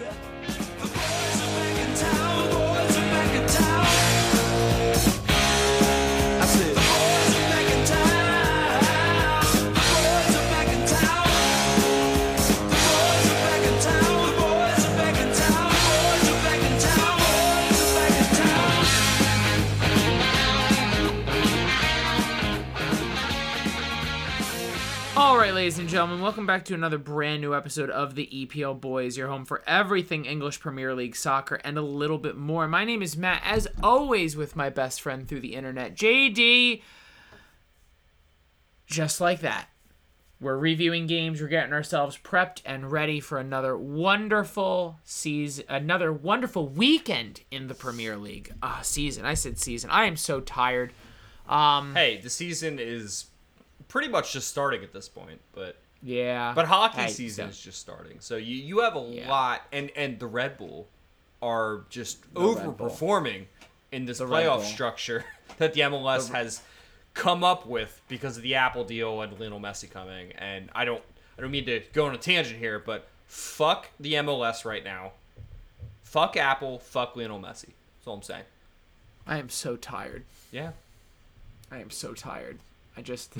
Right, 0.00 0.69
ladies 25.60 25.78
and 25.78 25.90
gentlemen, 25.90 26.22
welcome 26.22 26.46
back 26.46 26.64
to 26.64 26.72
another 26.72 26.96
brand 26.96 27.42
new 27.42 27.54
episode 27.54 27.90
of 27.90 28.14
the 28.14 28.26
EPL 28.32 28.80
Boys, 28.80 29.18
your 29.18 29.28
home 29.28 29.44
for 29.44 29.62
everything 29.66 30.24
English 30.24 30.58
Premier 30.58 30.94
League 30.94 31.14
soccer 31.14 31.56
and 31.56 31.76
a 31.76 31.82
little 31.82 32.16
bit 32.16 32.34
more. 32.34 32.66
My 32.66 32.86
name 32.86 33.02
is 33.02 33.14
Matt, 33.14 33.42
as 33.44 33.68
always, 33.82 34.38
with 34.38 34.56
my 34.56 34.70
best 34.70 35.02
friend 35.02 35.28
through 35.28 35.40
the 35.40 35.54
internet, 35.54 35.94
JD. 35.94 36.80
Just 38.86 39.20
like 39.20 39.40
that. 39.42 39.68
We're 40.40 40.56
reviewing 40.56 41.06
games, 41.06 41.42
we're 41.42 41.48
getting 41.48 41.74
ourselves 41.74 42.16
prepped 42.16 42.62
and 42.64 42.90
ready 42.90 43.20
for 43.20 43.36
another 43.36 43.76
wonderful 43.76 44.98
season, 45.04 45.66
another 45.68 46.10
wonderful 46.10 46.68
weekend 46.68 47.42
in 47.50 47.66
the 47.66 47.74
Premier 47.74 48.16
League. 48.16 48.50
Ah, 48.62 48.80
season. 48.80 49.26
I 49.26 49.34
said 49.34 49.58
season. 49.58 49.90
I 49.90 50.06
am 50.06 50.16
so 50.16 50.40
tired. 50.40 50.94
Um, 51.46 51.94
Hey, 51.94 52.18
the 52.18 52.30
season 52.30 52.78
is 52.78 53.26
pretty 53.90 54.08
much 54.08 54.32
just 54.32 54.48
starting 54.48 54.82
at 54.82 54.92
this 54.94 55.08
point, 55.08 55.40
but 55.52 55.76
yeah. 56.02 56.52
but 56.54 56.66
hockey 56.66 57.02
Hey, 57.02 57.08
season 57.10 57.46
so- 57.46 57.50
is 57.50 57.60
just 57.60 57.78
starting. 57.78 58.16
So 58.20 58.36
you 58.36 58.56
you 58.56 58.80
have 58.80 58.96
a 58.96 59.00
Yeah. 59.00 59.28
lot, 59.28 59.66
and 59.72 59.90
and 59.96 60.18
the 60.18 60.26
Red 60.26 60.56
Bull 60.56 60.88
are 61.42 61.82
just 61.90 62.32
Bull. 62.32 62.54
overperforming 62.56 63.44
in 63.92 64.06
this 64.06 64.18
The 64.18 64.24
playoff 64.26 64.62
structure 64.62 65.24
that 65.58 65.74
the 65.74 65.80
MLS 65.82 66.30
has 66.32 66.62
come 67.14 67.42
up 67.44 67.66
with 67.66 68.00
because 68.08 68.36
of 68.36 68.42
the 68.44 68.54
Apple 68.54 68.84
deal 68.84 69.20
and 69.20 69.38
Lionel 69.38 69.58
Messi 69.60 69.90
coming. 69.90 70.32
And 70.32 70.70
I 70.74 70.84
don't 70.84 71.02
I 71.36 71.42
don't 71.42 71.50
mean 71.50 71.66
to 71.66 71.80
go 71.92 72.06
on 72.06 72.14
a 72.14 72.18
tangent 72.18 72.58
here, 72.58 72.78
but 72.78 73.08
fuck 73.26 73.88
the 73.98 74.14
MLS 74.14 74.64
right 74.64 74.84
now. 74.84 75.12
Fuck 76.04 76.36
Apple. 76.36 76.78
Fuck 76.78 77.16
Lionel 77.16 77.40
Messi. 77.40 77.70
That's 77.98 78.06
all 78.06 78.14
I'm 78.14 78.22
saying. 78.22 78.44
I 79.26 79.38
am 79.38 79.48
so 79.48 79.76
tired. 79.76 80.24
Yeah. 80.52 80.72
I 81.70 81.78
am 81.78 81.90
so 81.90 82.14
tired. 82.14 82.58
I 83.00 83.02
just 83.02 83.34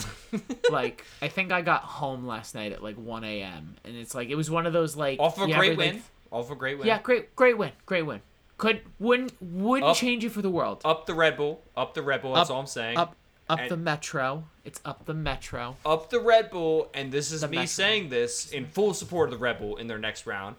like 0.70 1.04
I 1.20 1.28
think 1.28 1.52
I 1.52 1.60
got 1.60 1.82
home 1.82 2.26
last 2.26 2.54
night 2.54 2.72
at 2.72 2.82
like 2.82 2.96
1 2.96 3.24
a.m. 3.24 3.76
and 3.84 3.94
it's 3.94 4.14
like 4.14 4.30
it 4.30 4.34
was 4.34 4.50
one 4.50 4.64
of 4.66 4.72
those 4.72 4.96
like 4.96 5.18
Off 5.20 5.36
a 5.38 5.44
great 5.44 5.54
ever, 5.54 5.66
like, 5.68 5.76
win. 5.92 6.02
Off 6.30 6.50
a 6.50 6.54
great 6.54 6.78
win. 6.78 6.86
yeah, 6.86 6.98
great, 7.02 7.36
great 7.36 7.58
win, 7.58 7.72
great 7.84 8.06
win. 8.06 8.22
Could 8.56 8.80
wouldn't 8.98 9.34
wouldn't 9.42 9.90
Up- 9.90 9.96
change 9.96 10.24
it 10.24 10.30
for 10.30 10.40
the 10.40 10.48
world. 10.48 10.80
Up 10.82 11.04
the 11.04 11.12
Red 11.12 11.36
Bull. 11.36 11.62
Up 11.76 11.92
the 11.92 12.00
Red 12.00 12.22
Bull. 12.22 12.32
That's 12.32 12.48
Up- 12.48 12.54
all 12.54 12.60
I'm 12.62 12.66
saying. 12.66 12.96
Up, 12.96 13.14
up 13.50 13.58
And- 13.60 13.70
the 13.70 13.76
metro. 13.76 14.44
It's 14.64 14.80
up 14.82 15.04
the 15.04 15.12
metro. 15.14 15.76
up 15.84 16.08
the 16.08 16.20
Red 16.20 16.50
Bull, 16.50 16.88
and 16.94 17.12
this 17.12 17.30
is 17.30 17.42
The 17.42 17.48
me 17.48 17.56
Metro. 17.58 17.66
saying 17.66 18.08
this 18.08 18.50
in 18.50 18.64
full 18.64 18.94
support 18.94 19.28
of 19.28 19.32
the 19.38 19.42
Red 19.42 19.58
Bull 19.58 19.76
in 19.76 19.88
their 19.88 19.98
next 19.98 20.24
round 20.26 20.56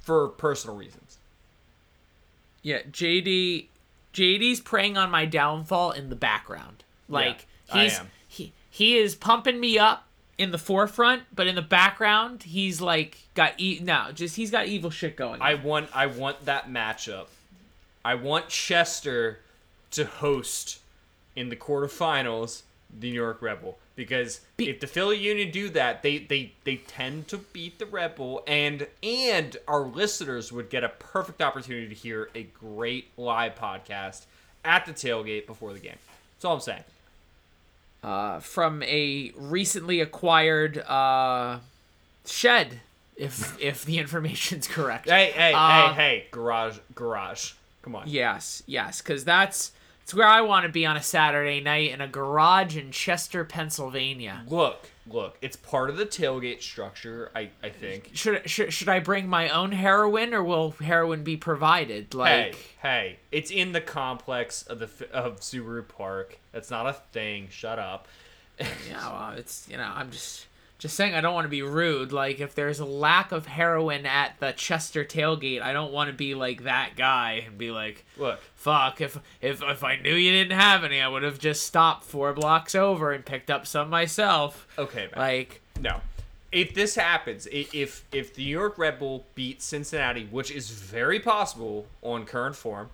for 0.00 0.28
personal 0.28 0.76
reasons. 0.76 1.18
Yeah, 2.62 2.82
JD, 2.90 3.66
JD's 4.12 4.60
preying 4.60 4.96
on 4.96 5.10
my 5.10 5.24
downfall 5.26 5.90
in 5.90 6.08
the 6.08 6.16
background. 6.16 6.84
Like 7.08 7.46
I 7.72 7.82
he's 7.84 7.98
am. 7.98 8.10
He 8.74 8.98
is 8.98 9.14
pumping 9.14 9.60
me 9.60 9.78
up 9.78 10.08
in 10.36 10.50
the 10.50 10.58
forefront, 10.58 11.22
but 11.32 11.46
in 11.46 11.54
the 11.54 11.62
background, 11.62 12.42
he's 12.42 12.80
like 12.80 13.18
got 13.34 13.52
e- 13.56 13.78
no, 13.80 14.08
just 14.12 14.34
he's 14.34 14.50
got 14.50 14.66
evil 14.66 14.90
shit 14.90 15.14
going. 15.14 15.40
on. 15.40 15.46
I 15.46 15.54
want 15.54 15.90
I 15.94 16.06
want 16.06 16.44
that 16.46 16.68
matchup. 16.68 17.26
I 18.04 18.16
want 18.16 18.48
Chester 18.48 19.38
to 19.92 20.04
host 20.04 20.80
in 21.36 21.50
the 21.50 21.56
quarterfinals 21.56 22.62
the 22.98 23.10
New 23.12 23.14
York 23.14 23.40
Rebel 23.40 23.78
because 23.94 24.40
Be- 24.56 24.68
if 24.70 24.80
the 24.80 24.88
Philly 24.88 25.18
Union 25.18 25.52
do 25.52 25.68
that, 25.68 26.02
they 26.02 26.18
they 26.18 26.50
they 26.64 26.78
tend 26.78 27.28
to 27.28 27.38
beat 27.38 27.78
the 27.78 27.86
Rebel 27.86 28.42
and 28.48 28.88
and 29.04 29.56
our 29.68 29.82
listeners 29.82 30.50
would 30.50 30.68
get 30.68 30.82
a 30.82 30.88
perfect 30.88 31.40
opportunity 31.40 31.86
to 31.86 31.94
hear 31.94 32.28
a 32.34 32.42
great 32.42 33.12
live 33.16 33.54
podcast 33.54 34.24
at 34.64 34.84
the 34.84 34.92
tailgate 34.92 35.46
before 35.46 35.72
the 35.72 35.78
game. 35.78 35.98
That's 36.34 36.44
all 36.44 36.54
I'm 36.54 36.60
saying. 36.60 36.82
Uh, 38.04 38.38
from 38.40 38.82
a 38.82 39.32
recently 39.36 40.00
acquired 40.00 40.78
uh, 40.78 41.58
shed, 42.26 42.80
if 43.16 43.58
if 43.60 43.84
the 43.84 43.98
information's 43.98 44.68
correct. 44.68 45.08
Hey, 45.08 45.32
hey, 45.34 45.52
Uh, 45.54 45.88
hey, 45.88 45.94
hey, 45.94 46.26
garage, 46.30 46.78
garage. 46.94 47.52
Come 47.82 47.96
on. 47.96 48.04
Yes, 48.06 48.62
yes, 48.66 49.00
because 49.02 49.24
that's 49.24 49.72
it's 50.02 50.14
where 50.14 50.26
I 50.28 50.42
want 50.42 50.64
to 50.66 50.68
be 50.72 50.84
on 50.84 50.96
a 50.96 51.02
Saturday 51.02 51.60
night 51.60 51.90
in 51.90 52.00
a 52.00 52.08
garage 52.08 52.76
in 52.76 52.90
Chester, 52.92 53.44
Pennsylvania. 53.44 54.42
Look, 54.48 54.90
look, 55.08 55.36
it's 55.42 55.56
part 55.56 55.90
of 55.90 55.96
the 55.96 56.06
tailgate 56.06 56.62
structure, 56.62 57.30
I, 57.34 57.50
I 57.62 57.68
think. 57.70 58.10
Should, 58.14 58.48
should 58.48 58.72
should 58.72 58.88
I 58.88 59.00
bring 59.00 59.28
my 59.28 59.48
own 59.48 59.72
heroin 59.72 60.32
or 60.34 60.42
will 60.42 60.72
heroin 60.72 61.22
be 61.24 61.36
provided? 61.36 62.08
Hey, 62.12 62.18
Like, 62.18 62.76
hey, 62.80 63.18
it's 63.30 63.50
in 63.50 63.72
the 63.72 63.80
complex 63.80 64.62
of 64.62 64.78
the 64.78 64.88
of 65.12 65.40
Subaru 65.40 65.86
Park. 65.86 66.38
That's 66.52 66.70
not 66.70 66.86
a 66.86 66.92
thing. 67.12 67.48
Shut 67.50 67.78
up. 67.78 68.08
yeah, 68.58 69.10
well, 69.10 69.36
it's 69.36 69.66
you 69.70 69.76
know, 69.76 69.90
I'm 69.94 70.10
just 70.10 70.46
just 70.78 70.96
saying 70.96 71.14
I 71.14 71.20
don't 71.20 71.34
want 71.34 71.44
to 71.44 71.50
be 71.50 71.62
rude. 71.62 72.12
Like, 72.12 72.40
if 72.40 72.54
there's 72.54 72.80
a 72.80 72.84
lack 72.84 73.32
of 73.32 73.46
heroin 73.46 74.06
at 74.06 74.38
the 74.40 74.52
Chester 74.52 75.04
tailgate, 75.04 75.62
I 75.62 75.72
don't 75.72 75.92
want 75.92 76.10
to 76.10 76.16
be 76.16 76.34
like 76.34 76.64
that 76.64 76.90
guy 76.96 77.44
and 77.46 77.56
be 77.56 77.70
like, 77.70 78.04
Look, 78.18 78.40
fuck 78.56 79.00
if 79.00 79.18
if 79.40 79.62
if 79.62 79.84
I 79.84 79.96
knew 79.96 80.14
you 80.14 80.32
didn't 80.32 80.58
have 80.58 80.84
any, 80.84 81.00
I 81.00 81.08
would 81.08 81.22
have 81.22 81.38
just 81.38 81.64
stopped 81.64 82.04
four 82.04 82.32
blocks 82.32 82.74
over 82.74 83.12
and 83.12 83.24
picked 83.24 83.50
up 83.50 83.66
some 83.66 83.88
myself. 83.88 84.66
okay, 84.78 85.08
man. 85.14 85.16
Like, 85.16 85.60
no. 85.80 86.00
If 86.52 86.74
this 86.74 86.94
happens, 86.94 87.48
if 87.50 88.04
if 88.12 88.34
the 88.34 88.44
New 88.44 88.50
York 88.50 88.78
Red 88.78 88.98
Bull 88.98 89.24
beats 89.34 89.64
Cincinnati, 89.64 90.26
which 90.30 90.50
is 90.50 90.70
very 90.70 91.18
possible 91.18 91.86
on 92.02 92.26
current 92.26 92.54
form, 92.56 92.90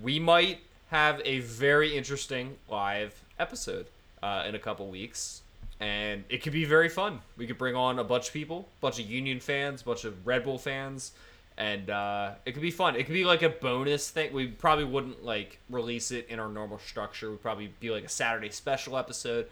we 0.00 0.18
might 0.20 0.58
have 0.90 1.20
a 1.24 1.40
very 1.40 1.96
interesting 1.96 2.56
live 2.68 3.22
episode 3.38 3.86
uh, 4.22 4.44
in 4.46 4.54
a 4.54 4.58
couple 4.58 4.86
weeks, 4.88 5.42
and 5.80 6.24
it 6.28 6.42
could 6.42 6.52
be 6.52 6.64
very 6.64 6.88
fun. 6.88 7.20
We 7.36 7.46
could 7.46 7.58
bring 7.58 7.74
on 7.74 7.98
a 7.98 8.04
bunch 8.04 8.28
of 8.28 8.32
people, 8.32 8.68
a 8.78 8.80
bunch 8.80 8.98
of 8.98 9.08
Union 9.10 9.40
fans, 9.40 9.82
a 9.82 9.84
bunch 9.84 10.04
of 10.04 10.26
Red 10.26 10.44
Bull 10.44 10.58
fans, 10.58 11.12
and 11.56 11.90
uh, 11.90 12.32
it 12.44 12.52
could 12.52 12.62
be 12.62 12.70
fun. 12.70 12.96
It 12.96 13.04
could 13.04 13.12
be 13.12 13.24
like 13.24 13.42
a 13.42 13.48
bonus 13.48 14.10
thing. 14.10 14.32
We 14.32 14.48
probably 14.48 14.84
wouldn't 14.84 15.24
like 15.24 15.58
release 15.70 16.10
it 16.10 16.26
in 16.28 16.40
our 16.40 16.48
normal 16.48 16.78
structure. 16.78 17.30
We'd 17.30 17.42
probably 17.42 17.72
be 17.80 17.90
like 17.90 18.04
a 18.04 18.08
Saturday 18.08 18.50
special 18.50 18.96
episode. 18.96 19.46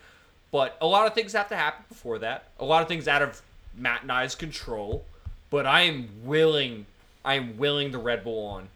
But 0.50 0.76
a 0.80 0.86
lot 0.86 1.06
of 1.06 1.14
things 1.14 1.32
have 1.32 1.48
to 1.48 1.56
happen 1.56 1.84
before 1.88 2.18
that. 2.18 2.48
A 2.58 2.64
lot 2.64 2.82
of 2.82 2.88
things 2.88 3.08
out 3.08 3.22
of 3.22 3.40
Matt 3.76 4.02
and 4.02 4.12
I's 4.12 4.34
control. 4.34 5.04
But 5.48 5.64
I 5.64 5.82
am 5.82 6.08
willing. 6.24 6.86
I 7.24 7.34
am 7.34 7.56
willing 7.56 7.92
the 7.92 7.98
Red 7.98 8.24
Bull 8.24 8.46
on. 8.46 8.68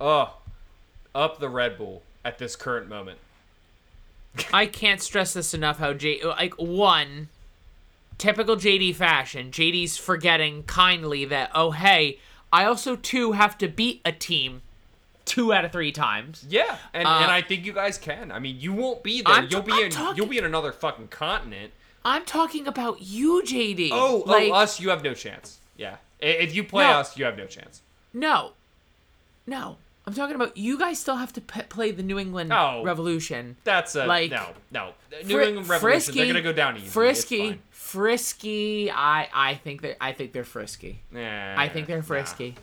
Oh, 0.00 0.34
up 1.14 1.38
the 1.38 1.48
Red 1.48 1.78
Bull 1.78 2.02
at 2.24 2.38
this 2.38 2.54
current 2.54 2.88
moment. 2.88 3.18
I 4.52 4.66
can't 4.66 5.00
stress 5.00 5.34
this 5.34 5.52
enough 5.54 5.78
how 5.78 5.92
J 5.92 6.22
like 6.24 6.54
one 6.54 7.28
typical 8.18 8.56
JD 8.56 8.94
fashion, 8.94 9.50
JD's 9.50 9.96
forgetting 9.96 10.62
kindly 10.64 11.24
that 11.26 11.50
oh 11.54 11.70
hey, 11.72 12.18
I 12.52 12.64
also 12.64 12.96
too 12.96 13.32
have 13.32 13.58
to 13.58 13.68
beat 13.68 14.00
a 14.04 14.12
team 14.12 14.62
two 15.24 15.52
out 15.52 15.64
of 15.64 15.72
three 15.72 15.92
times. 15.92 16.44
Yeah, 16.48 16.76
and, 16.92 17.06
Uh, 17.06 17.18
and 17.22 17.30
I 17.30 17.42
think 17.42 17.64
you 17.64 17.72
guys 17.72 17.96
can. 17.98 18.32
I 18.32 18.38
mean, 18.38 18.56
you 18.58 18.72
won't 18.72 19.02
be 19.02 19.22
there. 19.22 19.34
I'm 19.34 19.48
you'll 19.50 19.62
t- 19.62 19.70
be 19.70 19.78
I'm 19.78 19.84
in. 19.84 19.90
talking- 19.90 20.16
You'll 20.16 20.26
be 20.26 20.38
in 20.38 20.44
another 20.44 20.72
fucking 20.72 21.08
continent. 21.08 21.72
I'm 22.04 22.24
talking 22.24 22.66
about 22.66 23.00
you, 23.02 23.42
JD. 23.46 23.90
Oh, 23.92 24.24
like 24.26 24.50
oh, 24.50 24.54
us. 24.54 24.80
You 24.80 24.90
have 24.90 25.04
no 25.04 25.14
chance. 25.14 25.58
Yeah, 25.76 25.96
if 26.20 26.54
you 26.54 26.64
play 26.64 26.84
No. 26.84 26.94
us, 26.94 27.16
you 27.16 27.24
have 27.24 27.36
no 27.36 27.46
chance. 27.46 27.82
no, 28.12 28.52
no. 29.46 29.76
I'm 30.06 30.14
talking 30.14 30.34
about 30.34 30.56
you 30.56 30.78
guys 30.78 30.98
still 30.98 31.16
have 31.16 31.32
to 31.34 31.40
p- 31.40 31.62
play 31.62 31.92
the 31.92 32.02
New 32.02 32.18
England 32.18 32.52
Oh. 32.52 32.82
Revolution. 32.84 33.56
That's 33.62 33.94
a 33.94 34.04
Like, 34.06 34.30
no, 34.32 34.46
no. 34.72 34.94
New 35.24 35.36
Fri- 35.36 35.46
England 35.48 35.68
Revolution. 35.68 35.78
Frisky, 35.80 36.18
they're 36.18 36.26
gonna 36.26 36.42
go 36.42 36.52
down 36.52 36.76
easy. 36.76 36.86
Frisky, 36.88 37.60
frisky. 37.70 38.90
I 38.90 39.28
I 39.32 39.54
think 39.54 39.82
they 39.82 39.94
I 40.00 40.12
think 40.12 40.32
they're 40.32 40.44
frisky. 40.44 41.02
Nah, 41.10 41.54
I 41.60 41.68
think 41.68 41.86
they're 41.86 41.98
nah. 41.98 42.02
frisky. 42.02 42.56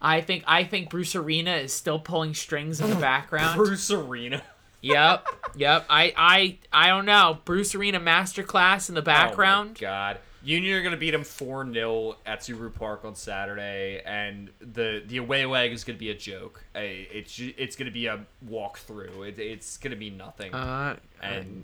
I 0.00 0.20
think 0.20 0.42
I 0.48 0.64
think 0.64 0.90
Bruce 0.90 1.14
Arena 1.14 1.54
is 1.56 1.72
still 1.72 1.98
pulling 2.00 2.34
strings 2.34 2.80
in 2.80 2.90
the 2.90 2.96
background. 3.12 3.56
Bruce 3.56 3.90
Arena. 3.90 4.42
Yep, 4.82 5.26
yep. 5.56 5.86
I 5.88 6.12
I 6.16 6.58
I 6.72 6.88
don't 6.88 7.06
know. 7.06 7.38
Bruce 7.44 7.74
Arena 7.74 7.98
masterclass 8.00 8.88
in 8.88 8.94
the 8.94 9.02
background. 9.02 9.76
Oh 9.78 9.80
God, 9.80 10.18
Union 10.42 10.76
are 10.76 10.82
gonna 10.82 10.96
beat 10.96 11.12
them 11.12 11.22
four 11.22 11.64
0 11.72 12.16
at 12.26 12.40
Subaru 12.40 12.74
Park 12.74 13.04
on 13.04 13.14
Saturday, 13.14 14.02
and 14.04 14.50
the 14.60 15.02
the 15.06 15.18
away 15.18 15.46
leg 15.46 15.72
is 15.72 15.84
gonna 15.84 15.98
be 15.98 16.10
a 16.10 16.14
joke. 16.16 16.64
It's 16.74 17.38
it's 17.38 17.76
gonna 17.76 17.92
be 17.92 18.06
a 18.06 18.24
walkthrough. 18.50 19.28
It, 19.28 19.38
it's 19.38 19.76
gonna 19.76 19.94
be 19.96 20.10
nothing. 20.10 20.52
Uh, 20.52 20.96
And- 21.22 21.62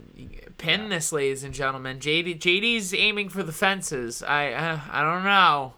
pin 0.57 0.87
this, 0.89 1.11
ladies 1.11 1.43
and 1.43 1.53
gentlemen. 1.53 1.99
JD 1.99 2.39
JD's 2.39 2.93
aiming 2.93 3.27
for 3.29 3.43
the 3.43 3.51
fences. 3.51 4.23
I 4.23 4.53
uh, 4.53 4.79
I 4.89 5.01
don't 5.03 5.25
know. 5.25 5.73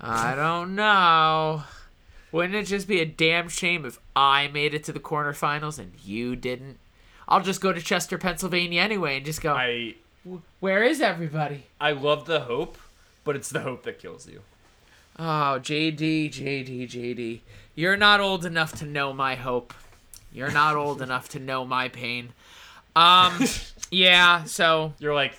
I 0.00 0.34
don't 0.36 0.74
know. 0.76 1.64
Wouldn't 2.34 2.56
it 2.56 2.64
just 2.64 2.88
be 2.88 3.00
a 3.00 3.06
damn 3.06 3.48
shame 3.48 3.84
if 3.84 4.00
I 4.16 4.48
made 4.48 4.74
it 4.74 4.82
to 4.84 4.92
the 4.92 4.98
quarterfinals 4.98 5.78
and 5.78 5.92
you 6.04 6.34
didn't? 6.34 6.78
I'll 7.28 7.40
just 7.40 7.60
go 7.60 7.72
to 7.72 7.80
Chester, 7.80 8.18
Pennsylvania 8.18 8.82
anyway 8.82 9.18
and 9.18 9.24
just 9.24 9.40
go, 9.40 9.54
I 9.54 9.94
where 10.58 10.82
is 10.82 11.00
everybody? 11.00 11.66
I 11.80 11.92
love 11.92 12.26
the 12.26 12.40
hope, 12.40 12.76
but 13.22 13.36
it's 13.36 13.50
the 13.50 13.60
hope 13.60 13.84
that 13.84 14.00
kills 14.00 14.28
you. 14.28 14.40
Oh, 15.16 15.60
JD, 15.62 16.30
JD, 16.30 16.90
JD. 16.90 17.40
You're 17.76 17.96
not 17.96 18.18
old 18.18 18.44
enough 18.44 18.72
to 18.78 18.84
know 18.84 19.12
my 19.12 19.36
hope. 19.36 19.72
You're 20.32 20.50
not 20.50 20.74
old 20.74 21.00
enough 21.08 21.28
to 21.30 21.38
know 21.38 21.64
my 21.64 21.88
pain. 21.88 22.30
Um, 22.96 23.44
yeah, 23.92 24.42
so 24.42 24.92
You're 24.98 25.14
like 25.14 25.34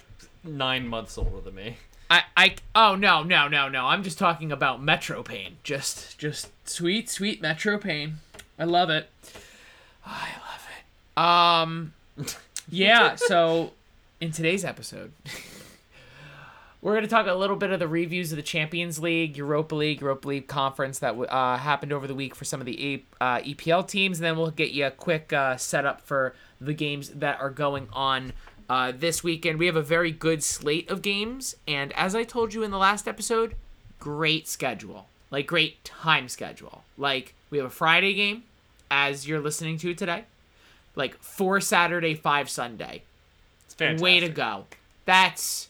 nine 0.45 0.87
months 0.87 1.17
older 1.17 1.41
than 1.41 1.55
me. 1.55 1.75
I, 2.09 2.23
I, 2.37 2.55
oh 2.73 2.95
no, 2.95 3.21
no, 3.21 3.49
no, 3.49 3.67
no. 3.67 3.87
I'm 3.87 4.01
just 4.01 4.17
talking 4.17 4.53
about 4.53 4.81
Metro 4.81 5.23
Pain. 5.23 5.57
Just, 5.63 6.17
just 6.17 6.51
sweet, 6.65 7.09
sweet 7.09 7.41
Metro 7.41 7.77
Pain. 7.77 8.15
I 8.57 8.63
love 8.63 8.89
it. 8.89 9.09
I 10.05 10.29
love 10.39 10.67
it. 10.77 11.21
Um, 11.21 11.93
yeah. 12.69 13.15
So, 13.15 13.71
in 14.21 14.31
today's 14.31 14.63
episode, 14.63 15.11
we're 16.81 16.93
gonna 16.93 17.07
talk 17.07 17.27
a 17.27 17.33
little 17.33 17.55
bit 17.55 17.71
of 17.71 17.79
the 17.79 17.87
reviews 17.87 18.31
of 18.31 18.35
the 18.35 18.43
Champions 18.43 18.99
League, 18.99 19.37
Europa 19.37 19.75
League, 19.75 20.01
Europa 20.01 20.27
League 20.27 20.47
conference 20.47 20.99
that 20.99 21.15
uh, 21.15 21.57
happened 21.57 21.91
over 21.91 22.07
the 22.07 22.15
week 22.15 22.35
for 22.35 22.45
some 22.45 22.59
of 22.59 22.65
the 22.65 23.03
uh, 23.19 23.39
EPL 23.39 23.87
teams, 23.87 24.19
and 24.19 24.25
then 24.25 24.37
we'll 24.37 24.51
get 24.51 24.71
you 24.71 24.85
a 24.85 24.91
quick 24.91 25.33
uh, 25.33 25.57
setup 25.57 26.01
for 26.01 26.35
the 26.61 26.73
games 26.73 27.09
that 27.09 27.39
are 27.41 27.49
going 27.49 27.87
on 27.91 28.33
uh, 28.69 28.91
this 28.95 29.23
weekend. 29.23 29.59
We 29.59 29.65
have 29.65 29.75
a 29.75 29.81
very 29.81 30.11
good 30.11 30.43
slate 30.43 30.89
of 30.89 31.01
games, 31.01 31.55
and 31.67 31.91
as 31.93 32.15
I 32.15 32.23
told 32.23 32.53
you 32.53 32.63
in 32.63 32.71
the 32.71 32.77
last 32.77 33.07
episode, 33.07 33.55
great 33.99 34.47
schedule, 34.47 35.07
like 35.35 35.47
great 35.47 35.83
time 35.83 36.29
schedule. 36.29 36.85
Like 36.97 37.35
we 37.49 37.57
have 37.57 37.67
a 37.67 37.69
Friday 37.69 38.13
game, 38.13 38.43
as 38.89 39.27
you're 39.27 39.41
listening 39.41 39.77
to 39.79 39.93
today, 39.93 40.23
like 40.95 41.17
four 41.21 41.59
Saturday, 41.59 42.13
five 42.13 42.49
Sunday. 42.49 43.01
It's 43.65 43.73
fantastic. 43.73 44.01
Way 44.01 44.21
to 44.21 44.29
go. 44.29 44.63
That's 45.03 45.67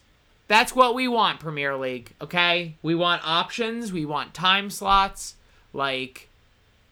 that's 0.47 0.75
what 0.75 0.93
we 0.93 1.07
want, 1.07 1.39
Premier 1.39 1.75
League, 1.75 2.11
okay? 2.21 2.75
We 2.83 2.93
want 2.93 3.27
options, 3.27 3.91
we 3.91 4.05
want 4.05 4.35
time 4.35 4.69
slots. 4.69 5.33
Like 5.73 6.29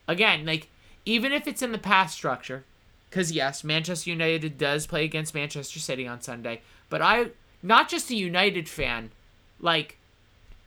again, 0.08 0.44
like 0.44 0.68
even 1.06 1.32
if 1.32 1.48
it's 1.48 1.62
in 1.62 1.74
the 1.74 1.78
past 1.78 2.16
structure, 2.16 2.64
cuz 3.12 3.32
yes, 3.32 3.64
Manchester 3.64 4.10
United 4.10 4.58
does 4.58 4.88
play 4.88 5.06
against 5.06 5.36
Manchester 5.36 5.78
City 5.78 6.08
on 6.08 6.22
Sunday, 6.22 6.62
but 6.90 7.04
I 7.04 7.28
not 7.62 7.88
just 7.88 8.10
a 8.10 8.16
United 8.16 8.68
fan, 8.68 9.12
like 9.60 10.00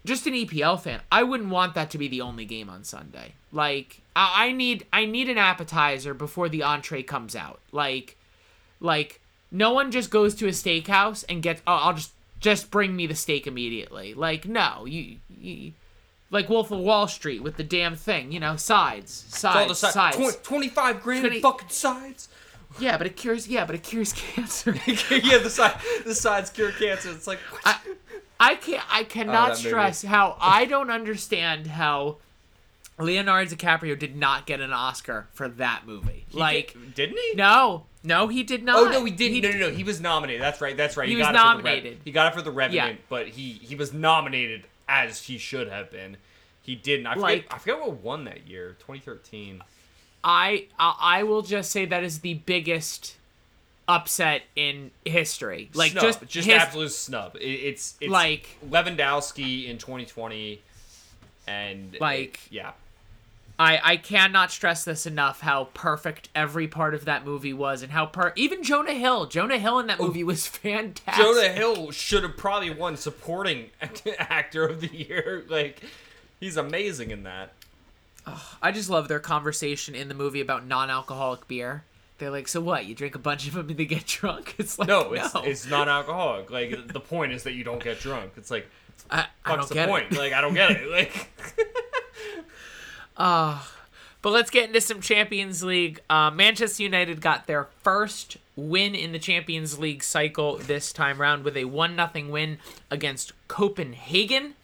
just 0.06 0.26
an 0.26 0.32
EPL 0.32 0.80
fan, 0.80 1.00
I 1.12 1.22
wouldn't 1.22 1.50
want 1.50 1.74
that 1.74 1.90
to 1.90 1.98
be 1.98 2.08
the 2.08 2.22
only 2.22 2.44
game 2.46 2.70
on 2.70 2.84
Sunday. 2.84 3.34
Like 3.52 4.00
I, 4.14 4.46
I 4.46 4.52
need 4.52 4.86
I 4.92 5.04
need 5.04 5.28
an 5.28 5.38
appetizer 5.38 6.14
before 6.14 6.48
the 6.48 6.62
entree 6.62 7.02
comes 7.02 7.36
out. 7.36 7.60
Like 7.72 8.16
like 8.80 9.20
no 9.50 9.72
one 9.72 9.90
just 9.90 10.10
goes 10.10 10.34
to 10.36 10.46
a 10.46 10.50
steakhouse 10.50 11.24
and 11.28 11.42
gets 11.42 11.60
oh 11.66 11.72
I'll 11.74 11.94
just 11.94 12.12
just 12.40 12.70
bring 12.70 12.94
me 12.96 13.06
the 13.06 13.14
steak 13.14 13.46
immediately. 13.46 14.14
Like 14.14 14.46
no, 14.46 14.84
you, 14.86 15.16
you 15.40 15.72
like 16.30 16.48
Wolf 16.48 16.70
of 16.70 16.80
Wall 16.80 17.08
Street 17.08 17.42
with 17.42 17.56
the 17.56 17.62
damn 17.64 17.94
thing, 17.96 18.32
you 18.32 18.40
know, 18.40 18.56
sides, 18.56 19.12
sides, 19.28 19.56
All 19.56 19.68
the 19.68 19.74
si- 19.74 19.90
sides. 19.90 20.16
tw- 20.36 20.42
25 20.44 21.02
grand 21.02 21.20
Twenty- 21.22 21.40
fucking 21.40 21.68
sides. 21.68 22.28
yeah, 22.80 22.98
but 22.98 23.06
it 23.06 23.16
cures. 23.16 23.46
Yeah, 23.48 23.64
but 23.64 23.74
it 23.74 23.82
cures 23.84 24.12
cancer. 24.34 24.72
yeah, 24.86 25.38
the 25.38 25.48
side 25.50 25.76
the 26.04 26.14
sides 26.14 26.50
cure 26.50 26.72
cancer. 26.72 27.10
It's 27.10 27.26
like? 27.26 27.38
I, 27.64 27.76
I 28.38 28.54
can't. 28.56 28.82
I 28.90 29.04
cannot 29.04 29.34
Oh, 29.34 29.54
that 29.54 29.58
movie. 29.58 29.68
stress 29.68 30.02
how 30.02 30.36
I 30.40 30.64
don't 30.66 30.90
understand 30.90 31.66
how 31.68 32.16
Leonardo 32.98 33.54
DiCaprio 33.54 33.98
did 33.98 34.16
not 34.16 34.46
get 34.46 34.60
an 34.60 34.72
Oscar 34.72 35.28
for 35.32 35.48
that 35.48 35.86
movie. 35.86 36.24
He 36.28 36.38
like, 36.38 36.72
did, 36.72 36.94
didn't 36.94 37.18
he? 37.18 37.34
no, 37.36 37.84
no, 38.02 38.28
he 38.28 38.42
did 38.42 38.62
oh, 38.62 38.64
not. 38.64 38.76
Oh 38.78 38.90
no, 38.90 39.04
he 39.04 39.10
didn't. 39.10 39.42
no, 39.42 39.50
no, 39.50 39.70
no. 39.70 39.74
He 39.74 39.84
was 39.84 40.00
nominated. 40.00 40.42
That's 40.42 40.60
right. 40.60 40.76
That's 40.76 40.96
right. 40.96 41.08
He 41.08 41.14
got 41.16 41.18
was 41.18 41.26
it 41.28 41.28
for 41.28 41.32
the 41.38 41.44
nominated. 41.44 41.98
he 42.04 42.12
got 42.12 42.32
it 42.32 42.36
for 42.36 42.42
the 42.42 42.50
Revenant, 42.52 42.98
Yeah. 42.98 43.04
but 43.08 43.28
he 43.28 43.52
he 43.52 43.74
was 43.74 43.92
nominated 43.92 44.64
as 44.88 45.22
he 45.24 45.38
should 45.38 45.68
have 45.68 45.90
been. 45.90 46.16
He 46.62 46.74
didn't. 46.74 47.06
I 47.06 47.14
forget. 47.14 47.22
Like- 47.22 47.54
I 47.54 47.58
forget 47.58 47.80
what 47.80 47.92
won 48.02 48.24
that 48.24 48.46
year. 48.46 48.76
2013. 48.80 49.62
I, 50.24 50.66
I 50.78 50.96
I 51.00 51.22
will 51.22 51.42
just 51.42 51.70
say 51.70 51.84
that 51.86 52.02
is 52.02 52.20
the 52.20 52.34
biggest 52.34 53.15
upset 53.88 54.42
in 54.56 54.90
history. 55.04 55.70
Like 55.74 55.92
snub. 55.92 56.02
just 56.04 56.20
just 56.26 56.48
his- 56.48 56.56
absolute 56.62 56.92
snub. 56.92 57.36
It, 57.36 57.44
it's 57.44 57.94
it's 58.00 58.10
Like- 58.10 58.58
Lewandowski 58.68 59.68
in 59.68 59.78
2020, 59.78 60.60
and 61.46 61.96
Like- 62.00 62.40
yeah, 62.50 62.72
I 63.58 63.80
I 63.92 63.96
cannot 63.96 64.50
stress 64.50 64.84
this 64.84 65.06
enough 65.06 65.40
how 65.40 65.64
perfect 65.74 66.28
every 66.34 66.68
part 66.68 66.94
of 66.94 67.04
that 67.06 67.24
movie 67.24 67.52
was 67.52 67.82
and 67.82 67.92
how 67.92 68.06
per 68.06 68.32
even 68.36 68.62
Jonah 68.62 68.92
Hill 68.94 69.26
Jonah 69.26 69.58
Hill 69.58 69.78
in 69.78 69.86
that 69.86 69.98
oh, 70.00 70.06
movie 70.08 70.24
was 70.24 70.46
fantastic. 70.64 71.24
Oh. 71.24 71.34
Jonah 71.34 71.52
Hill 71.52 71.90
should 71.90 72.22
have 72.22 72.36
probably 72.36 72.70
won 72.70 72.96
supporting 72.96 73.70
actor 74.18 74.66
of 74.66 74.80
the 74.80 74.88
year. 74.94 75.44
Like 75.48 75.80
he's 76.40 76.56
amazing 76.56 77.10
in 77.12 77.22
that. 77.22 77.52
I 78.60 78.72
just 78.72 78.90
love 78.90 79.06
their 79.06 79.20
conversation 79.20 79.94
in 79.94 80.08
the 80.08 80.14
movie 80.14 80.40
about 80.40 80.66
non-alcoholic 80.66 81.46
beer. 81.46 81.84
They're 82.18 82.30
like, 82.30 82.48
so 82.48 82.60
what? 82.60 82.86
You 82.86 82.94
drink 82.94 83.14
a 83.14 83.18
bunch 83.18 83.46
of 83.46 83.54
them 83.54 83.68
and 83.68 83.76
they 83.76 83.84
get 83.84 84.06
drunk? 84.06 84.54
It's 84.58 84.78
like 84.78 84.88
No, 84.88 85.12
it's 85.12 85.34
no. 85.34 85.42
it's 85.42 85.66
not 85.66 85.88
alcoholic. 85.88 86.50
Like 86.50 86.92
the 86.92 87.00
point 87.00 87.32
is 87.32 87.42
that 87.44 87.52
you 87.52 87.64
don't 87.64 87.82
get 87.82 88.00
drunk. 88.00 88.32
It's 88.36 88.50
like 88.50 88.66
I, 89.10 89.26
I 89.44 89.50
what's 89.56 89.60
don't 89.62 89.68
the 89.68 89.74
get 89.74 89.88
point? 89.88 90.12
it. 90.12 90.18
Like 90.18 90.32
I 90.32 90.40
don't 90.40 90.54
get 90.54 90.70
it. 90.72 90.90
Like 90.90 91.28
But 94.22 94.32
let's 94.32 94.50
get 94.50 94.66
into 94.68 94.80
some 94.80 95.00
Champions 95.00 95.62
League. 95.62 96.00
Uh, 96.10 96.30
Manchester 96.32 96.82
United 96.82 97.20
got 97.20 97.46
their 97.46 97.68
first 97.82 98.38
win 98.56 98.94
in 98.96 99.12
the 99.12 99.18
Champions 99.20 99.78
League 99.78 100.02
cycle 100.02 100.56
this 100.56 100.92
time 100.92 101.20
round 101.20 101.44
with 101.44 101.56
a 101.56 101.66
1 101.66 101.94
0 102.12 102.28
win 102.28 102.58
against 102.90 103.32
Copenhagen. 103.46 104.54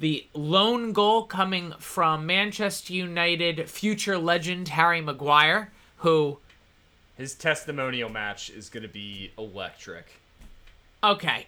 The 0.00 0.26
lone 0.34 0.92
goal 0.92 1.24
coming 1.24 1.74
from 1.78 2.26
Manchester 2.26 2.92
United 2.94 3.68
future 3.70 4.18
legend 4.18 4.68
Harry 4.68 5.00
Maguire, 5.02 5.70
who, 6.00 6.38
his 7.16 7.34
testimonial 7.34 8.10
match 8.10 8.50
is 8.50 8.68
gonna 8.68 8.88
be 8.88 9.32
electric. 9.38 10.20
okay, 11.02 11.46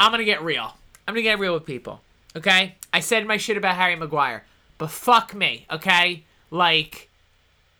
I'm 0.00 0.10
going 0.10 0.18
to 0.18 0.24
get 0.24 0.42
real. 0.42 0.76
I'm 1.06 1.14
going 1.14 1.24
to 1.24 1.30
get 1.30 1.38
real 1.38 1.54
with 1.54 1.66
people, 1.66 2.00
okay? 2.36 2.76
I 2.92 3.00
said 3.00 3.26
my 3.26 3.36
shit 3.36 3.56
about 3.56 3.76
Harry 3.76 3.96
Maguire, 3.96 4.44
but 4.78 4.90
fuck 4.90 5.34
me, 5.34 5.66
okay? 5.70 6.22
Like, 6.50 7.08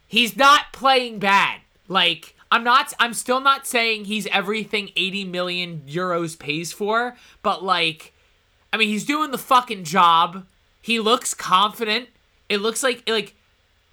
he's 0.07 0.37
not 0.37 0.73
playing 0.73 1.21
bad. 1.21 1.61
Like, 1.89 2.35
I'm 2.51 2.63
not 2.63 2.93
I'm 3.01 3.15
still 3.15 3.41
not 3.41 3.67
saying 3.67 4.05
he's 4.05 4.27
everything 4.29 4.91
80 4.95 5.25
million 5.25 5.83
euros 5.89 6.39
pays 6.39 6.73
for, 6.73 7.17
but 7.43 7.65
like 7.65 8.13
I 8.73 8.77
mean, 8.77 8.89
he's 8.89 9.05
doing 9.05 9.33
the 9.33 9.39
fucking 9.39 9.85
job. 9.85 10.47
He 10.81 11.01
looks 11.01 11.35
confident. 11.35 12.11
It 12.49 12.59
looks 12.59 12.83
like 12.83 13.09
like 13.09 13.35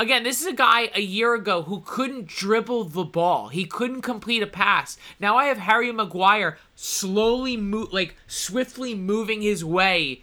again, 0.01 0.23
this 0.23 0.41
is 0.41 0.47
a 0.47 0.53
guy 0.53 0.89
a 0.93 1.01
year 1.01 1.33
ago 1.33 1.61
who 1.63 1.81
couldn't 1.85 2.27
dribble 2.27 2.85
the 2.85 3.03
ball. 3.03 3.49
He 3.49 3.65
couldn't 3.65 4.01
complete 4.01 4.43
a 4.43 4.47
pass. 4.47 4.97
Now 5.19 5.37
I 5.37 5.45
have 5.45 5.59
Harry 5.59 5.91
Maguire 5.91 6.57
slowly 6.75 7.55
move 7.55 7.93
like 7.93 8.15
swiftly 8.27 8.95
moving 8.95 9.41
his 9.41 9.63
way 9.63 10.21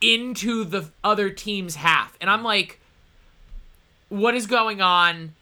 into 0.00 0.64
the 0.64 0.90
other 1.04 1.30
team's 1.30 1.76
half. 1.76 2.16
And 2.20 2.30
I'm 2.30 2.42
like 2.42 2.78
what 4.08 4.34
is 4.34 4.46
going 4.46 4.80
on? 4.80 5.34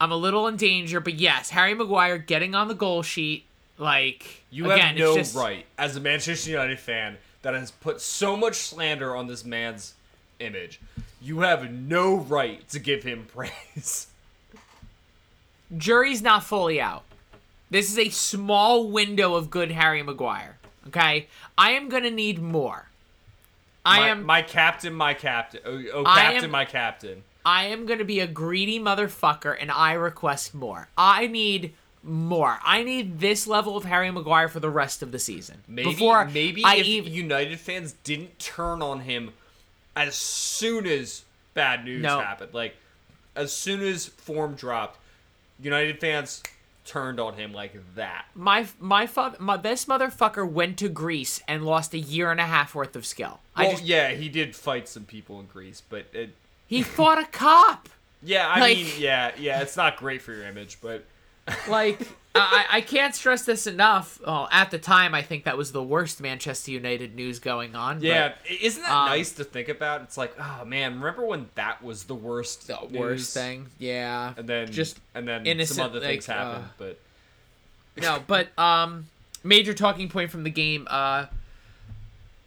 I'm 0.00 0.12
a 0.12 0.16
little 0.16 0.46
in 0.46 0.56
danger, 0.56 1.00
but 1.00 1.14
yes, 1.14 1.50
Harry 1.50 1.74
Maguire 1.74 2.18
getting 2.18 2.54
on 2.54 2.68
the 2.68 2.74
goal 2.74 3.02
sheet 3.02 3.44
like 3.78 4.44
You 4.50 4.70
again, 4.70 4.88
have 4.88 4.96
no 4.96 5.08
it's 5.10 5.32
just, 5.32 5.36
right 5.36 5.66
as 5.76 5.96
a 5.96 6.00
Manchester 6.00 6.50
United 6.50 6.78
fan 6.78 7.18
that 7.42 7.54
has 7.54 7.70
put 7.70 8.00
so 8.00 8.36
much 8.36 8.54
slander 8.54 9.14
on 9.16 9.26
this 9.26 9.44
man's 9.44 9.94
image. 10.38 10.80
You 11.22 11.40
have 11.40 11.70
no 11.70 12.16
right 12.16 12.68
to 12.70 12.80
give 12.80 13.04
him 13.04 13.26
praise. 13.32 14.08
jury's 15.76 16.20
not 16.20 16.42
fully 16.42 16.80
out. 16.80 17.04
This 17.70 17.90
is 17.90 17.98
a 17.98 18.10
small 18.10 18.90
window 18.90 19.34
of 19.34 19.48
good 19.48 19.70
Harry 19.70 20.02
Maguire. 20.02 20.58
Okay, 20.88 21.28
I 21.56 21.70
am 21.72 21.88
gonna 21.88 22.10
need 22.10 22.42
more. 22.42 22.88
I 23.84 24.00
my, 24.00 24.08
am 24.08 24.26
my 24.26 24.42
captain, 24.42 24.92
my 24.94 25.14
captain. 25.14 25.60
Oh, 25.64 25.82
oh 25.94 26.04
captain, 26.04 26.44
am- 26.44 26.50
my 26.50 26.64
captain. 26.64 27.22
I 27.44 27.66
am 27.66 27.86
gonna 27.86 28.04
be 28.04 28.20
a 28.20 28.26
greedy 28.26 28.80
motherfucker, 28.80 29.56
and 29.58 29.70
I 29.70 29.92
request 29.92 30.54
more. 30.54 30.88
I 30.98 31.28
need 31.28 31.72
more. 32.02 32.58
I 32.64 32.82
need 32.82 33.20
this 33.20 33.46
level 33.46 33.76
of 33.76 33.84
Harry 33.84 34.10
Maguire 34.10 34.48
for 34.48 34.60
the 34.60 34.70
rest 34.70 35.02
of 35.02 35.12
the 35.12 35.18
season. 35.20 35.62
Maybe, 35.68 35.90
Before 35.90 36.24
maybe 36.24 36.64
I 36.64 36.76
if 36.76 36.86
even 36.86 37.12
United 37.12 37.60
fans 37.60 37.92
didn't 38.04 38.40
turn 38.40 38.82
on 38.82 39.00
him 39.00 39.32
as 39.96 40.14
soon 40.16 40.86
as 40.86 41.24
bad 41.54 41.84
news 41.84 42.02
No. 42.02 42.20
happened, 42.20 42.54
like 42.54 42.76
as 43.36 43.52
soon 43.52 43.80
as 43.82 44.06
form 44.06 44.54
dropped, 44.54 44.98
United 45.60 46.00
fans 46.00 46.42
turned 46.84 47.20
on 47.20 47.34
him 47.34 47.52
like 47.52 47.74
that. 47.94 48.24
My 48.34 48.66
my 48.80 49.06
father, 49.06 49.36
my, 49.38 49.56
this 49.56 49.84
motherfucker 49.84 50.48
went 50.48 50.78
to 50.78 50.88
Greece 50.88 51.40
and 51.46 51.64
lost 51.64 51.94
a 51.94 51.98
year 51.98 52.30
and 52.30 52.40
a 52.40 52.46
half 52.46 52.74
worth 52.74 52.96
of 52.96 53.06
skill. 53.06 53.40
I 53.54 53.62
Well, 53.64 53.70
just 53.72 53.84
yeah, 53.84 54.10
he 54.10 54.28
did 54.28 54.56
fight 54.56 54.88
some 54.88 55.04
people 55.04 55.38
in 55.40 55.46
Greece, 55.46 55.82
but 55.88 56.06
it, 56.12 56.30
he 56.66 56.82
fought 56.82 57.18
a 57.18 57.24
cop. 57.26 57.88
yeah, 58.22 58.48
I 58.48 58.60
Like- 58.60 58.76
mean, 58.78 58.86
yeah, 58.98 59.32
yeah, 59.38 59.60
it's 59.62 59.76
not 59.76 59.96
great 59.96 60.22
for 60.22 60.32
your 60.32 60.44
image, 60.44 60.78
but 60.82 61.04
Like 61.68 62.00
I, 62.34 62.66
I 62.70 62.80
can't 62.80 63.14
stress 63.14 63.44
this 63.44 63.66
enough. 63.66 64.20
Well, 64.26 64.48
at 64.50 64.70
the 64.70 64.78
time, 64.78 65.14
I 65.14 65.22
think 65.22 65.44
that 65.44 65.56
was 65.56 65.72
the 65.72 65.82
worst 65.82 66.20
Manchester 66.20 66.70
United 66.70 67.14
news 67.14 67.38
going 67.38 67.74
on. 67.74 67.98
but 67.98 68.04
yeah, 68.04 68.32
isn't 68.48 68.82
that 68.82 68.90
um, 68.90 69.06
nice 69.06 69.32
to 69.32 69.44
think 69.44 69.68
about? 69.68 70.02
It's 70.02 70.16
like, 70.16 70.34
oh 70.38 70.64
man, 70.64 70.94
remember 70.94 71.26
when 71.26 71.50
that 71.56 71.82
was 71.82 72.04
the 72.04 72.14
worst, 72.14 72.68
the 72.68 72.78
news? 72.88 72.98
worst 72.98 73.34
thing. 73.34 73.66
Yeah, 73.78 74.32
and 74.36 74.48
then 74.48 74.70
just 74.70 74.98
and 75.14 75.28
then 75.28 75.46
innocent, 75.46 75.76
some 75.76 75.86
other 75.90 76.00
things 76.00 76.26
like, 76.26 76.36
happened, 76.38 76.64
uh, 76.64 76.68
but 76.78 76.98
no, 78.00 78.22
but 78.26 78.58
um, 78.58 79.06
major 79.44 79.74
talking 79.74 80.08
point 80.08 80.30
from 80.30 80.44
the 80.44 80.50
game. 80.50 80.86
Uh, 80.90 81.26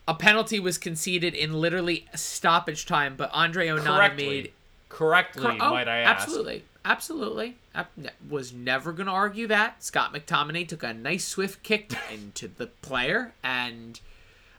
a 0.08 0.14
penalty 0.14 0.60
was 0.60 0.78
conceded 0.78 1.34
in 1.34 1.54
literally 1.54 2.06
stoppage 2.14 2.86
time, 2.86 3.16
but 3.16 3.30
Andre 3.34 3.68
Onana 3.68 3.98
correctly, 3.98 4.28
made 4.28 4.52
correctly, 4.90 5.42
Cor- 5.42 5.58
oh, 5.60 5.72
might 5.72 5.88
I 5.88 6.00
ask? 6.00 6.24
Absolutely. 6.24 6.64
Absolutely. 6.84 7.56
Ne- 7.98 8.10
was 8.30 8.54
never 8.54 8.92
going 8.92 9.08
to 9.08 9.12
argue 9.12 9.48
that. 9.48 9.84
Scott 9.84 10.14
McTominay 10.14 10.68
took 10.68 10.84
a 10.84 10.94
nice 10.94 11.26
swift 11.26 11.64
kick 11.64 11.94
into 12.12 12.48
the 12.48 12.68
player. 12.68 13.34
And 13.44 14.00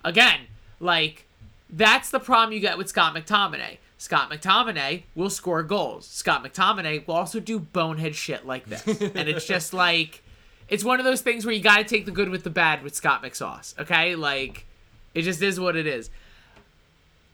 again, 0.05 0.41
like, 0.81 1.27
that's 1.71 2.11
the 2.11 2.21
problem 2.21 2.53
you 2.53 2.61
get 2.61 2.79
with 2.79 2.89
Scott 2.89 3.15
McTominay. 3.15 3.79
Scott 3.99 4.31
McTominay 4.31 5.05
will 5.15 5.31
score 5.31 5.63
goals. 5.63 6.07
Scott 6.07 6.45
McTominay 6.45 7.07
will 7.07 7.15
also 7.15 7.41
do 7.41 7.59
bonehead 7.59 8.15
shit 8.15 8.47
like 8.47 8.67
this. 8.67 8.87
and 9.01 9.29
it's 9.29 9.47
just 9.47 9.73
like, 9.73 10.23
it's 10.69 10.85
one 10.85 10.99
of 10.99 11.05
those 11.05 11.23
things 11.23 11.47
where 11.47 11.55
you 11.55 11.63
got 11.63 11.79
to 11.79 11.85
take 11.85 12.05
the 12.05 12.11
good 12.11 12.29
with 12.29 12.45
the 12.45 12.51
bad 12.51 12.83
with 12.83 12.95
Scott 12.95 13.23
McSauce. 13.23 13.79
Okay? 13.79 14.15
Like, 14.15 14.67
it 15.15 15.23
just 15.23 15.41
is 15.41 15.59
what 15.59 15.77
it 15.77 15.87
is. 15.87 16.11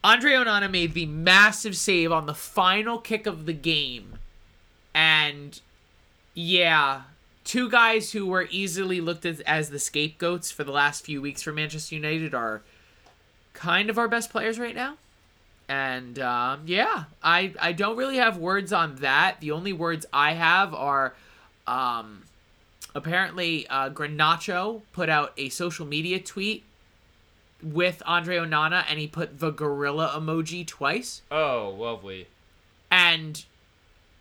Andre 0.03 0.33
Onana 0.33 0.69
made 0.69 0.93
the 0.93 1.05
massive 1.05 1.77
save 1.77 2.11
on 2.11 2.25
the 2.25 2.33
final 2.33 2.97
kick 2.97 3.25
of 3.25 3.45
the 3.45 3.53
game. 3.53 4.19
And 4.93 5.59
yeah, 6.33 7.03
two 7.43 7.69
guys 7.69 8.11
who 8.11 8.25
were 8.25 8.47
easily 8.49 9.01
looked 9.01 9.25
at 9.25 9.41
as 9.41 9.69
the 9.69 9.79
scapegoats 9.79 10.51
for 10.51 10.63
the 10.63 10.71
last 10.71 11.05
few 11.05 11.21
weeks 11.21 11.41
for 11.41 11.51
Manchester 11.51 11.95
United 11.95 12.33
are 12.33 12.61
kind 13.53 13.89
of 13.89 13.97
our 13.97 14.07
best 14.07 14.29
players 14.31 14.59
right 14.59 14.75
now. 14.75 14.95
And 15.69 16.19
um, 16.19 16.61
yeah, 16.65 17.05
I 17.23 17.53
I 17.59 17.71
don't 17.71 17.95
really 17.97 18.17
have 18.17 18.37
words 18.37 18.73
on 18.73 18.95
that. 18.97 19.37
The 19.39 19.51
only 19.51 19.71
words 19.73 20.05
I 20.11 20.33
have 20.33 20.73
are 20.73 21.13
um, 21.67 22.23
apparently 22.93 23.65
uh, 23.67 23.89
Garnacho 23.89 24.81
put 24.91 25.07
out 25.09 25.31
a 25.37 25.49
social 25.49 25.85
media 25.85 26.19
tweet 26.19 26.63
with 27.61 28.03
Andre 28.05 28.37
Onana 28.37 28.83
and 28.89 28.99
he 28.99 29.07
put 29.07 29.39
the 29.39 29.51
gorilla 29.51 30.11
emoji 30.17 30.67
twice 30.67 31.21
Oh, 31.31 31.73
lovely. 31.77 32.27
and 32.91 33.45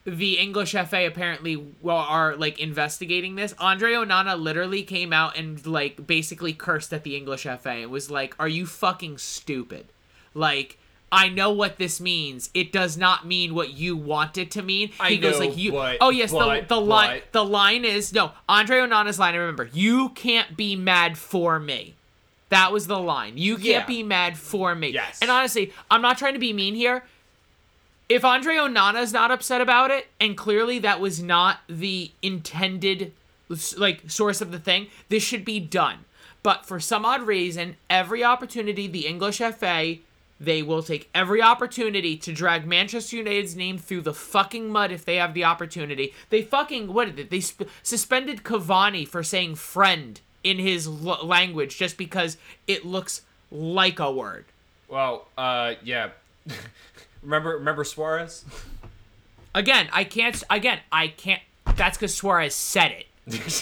the 0.04 0.38
English 0.38 0.72
FA 0.72 1.06
apparently 1.06 1.64
are 1.86 2.34
like 2.36 2.58
investigating 2.58 3.36
this. 3.36 3.54
Andre 3.58 3.92
Onana 3.92 4.38
literally 4.40 4.82
came 4.82 5.12
out 5.12 5.36
and 5.38 5.64
like 5.66 6.06
basically 6.06 6.52
cursed 6.52 6.92
at 6.92 7.04
the 7.04 7.16
English 7.16 7.42
FA 7.44 7.70
and 7.70 7.90
was 7.90 8.10
like, 8.10 8.34
"Are 8.38 8.48
you 8.48 8.66
fucking 8.66 9.18
stupid?" 9.18 9.86
Like 10.34 10.78
I 11.12 11.28
know 11.28 11.52
what 11.52 11.76
this 11.78 12.00
means. 12.00 12.48
It 12.54 12.72
does 12.72 12.96
not 12.96 13.26
mean 13.26 13.54
what 13.54 13.74
you 13.74 13.96
want 13.96 14.38
it 14.38 14.50
to 14.52 14.62
mean. 14.62 14.90
I 14.98 15.10
he 15.10 15.18
goes 15.18 15.38
know, 15.38 15.46
like 15.46 15.56
you. 15.58 15.72
but- 15.72 15.98
oh 16.00 16.10
yes, 16.10 16.32
but- 16.32 16.68
the 16.68 16.74
the 16.76 16.80
line 16.80 17.20
but- 17.20 17.32
the 17.32 17.44
line 17.44 17.84
is 17.84 18.12
no 18.12 18.32
Andre 18.48 18.78
Onana's 18.78 19.18
line. 19.18 19.34
I 19.34 19.38
remember 19.38 19.68
you 19.72 20.08
can't 20.10 20.56
be 20.56 20.74
mad 20.74 21.16
for 21.18 21.60
me. 21.60 21.94
That 22.48 22.72
was 22.72 22.86
the 22.86 22.98
line. 22.98 23.38
You 23.38 23.54
can't 23.56 23.66
Yeah. 23.66 23.86
be 23.86 24.02
mad 24.02 24.36
for 24.36 24.74
me. 24.74 24.88
Yes. 24.88 25.20
And 25.22 25.30
honestly, 25.30 25.72
I'm 25.90 26.02
not 26.02 26.18
trying 26.18 26.34
to 26.34 26.38
be 26.40 26.52
mean 26.52 26.74
here 26.74 27.04
if 28.12 28.26
Andre 28.26 28.56
Onana's 28.56 29.12
not 29.12 29.30
upset 29.30 29.62
about 29.62 29.90
it, 29.90 30.08
and 30.20 30.36
clearly 30.36 30.78
that 30.80 31.00
was 31.00 31.22
not 31.22 31.60
the 31.66 32.10
intended 32.20 33.12
like 33.76 34.10
source 34.10 34.40
of 34.40 34.52
the 34.52 34.58
thing, 34.58 34.88
this 35.08 35.22
should 35.22 35.44
be 35.44 35.58
done. 35.58 36.04
But 36.42 36.66
for 36.66 36.78
some 36.78 37.04
odd 37.06 37.22
reason, 37.22 37.76
every 37.88 38.22
opportunity 38.22 38.86
the 38.86 39.06
English 39.06 39.38
FA 39.38 39.96
they 40.38 40.60
will 40.60 40.82
take 40.82 41.08
every 41.14 41.40
opportunity 41.40 42.16
to 42.16 42.32
drag 42.32 42.66
Manchester 42.66 43.16
United's 43.16 43.54
name 43.54 43.78
through 43.78 44.00
the 44.00 44.12
fucking 44.12 44.68
mud 44.68 44.90
if 44.90 45.04
they 45.04 45.14
have 45.16 45.34
the 45.34 45.44
opportunity. 45.44 46.12
They 46.30 46.42
fucking 46.42 46.92
what 46.92 47.14
did? 47.14 47.30
They 47.30 47.40
sp- 47.40 47.70
suspended 47.82 48.42
Cavani 48.42 49.06
for 49.06 49.22
saying 49.22 49.54
friend 49.54 50.20
in 50.42 50.58
his 50.58 50.88
l- 50.88 51.24
language 51.24 51.78
just 51.78 51.96
because 51.96 52.36
it 52.66 52.84
looks 52.84 53.22
like 53.52 54.00
a 54.00 54.10
word. 54.10 54.46
Well, 54.88 55.28
uh, 55.38 55.74
yeah. 55.84 56.10
remember, 57.22 57.50
remember 57.56 57.84
Suarez? 57.84 58.44
Again, 59.54 59.88
I 59.92 60.04
can't. 60.04 60.42
Again, 60.50 60.80
I 60.90 61.08
can't. 61.08 61.42
That's 61.76 61.96
because 61.96 62.14
Suarez 62.14 62.54
said 62.54 62.90
it. 62.92 63.06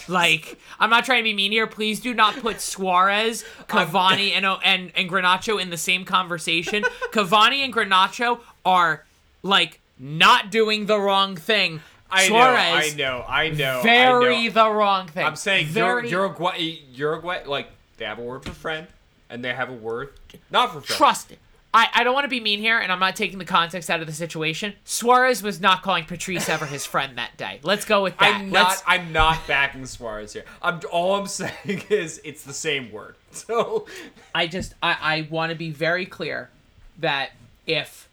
Like, 0.09 0.59
I'm 0.79 0.89
not 0.91 1.05
trying 1.05 1.19
to 1.19 1.25
be 1.25 1.35
mean 1.35 1.53
here. 1.53 1.67
Please 1.67 2.01
do 2.01 2.15
not 2.15 2.35
put 2.37 2.61
Suarez, 2.61 3.45
Cavani, 3.69 4.33
and 4.33 4.47
and 4.65 4.91
and 4.97 5.11
Garnacho 5.11 5.61
in 5.61 5.71
the 5.71 5.77
same 5.77 6.05
conversation. 6.05 6.83
Cavani 7.13 7.59
and 7.59 7.73
Garnacho 7.75 8.41
are 8.65 9.05
like 9.43 9.81
not 9.99 10.51
doing 10.51 10.87
the 10.87 10.99
wrong 10.99 11.37
thing. 11.37 11.81
I 12.11 12.27
Suarez, 12.27 12.97
know, 12.97 13.25
I 13.29 13.51
know, 13.51 13.55
I 13.55 13.81
know. 13.81 13.81
very 13.83 14.35
I 14.35 14.47
know. 14.47 14.53
the 14.53 14.71
wrong 14.71 15.09
thing. 15.09 15.25
I'm 15.27 15.37
saying 15.37 15.67
very 15.67 16.09
Uruguay, 16.11 16.79
Uruguay, 16.95 17.45
like 17.47 17.69
they 17.99 18.05
have 18.07 18.19
a 18.19 18.23
word 18.23 18.45
for 18.45 18.53
friend, 18.53 18.87
and 19.29 19.45
they 19.45 19.53
have 19.55 19.69
a 19.69 19.75
word 19.75 20.11
not 20.51 20.73
for 20.73 20.81
friend. 20.81 20.97
trust 20.97 21.31
it. 21.33 21.39
I, 21.73 21.89
I 21.95 22.05
don't 22.05 22.15
want 22.15 22.25
to 22.25 22.29
be 22.29 22.41
mean 22.41 22.59
here, 22.59 22.79
and 22.79 22.91
I'm 22.91 22.99
not 22.99 23.15
taking 23.15 23.39
the 23.39 23.45
context 23.45 23.89
out 23.91 24.01
of 24.01 24.07
the 24.09 24.13
situation. 24.13 24.75
Suarez 24.85 25.41
was 25.43 25.61
not 25.61 25.83
calling 25.83 26.05
Patrice 26.05 26.49
Evra 26.49 26.67
his 26.67 26.85
friend 26.85 27.17
that 27.17 27.37
day. 27.37 27.61
Let's 27.63 27.85
go 27.85 28.03
with 28.03 28.19
that. 28.19 28.41
I'm 28.41 28.51
Let's- 28.51 28.83
not. 28.85 28.85
I'm 28.87 29.13
not 29.13 29.47
backing 29.47 29.87
Suarez 29.87 30.33
here. 30.33 30.45
I'm 30.61 30.81
all 30.91 31.15
I'm 31.15 31.27
saying 31.29 31.85
is 31.89 32.21
it's 32.25 32.43
the 32.43 32.53
same 32.55 32.91
word. 32.93 33.15
So 33.33 33.87
I 34.35 34.49
just 34.49 34.75
I, 34.83 34.97
I 35.01 35.29
want 35.31 35.51
to 35.51 35.57
be 35.57 35.71
very 35.71 36.05
clear 36.05 36.51
that 36.99 37.31
if 37.65 38.09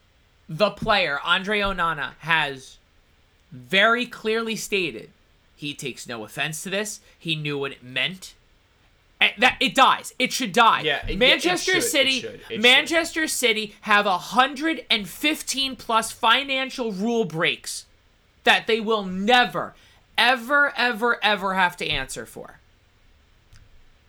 the 0.48 0.70
player 0.70 1.20
Andre 1.26 1.62
Onana 1.62 2.12
has 2.20 2.78
very 3.52 4.06
clearly 4.06 4.56
stated 4.56 5.10
he 5.56 5.74
takes 5.74 6.08
no 6.08 6.24
offense 6.24 6.62
to 6.62 6.70
this, 6.70 7.00
he 7.18 7.36
knew 7.36 7.58
what 7.58 7.72
it 7.72 7.84
meant. 7.84 8.36
And 9.20 9.32
that 9.40 9.58
it 9.60 9.74
dies. 9.76 10.14
It 10.20 10.32
should 10.32 10.52
die. 10.54 10.82
Yeah, 10.82 11.06
it- 11.08 11.18
Manchester 11.18 11.72
it 11.72 11.76
should, 11.76 11.84
it 11.84 11.90
City. 11.90 12.18
it 12.18 12.40
should. 12.50 12.62
Manchester 12.62 13.28
City 13.28 13.76
have 13.82 14.06
a 14.06 14.18
hundred 14.18 14.86
and 14.90 15.08
fifteen 15.10 15.76
plus 15.76 16.12
financial 16.12 16.92
rule 16.92 17.26
breaks 17.26 17.86
that 18.44 18.68
they 18.68 18.80
will 18.80 19.04
never, 19.04 19.76
ever, 20.18 20.72
ever, 20.78 21.20
ever 21.24 21.54
have 21.56 21.76
to 21.78 21.88
answer 21.88 22.26
for. 22.26 22.60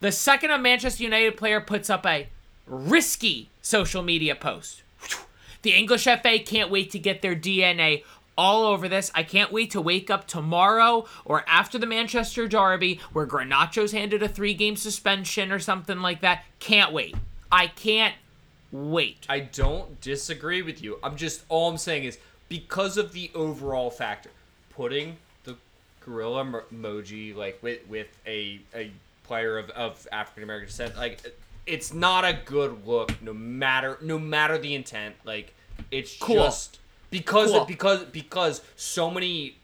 The 0.00 0.12
second 0.12 0.50
a 0.52 0.58
Manchester 0.58 1.02
United 1.02 1.36
player 1.36 1.60
puts 1.60 1.90
up 1.90 2.06
a 2.06 2.28
risky 2.66 3.48
social 3.62 4.02
media 4.02 4.34
post, 4.36 4.82
the 5.62 5.72
English 5.74 6.04
FA 6.04 6.38
can't 6.38 6.70
wait 6.70 6.90
to 6.92 6.98
get 7.00 7.20
their 7.22 7.34
DNA 7.34 8.04
all 8.38 8.64
over 8.64 8.88
this. 8.88 9.10
I 9.14 9.24
can't 9.24 9.52
wait 9.52 9.72
to 9.72 9.80
wake 9.82 10.08
up 10.08 10.26
tomorrow 10.26 11.06
or 11.24 11.44
after 11.48 11.76
the 11.76 11.86
Manchester 11.86 12.46
Derby 12.48 13.00
where 13.12 13.26
Garnacho's 13.26 13.92
handed 13.92 14.22
a 14.22 14.28
three 14.28 14.54
game 14.54 14.76
suspension 14.76 15.52
or 15.52 15.58
something 15.58 16.00
like 16.00 16.20
that. 16.22 16.44
Can't 16.60 16.92
wait. 16.92 17.16
I 17.52 17.66
can't 17.66 18.14
wait. 18.70 19.26
I 19.28 19.40
don't 19.40 20.00
disagree 20.00 20.62
with 20.62 20.82
you. 20.82 20.98
I'm 21.02 21.16
just 21.16 21.42
all 21.48 21.68
I'm 21.70 21.76
saying 21.78 22.04
is 22.04 22.18
because 22.48 22.96
of 22.96 23.12
the 23.12 23.30
overall 23.34 23.90
factor, 23.90 24.30
putting 24.70 25.16
the 25.44 25.56
gorilla 26.00 26.62
emoji 26.72 27.34
like 27.34 27.58
with 27.62 27.86
with 27.88 28.08
a 28.26 28.60
a 28.74 28.90
player 29.24 29.58
of, 29.58 29.68
of 29.70 30.06
African 30.12 30.44
American 30.44 30.68
descent, 30.68 30.96
like 30.96 31.20
it's 31.66 31.92
not 31.92 32.24
a 32.24 32.38
good 32.44 32.86
look. 32.86 33.10
No 33.22 33.34
matter 33.34 33.98
no 34.00 34.18
matter 34.18 34.56
the 34.58 34.74
intent, 34.74 35.16
like 35.24 35.54
it's 35.90 36.16
Cool. 36.18 36.36
just 36.36 36.78
because 37.10 37.50
Cool. 37.50 37.64
because 37.64 38.04
because 38.04 38.62
so 38.76 39.10
many 39.10 39.56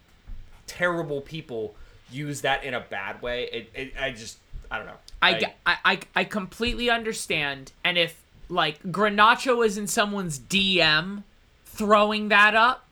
terrible 0.67 1.21
people 1.21 1.75
use 2.11 2.41
that 2.41 2.63
in 2.63 2.73
a 2.73 2.79
bad 2.79 3.21
way. 3.21 3.49
It, 3.51 3.69
it 3.73 3.93
I 3.99 4.11
just 4.11 4.37
I 4.71 4.77
don't 4.77 4.87
know. 4.87 4.93
I, 5.21 5.53
I, 5.65 5.77
I, 5.85 5.99
I 6.15 6.23
completely 6.23 6.89
understand. 6.89 7.71
And 7.83 7.97
if, 7.97 8.21
like, 8.49 8.81
Garnacho 8.83 9.65
is 9.65 9.75
in 9.77 9.87
someone's 9.87 10.37
DM 10.37 11.23
throwing 11.65 12.29
that 12.29 12.53
up, 12.55 12.85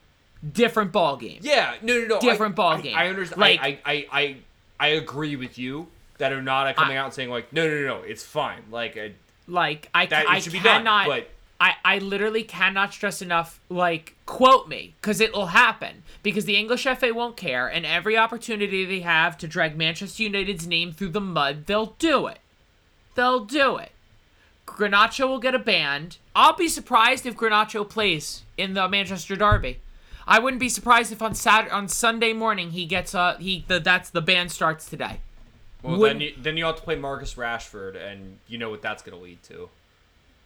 different 0.51 0.91
ball 0.91 1.17
game. 1.17 1.39
Yeah, 1.41 1.75
no, 1.83 1.99
no, 1.99 2.05
no. 2.07 2.19
Different 2.19 2.53
I, 2.53 2.55
ball 2.55 2.71
I- 2.73 2.81
game. 2.81 2.95
I, 2.97 3.07
understand. 3.07 3.39
Like- 3.41 3.59
I, 3.61 3.79
I, 3.85 4.07
I, 4.11 4.35
I 4.79 4.87
agree 4.89 5.35
with 5.35 5.57
you 5.59 5.87
that 6.17 6.31
Onana 6.31 6.73
coming 6.75 6.97
I- 6.97 6.99
out 7.01 7.05
and 7.05 7.13
saying 7.13 7.29
like, 7.29 7.53
no, 7.53 7.67
no, 7.67 7.75
no, 7.81 7.87
no, 7.97 8.03
it's 8.03 8.23
fine. 8.23 8.61
Like, 8.71 8.97
uh, 8.97 9.09
Like, 9.47 9.89
I, 9.93 10.05
that 10.07 10.27
I 10.27 10.39
should 10.39 10.53
be 10.53 10.59
done. 10.59 10.77
cannot. 10.79 11.07
But 11.07 11.29
I, 11.63 11.75
I 11.85 11.99
literally 11.99 12.43
cannot 12.43 12.91
stress 12.91 13.21
enough, 13.21 13.61
like, 13.69 14.17
quote 14.25 14.67
me, 14.67 14.95
because 14.99 15.21
it'll 15.21 15.45
happen. 15.45 16.03
Because 16.21 16.43
the 16.43 16.57
English 16.57 16.83
FA 16.83 17.13
won't 17.13 17.37
care, 17.37 17.69
and 17.69 17.85
every 17.85 18.17
opportunity 18.17 18.83
they 18.83 18.99
have 18.99 19.37
to 19.37 19.47
drag 19.47 19.77
Manchester 19.77 20.23
United's 20.23 20.67
name 20.67 20.91
through 20.91 21.09
the 21.09 21.21
mud, 21.21 21.65
they'll 21.65 21.95
do 21.99 22.27
it. 22.27 22.39
They'll 23.15 23.45
do 23.45 23.77
it. 23.77 23.93
Garnacho 24.67 25.25
will 25.25 25.39
get 25.39 25.55
a 25.55 25.59
band. 25.59 26.17
I'll 26.35 26.55
be 26.57 26.67
surprised 26.67 27.25
if 27.25 27.37
Garnacho 27.37 27.89
plays 27.89 28.41
in 28.57 28.73
the 28.73 28.89
Manchester 28.89 29.37
Derby. 29.37 29.79
I 30.27 30.39
wouldn't 30.39 30.59
be 30.59 30.69
surprised 30.69 31.13
if 31.13 31.21
on 31.21 31.33
Saturday, 31.33 31.73
on 31.73 31.87
Sunday 31.87 32.33
morning 32.33 32.71
he 32.71 32.85
gets 32.85 33.13
a 33.13 33.37
he 33.39 33.63
the 33.67 33.79
that's 33.79 34.09
the 34.09 34.21
band 34.21 34.51
starts 34.51 34.89
today. 34.89 35.19
Well, 35.81 35.97
Wouldn't- 35.97 36.19
then 36.19 36.27
you, 36.27 36.33
then 36.43 36.57
you 36.57 36.65
have 36.65 36.77
to 36.77 36.81
play 36.81 36.95
Marcus 36.95 37.35
Rashford, 37.35 37.95
and 38.01 38.39
you 38.47 38.57
know 38.57 38.69
what 38.69 38.81
that's 38.81 39.03
going 39.03 39.17
to 39.17 39.23
lead 39.23 39.43
to. 39.43 39.69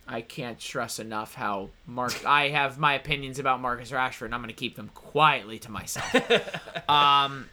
I 0.08 0.22
can't 0.22 0.62
stress 0.62 1.00
enough 1.00 1.34
how 1.34 1.70
Mark. 1.86 2.26
I 2.26 2.50
have 2.50 2.78
my 2.78 2.94
opinions 2.94 3.40
about 3.40 3.60
Marcus 3.60 3.92
Rashford, 3.92 4.26
and 4.26 4.36
I'm 4.36 4.42
going 4.42 4.50
to 4.50 4.56
keep 4.56 4.76
them 4.76 4.90
quietly 4.94 5.60
to 5.60 5.72
myself. 5.72 6.14
um, 6.90 7.50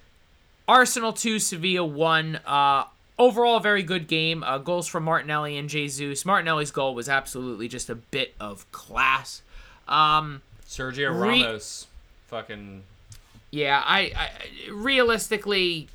Arsenal 0.69 1.13
two, 1.13 1.39
Sevilla 1.39 1.85
one. 1.85 2.41
Uh, 2.47 2.85
overall, 3.19 3.57
a 3.57 3.61
very 3.61 3.83
good 3.83 4.07
game. 4.07 4.43
Uh, 4.45 4.59
goals 4.59 4.87
from 4.87 5.05
Martinelli 5.05 5.57
and 5.57 5.69
Jesus. 5.69 6.25
Martinelli's 6.25 6.71
goal 6.71 6.95
was 6.95 7.09
absolutely 7.09 7.69
just 7.69 7.91
a 7.91 7.95
bit 7.95 8.35
of 8.39 8.71
class. 8.73 9.43
Um, 9.89 10.43
Sergio 10.67 11.11
Re- 11.11 11.43
Ramos, 11.43 11.87
fucking 12.29 12.83
yeah, 13.55 13.83
I, 13.85 14.13
I 14.17 14.31
realistically, 14.73 15.89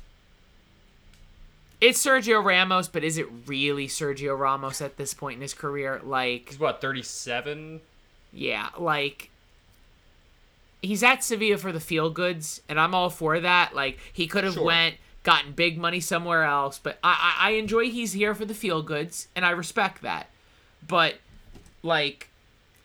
it's 1.80 2.04
Sergio 2.04 2.44
Ramos, 2.44 2.88
but 2.88 3.04
is 3.04 3.18
it 3.18 3.26
really 3.46 3.86
Sergio 3.88 4.38
Ramos 4.38 4.80
at 4.80 4.96
this 4.96 5.14
point 5.14 5.36
in 5.36 5.42
his 5.42 5.54
career? 5.54 6.00
Like, 6.04 6.50
he's 6.50 6.58
what 6.60 6.80
37. 6.80 7.80
Yeah, 8.32 8.68
like 8.78 9.30
he's 10.82 11.02
at 11.02 11.22
Sevilla 11.24 11.58
for 11.58 11.72
the 11.72 11.80
feel 11.80 12.10
goods, 12.10 12.62
and 12.68 12.78
I'm 12.78 12.94
all 12.94 13.10
for 13.10 13.40
that. 13.40 13.74
Like 13.74 13.98
he 14.12 14.26
could 14.26 14.44
have 14.44 14.54
Sure. 14.54 14.64
went 14.64 14.96
gotten 15.22 15.52
big 15.52 15.76
money 15.78 16.00
somewhere 16.00 16.44
else, 16.44 16.78
but 16.82 16.98
I, 17.02 17.34
I 17.40 17.48
I 17.48 17.50
enjoy 17.52 17.90
he's 17.90 18.12
here 18.12 18.34
for 18.34 18.44
the 18.44 18.54
feel 18.54 18.82
goods, 18.82 19.28
and 19.34 19.44
I 19.44 19.50
respect 19.50 20.02
that. 20.02 20.28
But 20.86 21.16
like 21.82 22.28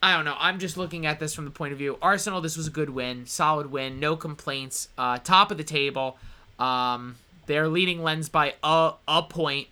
I 0.03 0.15
don't 0.15 0.25
know. 0.25 0.35
I'm 0.37 0.59
just 0.59 0.77
looking 0.77 1.05
at 1.05 1.19
this 1.19 1.33
from 1.33 1.45
the 1.45 1.51
point 1.51 1.71
of 1.73 1.77
view 1.79 1.97
Arsenal. 2.01 2.41
This 2.41 2.57
was 2.57 2.67
a 2.67 2.71
good 2.71 2.89
win, 2.89 3.25
solid 3.25 3.71
win, 3.71 3.99
no 3.99 4.15
complaints. 4.15 4.89
Uh, 4.97 5.17
top 5.19 5.51
of 5.51 5.57
the 5.57 5.63
table. 5.63 6.17
Um, 6.59 7.15
they're 7.45 7.67
leading 7.67 8.03
Lens 8.03 8.29
by 8.29 8.55
a 8.63 8.93
a 9.07 9.23
point. 9.23 9.67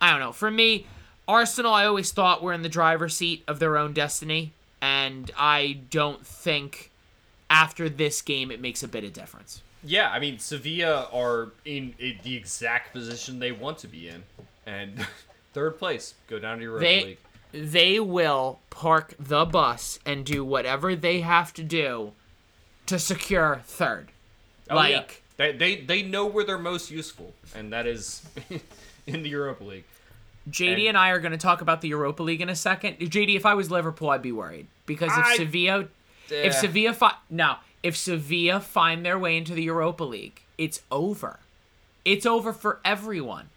I 0.00 0.10
don't 0.10 0.20
know. 0.20 0.32
For 0.32 0.50
me, 0.50 0.86
Arsenal, 1.28 1.72
I 1.72 1.84
always 1.86 2.10
thought 2.12 2.42
were 2.42 2.52
in 2.52 2.62
the 2.62 2.68
driver's 2.68 3.16
seat 3.16 3.44
of 3.46 3.58
their 3.58 3.76
own 3.76 3.92
destiny, 3.92 4.52
and 4.80 5.30
I 5.36 5.80
don't 5.90 6.26
think 6.26 6.90
after 7.48 7.88
this 7.88 8.22
game 8.22 8.50
it 8.50 8.60
makes 8.60 8.82
a 8.82 8.88
bit 8.88 9.04
of 9.04 9.12
difference. 9.12 9.62
Yeah, 9.84 10.10
I 10.10 10.18
mean 10.20 10.38
Sevilla 10.38 11.08
are 11.12 11.50
in, 11.64 11.94
in 11.98 12.18
the 12.22 12.36
exact 12.36 12.92
position 12.92 13.38
they 13.38 13.52
want 13.52 13.78
to 13.78 13.88
be 13.88 14.08
in, 14.08 14.22
and 14.66 15.06
third 15.52 15.78
place 15.78 16.14
go 16.28 16.38
down 16.38 16.58
to 16.58 16.62
your 16.64 16.78
They 16.78 17.04
League. 17.04 17.18
they 17.70 18.00
will 18.00 18.60
park 18.70 19.14
the 19.18 19.44
bus 19.44 19.98
and 20.06 20.24
do 20.24 20.44
whatever 20.44 20.94
they 20.96 21.20
have 21.20 21.52
to 21.54 21.62
do 21.62 22.12
to 22.86 22.98
secure 22.98 23.60
third. 23.64 24.08
Oh, 24.70 24.82
yeah. 24.82 25.04
They, 25.42 25.52
they 25.52 25.76
they 25.80 26.02
know 26.02 26.26
where 26.26 26.44
they're 26.44 26.58
most 26.58 26.90
useful, 26.90 27.32
and 27.54 27.72
that 27.72 27.86
is 27.86 28.22
in 29.06 29.22
the 29.22 29.28
Europa 29.28 29.64
League. 29.64 29.84
JD 30.50 30.72
And- 30.78 30.88
and 30.88 30.98
I 30.98 31.10
are 31.10 31.20
going 31.20 31.32
to 31.32 31.38
talk 31.38 31.60
about 31.60 31.80
the 31.80 31.88
Europa 31.88 32.22
League 32.22 32.40
in 32.40 32.48
a 32.48 32.56
second. 32.56 32.98
JD, 32.98 33.36
if 33.36 33.46
I 33.46 33.54
was 33.54 33.70
Liverpool, 33.70 34.10
I'd 34.10 34.22
be 34.22 34.32
worried 34.32 34.66
because 34.86 35.10
if 35.12 35.24
I- 35.24 35.36
Sevilla, 35.36 35.80
if 36.28 36.30
Yeah. 36.30 36.50
Sevilla 36.50 36.94
fi- 36.94 37.16
now 37.30 37.60
if 37.82 37.96
Sevilla 37.96 38.60
find 38.60 39.04
their 39.04 39.18
way 39.18 39.36
into 39.36 39.54
the 39.54 39.62
Europa 39.62 40.04
League, 40.04 40.40
it's 40.58 40.80
over. 40.90 41.38
It's 42.04 42.26
over 42.26 42.52
for 42.52 42.80
everyone. 42.84 43.48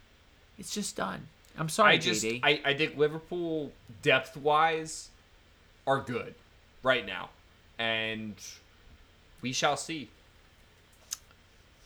It's 0.59 0.73
just 0.73 0.95
done. 0.95 1.27
I'm 1.57 1.69
sorry, 1.69 1.93
I 1.93 1.97
just 1.97 2.23
JD. 2.23 2.39
I, 2.43 2.61
I 2.65 2.73
think 2.75 2.97
Liverpool 2.97 3.71
depth 4.01 4.35
wise 4.37 5.09
are 5.87 5.99
good 5.99 6.33
right 6.83 7.05
now, 7.05 7.29
and 7.79 8.33
we 9.41 9.51
shall 9.53 9.77
see. 9.77 10.09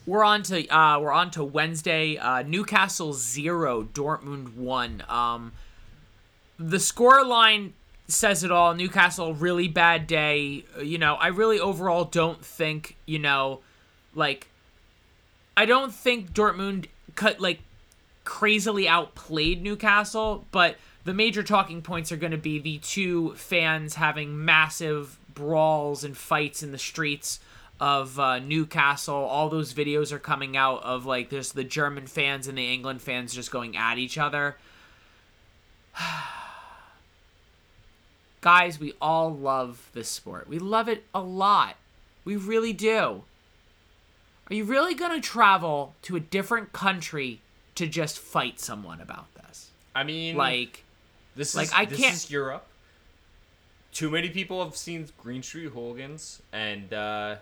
We're 0.06 0.24
on 0.24 0.44
to 0.44 0.68
uh, 0.68 1.00
we're 1.00 1.12
on 1.12 1.32
to 1.32 1.44
Wednesday. 1.44 2.18
Uh, 2.18 2.42
Newcastle 2.42 3.14
zero, 3.14 3.84
Dortmund 3.84 4.56
one. 4.56 5.04
Um, 5.08 5.52
the 6.58 6.80
score 6.80 7.24
line 7.24 7.74
says 8.08 8.44
it 8.44 8.52
all. 8.52 8.74
Newcastle 8.74 9.34
really 9.34 9.68
bad 9.68 10.08
day. 10.08 10.66
You 10.82 10.98
know, 10.98 11.16
I 11.16 11.28
really 11.28 11.60
overall 11.60 12.06
don't 12.06 12.44
think 12.44 12.96
you 13.06 13.20
know, 13.20 13.60
like, 14.16 14.48
I 15.56 15.66
don't 15.66 15.94
think 15.94 16.34
Dortmund 16.34 16.88
cut 17.16 17.40
like 17.40 17.60
crazily 18.24 18.88
outplayed 18.88 19.62
Newcastle, 19.62 20.46
but 20.52 20.78
the 21.04 21.14
major 21.14 21.44
talking 21.44 21.82
points 21.82 22.12
are 22.12 22.18
going 22.18 22.32
to 22.32 22.38
be 22.38 22.60
the 22.60 22.78
two 22.80 23.34
fans 23.36 23.96
having 23.96 24.44
massive 24.44 25.18
brawls 25.34 26.04
and 26.04 26.16
fights 26.18 26.62
in 26.62 26.72
the 26.72 26.78
streets 26.78 27.40
of 27.80 28.20
uh, 28.20 28.40
Newcastle. 28.40 29.16
All 29.16 29.50
those 29.50 29.74
videos 29.74 30.12
are 30.12 30.20
coming 30.20 30.58
out 30.58 30.84
of 30.84 31.06
like 31.06 31.30
there's 31.30 31.52
the 31.54 31.64
German 31.64 32.08
fans 32.08 32.48
and 32.48 32.58
the 32.58 32.74
England 32.74 33.02
fans 33.02 33.34
just 33.34 33.52
going 33.52 33.78
at 33.78 33.98
each 33.98 34.18
other. 34.18 34.58
Guys, 38.42 38.80
we 38.80 38.94
all 39.02 39.34
love 39.36 39.90
this 39.94 40.08
sport. 40.10 40.48
We 40.48 40.60
love 40.60 40.88
it 40.88 41.04
a 41.14 41.20
lot. 41.22 41.76
We 42.24 42.36
really 42.38 42.72
do. 42.74 43.24
Are 44.50 44.54
you 44.56 44.64
really 44.64 44.94
going 44.96 45.12
to 45.12 45.20
travel 45.22 45.94
to 46.04 46.16
a 46.16 46.20
different 46.20 46.72
country 46.72 47.42
to 47.76 47.86
just 47.86 48.18
fight 48.18 48.60
someone 48.60 49.02
about 49.02 49.34
this? 49.36 49.70
I 49.94 50.04
mean, 50.04 50.36
Like, 50.38 50.84
this 51.36 51.54
like, 51.56 51.68
is 51.68 51.74
I 51.74 51.86
this 51.86 52.00
can't- 52.00 52.14
is 52.16 52.32
Europe. 52.32 52.66
Too 53.92 54.10
many 54.10 54.30
people 54.30 54.64
have 54.64 54.78
seen 54.78 55.08
Green 55.18 55.42
Street 55.44 55.70
Hooligans, 55.72 56.42
and 56.54 56.94
uh, 56.94 57.38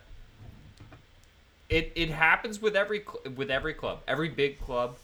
it 1.70 1.92
it 1.96 2.10
happens 2.10 2.62
with 2.62 2.76
every 2.76 3.04
with 3.36 3.50
every 3.50 3.74
club, 3.74 4.00
every 4.08 4.30
big 4.30 4.60
club. 4.62 4.98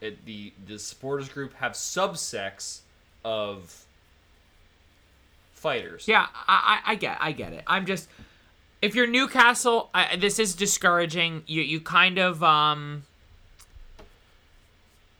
It, 0.00 0.24
the 0.26 0.52
the 0.66 0.78
supporters 0.78 1.28
group 1.28 1.54
have 1.54 1.72
subsects 1.72 2.80
of 3.24 3.86
fighters. 5.66 6.06
yeah, 6.06 6.26
I, 6.46 6.80
I, 6.86 6.94
get, 6.94 7.16
I 7.20 7.32
get 7.32 7.52
it. 7.52 7.64
I'm 7.66 7.86
just, 7.86 8.08
if 8.80 8.94
you're 8.94 9.08
Newcastle, 9.08 9.90
I, 9.92 10.14
this 10.14 10.38
is 10.38 10.54
discouraging. 10.54 11.42
You, 11.46 11.62
you 11.62 11.80
kind 11.80 12.18
of, 12.18 12.42
um, 12.44 13.02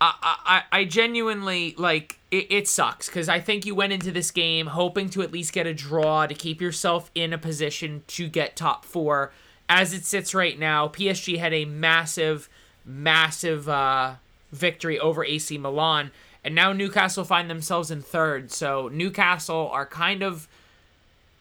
I, 0.01 0.15
I, 0.23 0.62
I 0.81 0.85
genuinely 0.85 1.75
like 1.77 2.19
it, 2.31 2.47
it 2.51 2.69
sucks 2.69 3.07
because 3.07 3.29
I 3.29 3.41
think 3.41 3.67
you 3.67 3.75
went 3.75 3.93
into 3.93 4.12
this 4.12 4.31
game 4.31 4.67
hoping 4.67 5.09
to 5.11 5.23
at 5.23 5.33
least 5.33 5.53
get 5.53 5.67
a 5.67 5.75
draw 5.75 6.27
to 6.27 6.35
keep 6.35 6.61
yourself 6.61 7.11
in 7.15 7.33
a 7.33 7.39
position 7.39 8.05
to 8.09 8.29
get 8.29 8.55
top 8.55 8.85
four. 8.85 9.33
As 9.68 9.92
it 9.92 10.05
sits 10.05 10.35
right 10.35 10.59
now, 10.59 10.88
PSG 10.88 11.38
had 11.38 11.52
a 11.52 11.64
massive, 11.64 12.48
massive 12.85 13.68
uh, 13.68 14.14
victory 14.52 14.98
over 14.98 15.24
AC 15.24 15.59
Milan, 15.59 16.12
and 16.44 16.55
now 16.55 16.72
Newcastle 16.72 17.24
find 17.24 17.50
themselves 17.50 17.90
in 17.90 18.00
third. 18.02 18.52
So 18.52 18.88
Newcastle 18.92 19.68
are 19.72 19.87
kind 19.87 20.22
of 20.22 20.46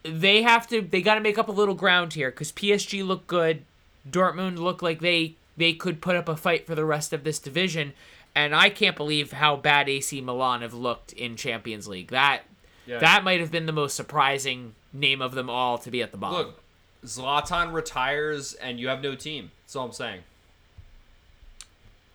they 0.03 0.41
have 0.43 0.67
to 0.67 0.81
they 0.81 1.01
got 1.01 1.15
to 1.15 1.21
make 1.21 1.37
up 1.37 1.47
a 1.49 1.51
little 1.51 1.75
ground 1.75 2.13
here 2.13 2.31
because 2.31 2.51
PSG 2.51 3.05
look 3.05 3.27
good, 3.27 3.63
Dortmund 4.09 4.57
look 4.57 4.81
like 4.81 4.99
they 5.01 5.35
they 5.57 5.73
could 5.73 6.01
put 6.01 6.15
up 6.15 6.27
a 6.27 6.35
fight 6.35 6.65
for 6.67 6.75
the 6.75 6.85
rest 6.85 7.13
of 7.13 7.23
this 7.23 7.39
division, 7.39 7.93
and 8.33 8.55
I 8.55 8.69
can't 8.69 8.95
believe 8.95 9.33
how 9.33 9.55
bad 9.55 9.87
AC 9.87 10.19
Milan 10.21 10.61
have 10.61 10.73
looked 10.73 11.13
in 11.13 11.35
Champions 11.35 11.87
League. 11.87 12.09
That 12.09 12.41
Yeah. 12.87 12.97
that 12.99 13.23
might 13.23 13.39
have 13.39 13.51
been 13.51 13.67
the 13.67 13.71
most 13.71 13.95
surprising 13.95 14.73
name 14.91 15.21
of 15.21 15.33
them 15.33 15.49
all 15.49 15.77
to 15.79 15.91
be 15.91 16.01
at 16.01 16.11
the 16.11 16.17
bottom. 16.17 16.47
Look, 16.47 16.61
Zlatan 17.05 17.73
retires, 17.73 18.53
and 18.53 18.79
you 18.79 18.87
have 18.87 19.01
no 19.01 19.15
team. 19.15 19.51
That's 19.63 19.75
all 19.75 19.85
I'm 19.85 19.93
saying. 19.93 20.21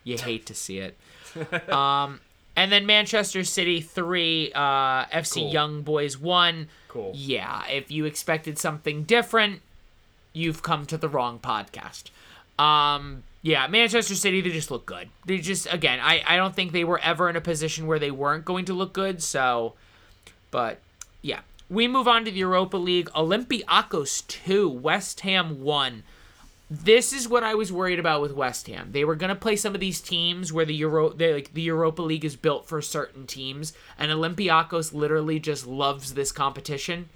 You 0.03 0.17
hate 0.17 0.45
to 0.47 0.53
see 0.53 0.79
it. 0.79 0.97
um, 1.69 2.19
and 2.55 2.71
then 2.71 2.85
Manchester 2.85 3.43
City 3.43 3.81
three, 3.81 4.51
uh, 4.53 5.05
FC 5.05 5.35
Cool. 5.35 5.51
Young 5.51 5.81
Boys 5.81 6.17
one. 6.17 6.67
Cool. 6.87 7.11
Yeah, 7.15 7.65
if 7.67 7.89
you 7.91 8.05
expected 8.05 8.57
something 8.57 9.03
different, 9.03 9.61
you've 10.33 10.63
come 10.63 10.85
to 10.87 10.97
the 10.97 11.07
wrong 11.07 11.39
podcast. 11.39 12.09
Um, 12.61 13.23
yeah, 13.41 13.67
Manchester 13.67 14.15
City, 14.15 14.41
they 14.41 14.49
just 14.49 14.69
look 14.69 14.85
good. 14.85 15.09
They 15.25 15.37
just, 15.39 15.71
again, 15.73 15.99
I, 16.01 16.23
I 16.27 16.35
don't 16.35 16.55
think 16.55 16.73
they 16.73 16.83
were 16.83 16.99
ever 16.99 17.29
in 17.29 17.35
a 17.35 17.41
position 17.41 17.87
where 17.87 17.97
they 17.97 18.11
weren't 18.11 18.45
going 18.45 18.65
to 18.65 18.73
look 18.73 18.93
good. 18.93 19.23
So, 19.23 19.73
but 20.51 20.79
yeah, 21.21 21.39
we 21.71 21.87
move 21.87 22.05
on 22.05 22.25
to 22.25 22.31
the 22.31 22.39
Europa 22.39 22.75
League. 22.75 23.09
Olympiacos 23.15 24.27
2, 24.27 24.69
West 24.69 25.21
Ham 25.21 25.61
1. 25.61 26.03
this 26.69 27.13
is 27.13 27.29
what 27.29 27.43
I 27.43 27.55
was 27.55 27.71
worried 27.71 27.99
about 27.99 28.21
with 28.21 28.33
West 28.33 28.67
Ham. 28.67 28.89
They 28.91 29.05
were 29.05 29.15
going 29.15 29.29
to 29.29 29.35
play 29.35 29.55
some 29.55 29.73
of 29.73 29.79
these 29.79 30.01
teams 30.01 30.51
where 30.51 30.65
the 30.65 30.75
Euro, 30.75 31.13
like 31.17 31.53
the 31.53 31.61
Europa 31.61 32.01
League 32.01 32.25
is 32.25 32.35
built 32.35 32.67
for 32.67 32.81
certain 32.81 33.25
teams, 33.25 33.73
and 33.97 34.11
Olympiacos 34.11 34.93
literally 34.93 35.39
just 35.39 35.65
loves 35.65 36.13
this 36.13 36.33
competition. 36.33 37.07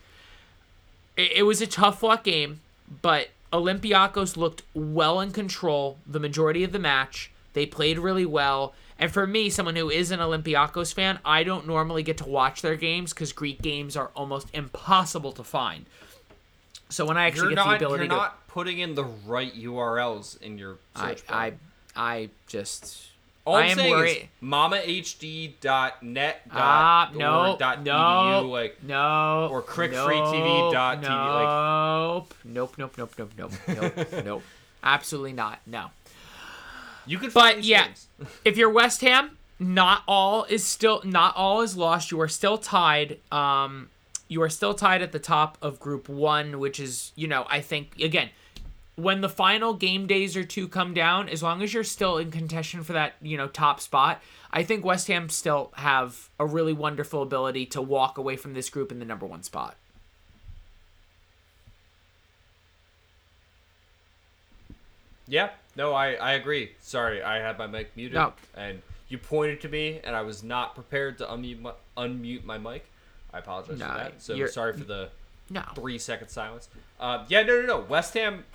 It, 1.18 1.32
it 1.36 1.44
was 1.44 1.62
a 1.62 1.68
tough 1.68 2.00
fought 2.00 2.24
game, 2.24 2.62
but 3.02 3.30
Olympiacos 3.52 4.38
looked 4.38 4.64
well 4.74 5.20
in 5.20 5.32
control 5.32 5.98
the 6.08 6.20
majority 6.20 6.64
of 6.64 6.72
the 6.72 6.80
match. 6.80 7.30
They 7.54 7.66
played 7.66 8.00
really 8.00 8.26
well. 8.26 8.74
And 8.98 9.12
for 9.12 9.28
me, 9.28 9.50
someone 9.50 9.76
who 9.76 9.90
is 9.90 10.12
an 10.12 10.20
Olympiacos 10.22 10.94
fan, 10.94 11.20
I 11.26 11.44
don't 11.44 11.68
normally 11.68 12.02
get 12.04 12.18
to 12.20 12.26
watch 12.26 12.62
their 12.62 12.76
games 12.78 13.12
because 13.14 13.34
Greek 13.34 13.62
games 13.62 13.98
are 13.98 14.10
almost 14.16 14.48
impossible 14.54 15.34
to 15.34 15.44
find. 15.44 15.86
So 16.90 17.06
when 17.06 17.18
I 17.18 17.26
actually 17.26 17.48
You're 17.50 17.56
get 17.56 17.64
the 17.64 17.70
not. 17.72 17.76
ability 17.78 18.04
You're 18.04 18.10
to, 18.12 18.16
not 18.16 18.48
putting 18.48 18.80
in 18.80 18.96
the 18.96 19.04
right 19.04 19.54
URLs 19.54 20.42
in 20.42 20.58
your 20.58 20.78
I, 20.96 21.10
search 21.10 21.28
bar. 21.28 21.38
I, 21.38 21.54
I 21.96 22.30
just, 22.48 23.08
All 23.44 23.56
I 23.56 23.64
I'm 23.64 23.76
saying 23.76 23.92
worried. 23.92 24.18
is 24.18 24.24
mamahd.net. 24.42 26.42
Ah, 26.52 27.06
dot 27.12 27.16
no, 27.18 27.56
dot 27.60 27.84
no, 27.84 27.92
edu, 27.92 28.50
like 28.50 28.82
no, 28.84 29.50
or 29.52 29.58
nope, 29.60 29.68
crickfreetv.tv, 29.68 31.04
like- 31.04 32.24
Nope, 32.46 32.74
nope, 32.78 32.94
nope, 32.98 32.98
nope, 32.98 33.12
nope, 33.18 33.32
nope, 33.68 33.68
nope, 34.08 34.26
nope. 34.26 34.44
Absolutely 34.84 35.34
not. 35.34 35.60
No. 35.66 35.90
you 37.06 37.18
can. 37.18 37.30
But 37.32 37.64
yeah, 37.64 37.88
games. 37.88 38.05
if 38.46 38.58
you're 38.58 38.70
West 38.70 39.02
Ham, 39.02 39.38
not 39.60 40.04
all 40.08 40.44
is 40.46 40.64
still 40.64 41.02
not 41.04 41.36
all 41.36 41.62
is 41.62 41.78
lost. 41.78 42.12
You 42.12 42.20
are 42.22 42.28
still 42.28 42.58
tied. 42.58 43.20
Um, 43.32 43.90
you 44.28 44.42
are 44.42 44.50
still 44.50 44.74
tied 44.74 45.02
at 45.02 45.12
the 45.12 45.20
top 45.20 45.58
of 45.62 45.80
Group 45.80 46.10
One, 46.10 46.60
which 46.60 46.80
is 46.80 47.12
you 47.16 47.28
know 47.28 47.46
I 47.50 47.62
think 47.62 48.00
again. 48.00 48.30
When 48.98 49.20
the 49.20 49.28
final 49.28 49.74
game 49.74 50.08
days 50.08 50.38
or 50.38 50.46
two 50.46 50.70
come 50.70 50.94
down, 50.94 51.28
as 51.28 51.44
long 51.44 51.62
as 51.62 51.74
you're 51.74 51.84
still 51.84 52.18
in 52.18 52.32
contention 52.32 52.82
for 52.82 52.94
that, 52.94 53.16
you 53.22 53.36
know, 53.36 53.50
top 53.50 53.82
spot, 53.82 54.22
I 54.54 54.64
think 54.64 54.86
West 54.86 55.10
Ham 55.10 55.28
still 55.28 55.74
have 55.76 56.30
a 56.40 56.46
really 56.46 56.72
wonderful 56.72 57.22
ability 57.22 57.66
to 57.66 57.82
walk 57.82 58.18
away 58.18 58.38
from 58.38 58.54
this 58.54 58.70
group 58.70 58.94
in 58.94 59.00
the 59.00 59.06
number 59.06 59.26
one 59.26 59.44
spot. 59.44 59.76
Yeah, 65.28 65.50
no, 65.76 65.94
I, 65.94 66.14
I 66.14 66.34
agree. 66.34 66.72
Sorry, 66.82 67.22
I 67.22 67.38
had 67.40 67.58
my 67.58 67.68
mic 67.68 67.96
muted, 67.96 68.16
No. 68.16 68.34
and 68.56 68.82
you 69.10 69.18
pointed 69.18 69.62
to 69.62 69.70
me, 69.70 70.00
and 70.04 70.16
I 70.16 70.22
was 70.22 70.44
not 70.44 70.74
prepared 70.76 71.18
to 71.20 71.26
unmute 71.26 71.62
my, 71.62 71.74
unmute 71.98 72.44
my 72.44 72.58
mic. 72.58 72.86
I 73.34 73.40
apologize 73.40 73.78
No, 73.80 73.88
for 73.88 73.94
that. 73.98 74.22
So 74.22 74.46
sorry 74.48 74.74
for 74.74 74.84
the 74.84 75.10
No. 75.50 75.62
three 75.76 75.98
second 76.00 76.30
silence. 76.30 76.70
Uh, 77.00 77.26
yeah, 77.28 77.44
no, 77.44 77.62
no, 77.62 77.68
no. 77.68 77.80
West 77.82 78.14
Ham 78.14 78.46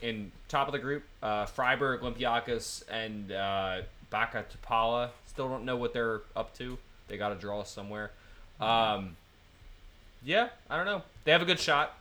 in 0.00 0.30
top 0.48 0.68
of 0.68 0.72
the 0.72 0.78
group. 0.78 1.02
Uh, 1.22 1.46
Freiburg, 1.46 2.00
Olympiacos, 2.02 2.84
and 2.88 3.32
uh, 3.32 3.82
Backa 4.12 4.44
Topola. 4.46 5.10
Still 5.26 5.48
don't 5.48 5.64
know 5.64 5.76
what 5.76 5.92
they're 5.92 6.20
up 6.34 6.56
to. 6.58 6.78
They 7.08 7.16
got 7.16 7.30
to 7.30 7.34
draw 7.34 7.62
somewhere. 7.64 8.10
Um, 8.60 9.16
yeah, 10.24 10.48
I 10.70 10.76
don't 10.76 10.86
know. 10.86 11.02
They 11.24 11.32
have 11.32 11.42
a 11.42 11.46
good 11.46 11.60
shot, 11.60 11.94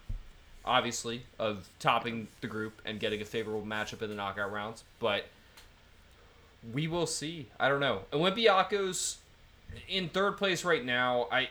obviously, 0.66 1.24
of 1.40 1.70
topping 1.80 2.28
the 2.42 2.48
group 2.48 2.82
and 2.86 3.00
getting 3.00 3.22
a 3.22 3.26
favorable 3.26 3.66
matchup 3.66 4.02
in 4.02 4.10
the 4.10 4.16
knockout 4.16 4.52
rounds. 4.52 4.84
But 5.00 5.26
we 6.74 6.88
will 6.88 7.08
see. 7.08 7.48
I 7.60 7.70
don't 7.70 7.80
know. 7.80 8.02
Olympiacos 8.12 9.18
in 9.88 10.10
third 10.10 10.38
place 10.38 10.64
right 10.64 10.84
now. 10.84 11.28
I 11.32 11.50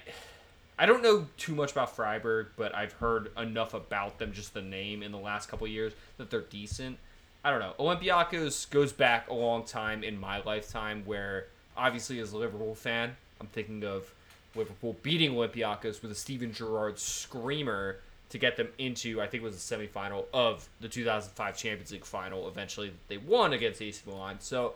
I 0.79 0.87
don't 0.87 1.03
know 1.03 1.27
too 1.37 1.55
much 1.55 1.70
about 1.72 1.94
Freiburg, 1.94 2.48
but 2.57 2.74
I've 2.74 2.94
heard 2.94 3.31
enough 3.38 3.74
about 3.74 4.18
them, 4.18 4.33
just 4.33 4.55
the 4.55 4.62
name, 4.62 5.03
in 5.05 5.12
the 5.12 5.18
last 5.18 5.48
couple 5.48 5.66
years 5.68 5.92
that 6.18 6.31
they're 6.31 6.40
decent. 6.40 6.98
I 7.44 7.50
don't 7.50 7.61
know. 7.61 7.74
Olympiacos 7.79 8.68
goes 8.70 8.92
back 8.92 9.29
a 9.29 9.35
long 9.35 9.64
time 9.64 10.03
in 10.03 10.18
my 10.18 10.42
lifetime, 10.42 11.03
where 11.05 11.46
obviously 11.77 12.18
as 12.18 12.33
a 12.33 12.38
Liverpool 12.38 12.74
fan, 12.74 13.16
I'm 13.40 13.46
thinking 13.48 13.85
of 13.85 14.12
Liverpool 14.57 14.96
beating 15.03 15.33
Olympiacos 15.33 16.03
with 16.03 16.11
a 16.11 16.14
Steven 16.14 16.53
Gerrard 16.53 16.98
screamer 16.98 17.98
to 18.35 18.38
get 18.38 18.57
them 18.57 18.66
into, 18.79 19.20
I 19.20 19.29
think 19.29 19.44
it 19.44 19.47
was 19.47 19.64
the 19.64 19.77
semifinal 19.77 20.25
of 20.35 20.68
the 20.81 20.88
2005 20.88 21.57
Champions 21.57 21.92
League 21.92 22.05
final. 22.05 22.49
Eventually, 22.49 22.92
they 23.07 23.16
won 23.16 23.53
against 23.53 23.81
AC 23.81 24.03
Milan. 24.05 24.38
So 24.40 24.75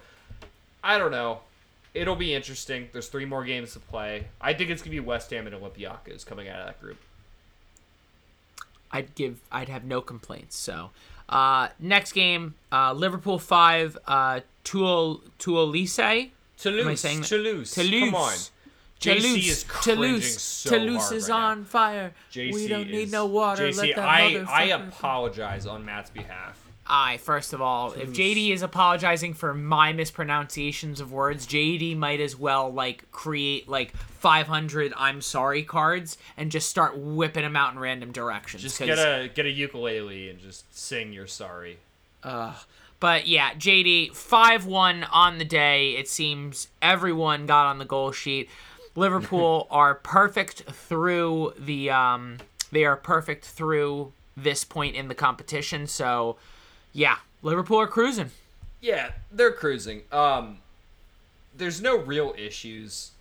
I 0.82 0.96
don't 0.96 1.10
know. 1.10 1.40
It'll 1.92 2.14
be 2.14 2.34
interesting. 2.36 2.88
There's 2.92 3.08
three 3.08 3.24
more 3.24 3.44
games 3.44 3.72
to 3.72 3.80
play. 3.80 4.28
I 4.40 4.54
think 4.54 4.70
it's 4.70 4.80
gonna 4.80 4.92
be 4.92 5.00
West 5.00 5.30
Ham 5.30 5.48
and 5.48 5.56
Olympiacos 5.56 6.24
coming 6.24 6.48
out 6.48 6.60
of 6.60 6.66
that 6.66 6.80
group. 6.80 6.98
I'd 8.92 9.16
give 9.16 9.40
I'd 9.50 9.68
have 9.68 9.82
no 9.82 10.00
complaints. 10.00 10.56
So, 10.56 10.90
uh, 11.28 11.70
next 11.80 12.12
game, 12.12 12.54
uh, 12.70 12.92
Liverpool 12.92 13.40
five, 13.40 13.98
uh, 14.06 14.40
Tuol 14.64 15.20
Tuolise. 15.40 16.30
Toulouse. 16.58 16.82
Am 16.82 16.88
I 16.88 16.94
saying 16.94 17.20
that? 17.22 17.26
Toulouse. 17.26 17.72
Toulouse. 17.72 18.04
Come 18.04 18.14
on. 18.14 18.36
JC 19.00 19.20
Toulouse. 19.20 19.48
is 19.48 19.64
cringing 19.64 19.96
Toulouse. 19.96 20.40
so 20.42 20.70
Toulouse 20.70 21.02
hard 21.02 21.12
is 21.16 21.28
right 21.30 21.38
now. 21.40 21.46
on 21.46 21.64
fire. 21.64 22.12
JC 22.32 22.52
we 22.54 22.68
don't 22.68 22.86
need 22.90 22.94
is- 23.04 23.12
no 23.12 23.26
water. 23.26 23.68
JC, 23.68 23.96
Let 23.96 23.98
I, 23.98 24.44
I 24.48 24.62
apologize 24.64 25.66
on 25.66 25.84
Matt's 25.84 26.10
behalf. 26.10 26.64
I 26.90 27.18
first 27.18 27.52
of 27.52 27.60
all, 27.60 27.92
if 27.92 28.08
JD 28.10 28.50
is 28.50 28.62
apologizing 28.62 29.34
for 29.34 29.52
my 29.52 29.92
mispronunciations 29.92 31.00
of 31.02 31.12
words, 31.12 31.46
JD 31.46 31.96
might 31.98 32.18
as 32.18 32.34
well 32.34 32.72
like 32.72 33.10
create 33.12 33.68
like 33.68 33.94
500 33.94 34.94
I'm 34.96 35.20
sorry 35.20 35.62
cards 35.64 36.16
and 36.38 36.50
just 36.50 36.70
start 36.70 36.96
whipping 36.96 37.42
them 37.42 37.56
out 37.56 37.74
in 37.74 37.78
random 37.78 38.10
directions. 38.10 38.62
Just 38.62 38.78
'cause- 38.78 38.86
get 38.86 38.98
a 38.98 39.28
get 39.28 39.44
a 39.44 39.50
ukulele 39.50 40.30
and 40.30 40.40
just 40.40 40.74
sing 40.76 41.12
you're 41.12 41.26
sorry. 41.26 41.78
Uh, 42.22 42.54
But 43.00 43.28
yeah, 43.28 43.52
JD, 43.54 44.12
5 44.14 44.64
1 44.66 45.04
on 45.04 45.38
the 45.38 45.44
day. 45.44 45.90
It 45.90 46.08
seems 46.08 46.66
everyone 46.82 47.46
got 47.46 47.66
on 47.66 47.78
the 47.78 47.84
goal 47.84 48.10
sheet. 48.12 48.48
Liverpool 48.98 49.66
are 49.70 49.94
perfect 49.94 50.62
through 50.62 51.54
the. 51.58 51.90
Um, 51.90 52.38
they 52.70 52.84
are 52.84 52.96
perfect 52.96 53.44
through 53.44 54.12
this 54.36 54.64
point 54.64 54.94
in 54.94 55.08
the 55.08 55.14
competition. 55.14 55.86
So, 55.86 56.36
yeah, 56.92 57.16
Liverpool 57.42 57.80
are 57.80 57.86
cruising. 57.86 58.30
Yeah, 58.80 59.12
they're 59.32 59.52
cruising. 59.52 60.02
Um, 60.12 60.58
there's 61.56 61.80
no 61.80 61.96
real 61.96 62.34
issues 62.36 63.12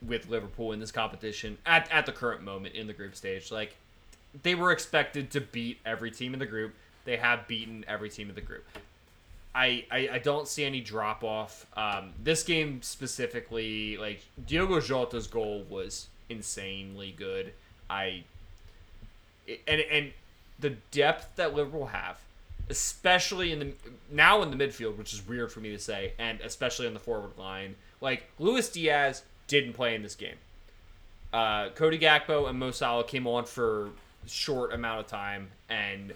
with 0.00 0.28
Liverpool 0.28 0.72
in 0.72 0.80
this 0.80 0.92
competition 0.92 1.58
at, 1.66 1.90
at 1.90 2.06
the 2.06 2.12
current 2.12 2.42
moment 2.42 2.74
in 2.74 2.86
the 2.86 2.92
group 2.92 3.14
stage. 3.14 3.50
Like, 3.50 3.76
they 4.42 4.54
were 4.54 4.72
expected 4.72 5.30
to 5.32 5.40
beat 5.40 5.78
every 5.84 6.10
team 6.10 6.32
in 6.32 6.40
the 6.40 6.46
group. 6.46 6.74
They 7.04 7.16
have 7.16 7.46
beaten 7.46 7.84
every 7.86 8.08
team 8.08 8.28
in 8.28 8.34
the 8.34 8.40
group. 8.40 8.64
I, 9.54 9.84
I, 9.90 10.08
I 10.12 10.18
don't 10.18 10.48
see 10.48 10.64
any 10.64 10.80
drop 10.80 11.22
off. 11.22 11.66
Um, 11.76 12.12
this 12.22 12.42
game 12.42 12.80
specifically, 12.82 13.96
like 13.98 14.22
Diogo 14.46 14.80
Jota's 14.80 15.26
goal 15.26 15.64
was 15.68 16.08
insanely 16.28 17.14
good. 17.16 17.52
I 17.90 18.24
and 19.66 19.80
and 19.80 20.12
the 20.58 20.70
depth 20.90 21.36
that 21.36 21.54
Liverpool 21.54 21.86
have, 21.86 22.18
especially 22.70 23.52
in 23.52 23.58
the 23.58 23.72
now 24.10 24.42
in 24.42 24.56
the 24.56 24.56
midfield, 24.56 24.96
which 24.96 25.12
is 25.12 25.26
weird 25.26 25.52
for 25.52 25.60
me 25.60 25.70
to 25.70 25.78
say, 25.78 26.12
and 26.18 26.40
especially 26.40 26.86
on 26.86 26.94
the 26.94 27.00
forward 27.00 27.36
line. 27.36 27.74
Like 28.00 28.24
Luis 28.38 28.70
Diaz 28.70 29.22
didn't 29.48 29.74
play 29.74 29.94
in 29.94 30.02
this 30.02 30.14
game. 30.14 30.36
Uh, 31.32 31.70
Cody 31.70 31.98
Gakpo 31.98 32.48
and 32.48 32.58
Mo 32.58 32.70
Salah 32.70 33.04
came 33.04 33.26
on 33.26 33.44
for 33.44 33.90
short 34.26 34.72
amount 34.72 35.00
of 35.00 35.06
time, 35.08 35.48
and 35.68 36.12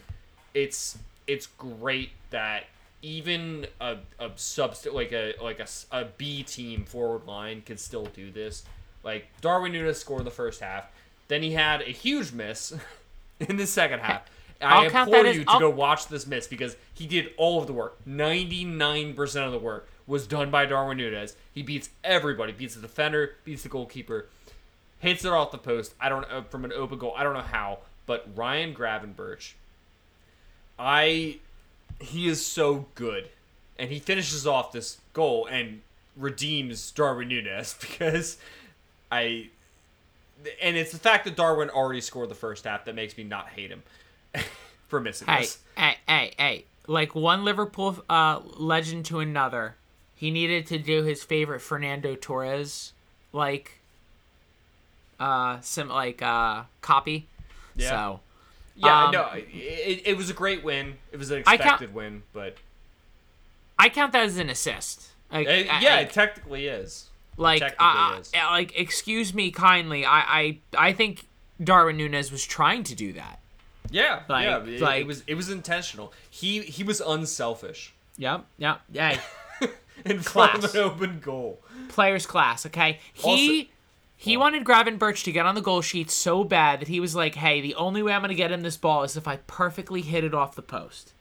it's 0.54 0.96
it's 1.26 1.46
great 1.46 2.10
that 2.30 2.64
even 3.02 3.66
a, 3.80 3.96
a 4.18 4.30
subst 4.30 4.92
like 4.92 5.12
a 5.12 5.34
like 5.42 5.60
a, 5.60 5.66
a 5.92 6.06
B 6.16 6.42
team 6.42 6.84
forward 6.84 7.26
line 7.26 7.62
can 7.62 7.76
still 7.76 8.06
do 8.06 8.30
this. 8.30 8.64
Like 9.04 9.26
Darwin 9.40 9.72
Nunez 9.72 9.98
scored 10.00 10.24
the 10.24 10.30
first 10.30 10.60
half, 10.60 10.86
then 11.28 11.42
he 11.42 11.52
had 11.52 11.82
a 11.82 11.84
huge 11.92 12.32
miss 12.32 12.72
in 13.40 13.56
the 13.56 13.66
second 13.66 14.00
half. 14.00 14.22
I 14.60 14.86
implore 14.86 15.06
that 15.22 15.26
as- 15.26 15.36
you 15.36 15.44
to 15.44 15.50
I'll- 15.50 15.60
go 15.60 15.70
watch 15.70 16.08
this 16.08 16.26
miss 16.26 16.46
because 16.46 16.76
he 16.94 17.06
did 17.06 17.30
all 17.36 17.60
of 17.60 17.66
the 17.66 17.72
work. 17.72 17.96
Ninety 18.06 18.64
nine 18.64 19.14
percent 19.14 19.44
of 19.46 19.52
the 19.52 19.58
work 19.58 19.88
was 20.06 20.26
done 20.26 20.50
by 20.50 20.64
Darwin 20.66 20.96
Nunez. 20.96 21.36
He 21.52 21.62
beats 21.62 21.90
everybody. 22.04 22.52
Beats 22.52 22.74
the 22.74 22.80
defender. 22.80 23.34
Beats 23.44 23.62
the 23.64 23.68
goalkeeper. 23.68 24.26
Hits 25.00 25.24
it 25.24 25.32
off 25.32 25.50
the 25.52 25.58
post. 25.58 25.94
I 26.00 26.08
don't 26.08 26.28
know 26.30 26.42
from 26.48 26.64
an 26.64 26.72
open 26.72 26.98
goal. 26.98 27.12
I 27.16 27.22
don't 27.22 27.34
know 27.34 27.40
how, 27.42 27.80
but 28.06 28.26
Ryan 28.34 28.74
Gravenberch. 28.74 29.52
I 30.78 31.38
he 32.00 32.28
is 32.28 32.44
so 32.44 32.86
good. 32.94 33.28
And 33.78 33.90
he 33.90 33.98
finishes 33.98 34.46
off 34.46 34.72
this 34.72 34.98
goal 35.12 35.46
and 35.46 35.82
redeems 36.16 36.90
Darwin 36.92 37.28
Nunez 37.28 37.76
because 37.80 38.38
I 39.12 39.48
and 40.62 40.76
it's 40.76 40.92
the 40.92 40.98
fact 40.98 41.24
that 41.24 41.36
Darwin 41.36 41.70
already 41.70 42.00
scored 42.00 42.28
the 42.28 42.34
first 42.34 42.64
half 42.64 42.84
that 42.84 42.94
makes 42.94 43.16
me 43.16 43.24
not 43.24 43.48
hate 43.48 43.70
him 43.70 43.82
for 44.88 45.00
missing 45.00 45.26
Hey, 45.28 45.40
this. 45.40 45.58
hey, 45.76 45.96
hey, 46.06 46.32
hey. 46.38 46.64
Like 46.86 47.14
one 47.14 47.44
Liverpool 47.44 48.02
uh, 48.08 48.40
legend 48.56 49.06
to 49.06 49.18
another, 49.20 49.74
he 50.14 50.30
needed 50.30 50.66
to 50.68 50.78
do 50.78 51.02
his 51.02 51.24
favorite 51.24 51.60
Fernando 51.60 52.14
Torres 52.14 52.92
like 53.32 53.72
uh 55.18 55.58
sim 55.60 55.88
like 55.88 56.22
uh 56.22 56.62
copy. 56.80 57.26
Yeah. 57.76 57.88
So 57.90 58.20
Yeah, 58.76 59.04
Um, 59.06 59.10
no, 59.12 59.28
it, 59.34 60.02
it 60.04 60.16
was 60.16 60.28
a 60.30 60.34
great 60.34 60.62
win. 60.62 60.94
It 61.12 61.16
was 61.18 61.30
an 61.30 61.42
I 61.46 61.56
count- 61.56 61.60
expected 61.80 61.94
win, 61.94 62.22
but 62.32 62.56
I 63.78 63.88
count 63.88 64.12
that 64.12 64.24
as 64.24 64.36
an 64.38 64.50
assist. 64.50 65.08
Like, 65.32 65.46
uh, 65.46 65.50
I- 65.50 65.80
yeah, 65.80 65.94
I- 65.96 66.00
it 66.00 66.10
technically 66.12 66.66
is. 66.66 67.08
like, 67.36 67.60
technically 67.60 67.86
uh, 67.86 68.18
is. 68.20 68.32
like, 68.34 68.78
excuse 68.78 69.34
me 69.34 69.50
kindly. 69.50 70.04
I, 70.04 70.20
I, 70.20 70.58
I 70.78 70.92
think 70.92 71.26
Darwin 71.62 71.96
Nunez 71.96 72.30
was 72.30 72.44
trying 72.44 72.82
to 72.84 72.94
do 72.94 73.12
that. 73.14 73.40
Yeah, 73.90 74.22
Like- 74.28 74.44
yeah, 74.44 74.58
it, 74.64 74.80
like- 74.80 75.00
it 75.02 75.06
was 75.06 75.22
it 75.26 75.34
was 75.34 75.48
intentional. 75.48 76.12
He 76.28 76.60
he 76.62 76.82
was 76.84 77.00
unselfish 77.00 77.94
Yep, 78.18 78.44
yep, 78.58 78.80
yeah. 78.92 79.20
in 80.04 80.20
front 80.20 80.52
Class. 80.60 80.64
of 80.64 80.74
an 80.74 80.80
open 80.82 81.20
goal. 81.20 81.60
players 81.88 82.26
class, 82.26 82.66
okay? 82.66 82.98
He 83.12 83.22
Also- 83.62 83.70
he 84.16 84.36
wanted 84.36 84.64
Gravenberch 84.64 85.24
to 85.24 85.32
get 85.32 85.46
on 85.46 85.54
the 85.54 85.60
goal 85.60 85.82
sheet 85.82 86.10
so 86.10 86.42
bad 86.42 86.80
that 86.80 86.88
he 86.88 87.00
was 87.00 87.14
like, 87.14 87.34
"Hey, 87.34 87.60
the 87.60 87.74
only 87.74 88.02
way 88.02 88.12
I'm 88.12 88.22
going 88.22 88.28
to 88.30 88.34
get 88.34 88.52
him 88.52 88.62
this 88.62 88.76
ball 88.76 89.02
is 89.02 89.16
if 89.16 89.28
I 89.28 89.36
perfectly 89.46 90.00
hit 90.02 90.24
it 90.24 90.34
off 90.34 90.54
the 90.54 90.62
post." 90.62 91.12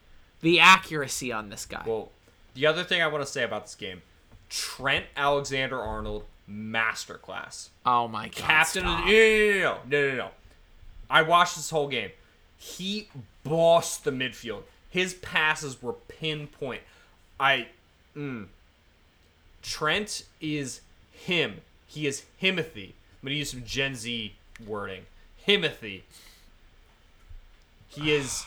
The 0.42 0.60
accuracy 0.60 1.32
on 1.32 1.50
this 1.50 1.66
guy. 1.66 1.84
Well, 1.86 2.12
the 2.54 2.66
other 2.66 2.84
thing 2.84 3.02
I 3.02 3.08
want 3.08 3.26
to 3.26 3.32
say 3.32 3.44
about 3.44 3.64
this 3.64 3.76
game, 3.76 4.02
Trent 4.50 5.06
Alexander 5.18 5.80
Arnold, 5.80 6.26
masterclass. 6.50 7.70
oh 7.86 8.08
my 8.08 8.26
god. 8.26 8.36
Captain 8.36 8.84
no, 8.84 8.98
no, 9.00 9.78
no, 9.90 10.10
no, 10.10 10.16
no. 10.16 10.30
I 11.10 11.22
watched 11.22 11.56
this 11.56 11.70
whole 11.70 11.88
game. 11.88 12.12
He 12.58 13.10
bossed 13.44 14.04
the 14.04 14.12
midfield. 14.12 14.64
His 14.90 15.14
passes 15.14 15.82
were 15.82 15.94
pinpoint. 15.94 16.82
I, 17.40 17.68
mm. 18.16 18.48
Trent 19.62 20.24
is 20.40 20.82
him. 21.12 21.62
He 21.88 22.08
is 22.08 22.24
Himothy. 22.42 22.90
I'm 22.90 23.28
gonna 23.30 23.36
use 23.36 23.52
some 23.52 23.64
Gen 23.66 23.96
Z 23.96 24.34
wording. 24.66 25.04
Himothy. 25.48 26.02
He 27.88 28.12
is 28.14 28.46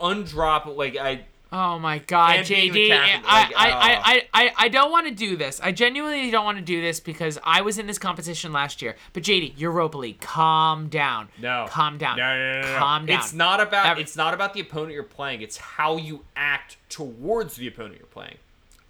undroppable. 0.00 0.76
Like 0.76 0.96
I, 0.96 1.24
Oh 1.52 1.78
my 1.78 1.98
god, 2.00 2.40
And 2.40 2.48
being 2.48 2.72
the 2.72 2.90
JD. 2.90 2.92
I, 3.24 3.42
like, 3.42 3.56
I, 3.56 3.70
uh, 3.70 3.76
I, 3.76 4.02
I, 4.04 4.22
I, 4.46 4.52
I 4.64 4.68
don't 4.68 4.90
want 4.90 5.06
to 5.06 5.14
do 5.14 5.36
this. 5.36 5.60
I 5.62 5.70
genuinely 5.70 6.30
don't 6.30 6.44
want 6.44 6.58
to 6.58 6.64
do 6.64 6.80
this 6.80 6.98
because 6.98 7.38
I 7.44 7.60
was 7.60 7.78
in 7.78 7.86
this 7.86 7.98
competition 7.98 8.52
last 8.52 8.82
year. 8.82 8.96
But 9.12 9.22
JD, 9.22 9.52
Europa 9.56 9.96
League, 9.96 10.20
calm 10.20 10.88
down. 10.88 11.28
No. 11.40 11.66
Calm 11.68 11.98
down. 11.98 12.16
No, 12.16 12.36
no, 12.36 12.60
no, 12.62 12.72
no. 12.72 12.78
Calm 12.78 13.06
down. 13.06 13.20
It's 13.20 13.32
not 13.32 13.60
about 13.60 13.86
Every- 13.86 14.02
it's 14.02 14.16
not 14.16 14.34
about 14.34 14.54
the 14.54 14.60
opponent 14.60 14.92
you're 14.92 15.04
playing. 15.04 15.40
It's 15.40 15.56
how 15.56 15.96
you 15.98 16.24
act 16.34 16.78
towards 16.88 17.54
the 17.54 17.68
opponent 17.68 17.98
you're 17.98 18.06
playing. 18.06 18.38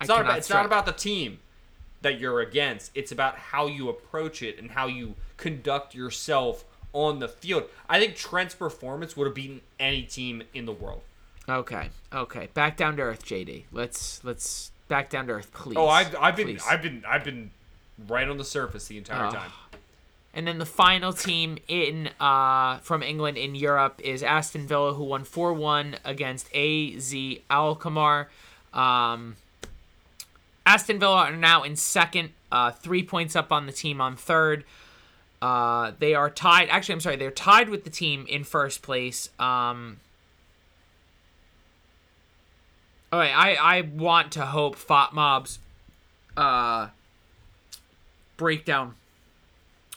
It's 0.00 0.08
I 0.08 0.14
not 0.14 0.22
about 0.24 0.38
it's 0.38 0.50
not 0.50 0.64
about 0.66 0.86
the 0.86 0.92
team 0.92 1.38
that 2.02 2.18
you're 2.20 2.40
against. 2.40 2.90
It's 2.94 3.12
about 3.12 3.36
how 3.36 3.66
you 3.66 3.88
approach 3.88 4.42
it 4.42 4.58
and 4.58 4.70
how 4.72 4.86
you 4.86 5.14
conduct 5.36 5.94
yourself 5.94 6.64
on 6.92 7.18
the 7.18 7.28
field. 7.28 7.64
I 7.88 7.98
think 7.98 8.16
Trent's 8.16 8.54
performance 8.54 9.16
would 9.16 9.26
have 9.26 9.34
beaten 9.34 9.60
any 9.78 10.02
team 10.02 10.42
in 10.54 10.64
the 10.66 10.72
world. 10.72 11.02
Okay. 11.48 11.90
Okay. 12.12 12.48
Back 12.54 12.76
down 12.76 12.96
to 12.96 13.02
earth, 13.02 13.24
JD. 13.24 13.64
Let's 13.72 14.22
let's 14.24 14.70
back 14.88 15.10
down 15.10 15.26
to 15.28 15.34
earth, 15.34 15.52
please. 15.52 15.76
Oh, 15.76 15.88
I've 15.88 16.14
I've 16.16 16.36
been 16.36 16.46
Please. 16.48 16.64
I've 16.68 16.82
been 16.82 17.04
I've 17.06 17.24
been 17.24 17.50
right 18.08 18.28
on 18.28 18.36
the 18.36 18.44
surface 18.44 18.88
the 18.88 18.98
entire 18.98 19.26
Oh. 19.26 19.30
time. 19.30 19.50
And 20.34 20.46
then 20.46 20.58
the 20.58 20.66
final 20.66 21.14
team 21.14 21.56
in 21.66 22.10
uh, 22.20 22.78
from 22.78 23.02
England 23.02 23.38
in 23.38 23.54
Europe 23.54 24.00
is 24.04 24.22
Aston 24.22 24.66
Villa, 24.66 24.92
who 24.92 25.04
won 25.04 25.24
4 25.24 25.54
1 25.54 25.96
against 26.04 26.54
AZ 26.54 27.14
Alkmaar. 27.48 28.28
Um, 28.74 29.36
Aston 30.66 30.98
Villa 30.98 31.18
are 31.18 31.36
now 31.36 31.62
in 31.62 31.76
second, 31.76 32.30
uh, 32.50 32.72
three 32.72 33.04
points 33.04 33.36
up 33.36 33.52
on 33.52 33.66
the 33.66 33.72
team 33.72 34.00
on 34.00 34.16
third. 34.16 34.64
Uh, 35.40 35.92
they 36.00 36.12
are 36.14 36.28
tied. 36.28 36.68
Actually, 36.68 36.94
I'm 36.94 37.00
sorry, 37.00 37.16
they're 37.16 37.30
tied 37.30 37.68
with 37.68 37.84
the 37.84 37.90
team 37.90 38.26
in 38.28 38.42
first 38.42 38.82
place. 38.82 39.30
Um, 39.38 40.00
all 43.12 43.20
right, 43.20 43.32
I, 43.34 43.54
I 43.54 43.80
want 43.82 44.32
to 44.32 44.46
hope 44.46 44.76
FotMob's 44.76 45.60
uh, 46.36 46.88
breakdown 48.36 48.96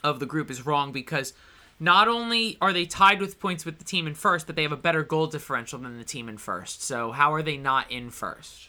of 0.03 0.19
the 0.19 0.25
group 0.27 0.51
is 0.51 0.65
wrong 0.65 0.91
because 0.91 1.33
not 1.79 2.07
only 2.07 2.57
are 2.61 2.71
they 2.71 2.85
tied 2.85 3.19
with 3.19 3.39
points 3.39 3.65
with 3.65 3.79
the 3.79 3.83
team 3.83 4.05
in 4.05 4.13
first, 4.13 4.45
but 4.45 4.55
they 4.55 4.63
have 4.63 4.71
a 4.71 4.77
better 4.77 5.03
goal 5.03 5.27
differential 5.27 5.79
than 5.79 5.97
the 5.97 6.03
team 6.03 6.29
in 6.29 6.37
first. 6.37 6.83
So 6.83 7.11
how 7.11 7.33
are 7.33 7.41
they 7.41 7.57
not 7.57 7.89
in 7.91 8.11
first? 8.11 8.68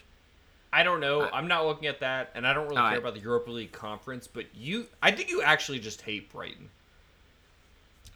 I 0.72 0.83
don't 0.85 1.00
know. 1.00 1.28
I'm 1.33 1.48
not 1.48 1.66
looking 1.66 1.88
at 1.88 2.00
that, 2.00 2.30
and 2.35 2.46
I 2.46 2.52
don't 2.52 2.64
really 2.64 2.76
care 2.76 2.85
Alright. 2.85 2.98
about 2.98 3.14
the 3.14 3.20
Europa 3.20 3.50
League 3.50 3.72
conference. 3.72 4.26
But 4.28 4.46
you, 4.54 4.87
I 5.02 5.11
think 5.11 5.28
you 5.28 5.42
actually 5.42 5.80
just 5.80 6.02
hate 6.02 6.30
Brighton. 6.33 6.68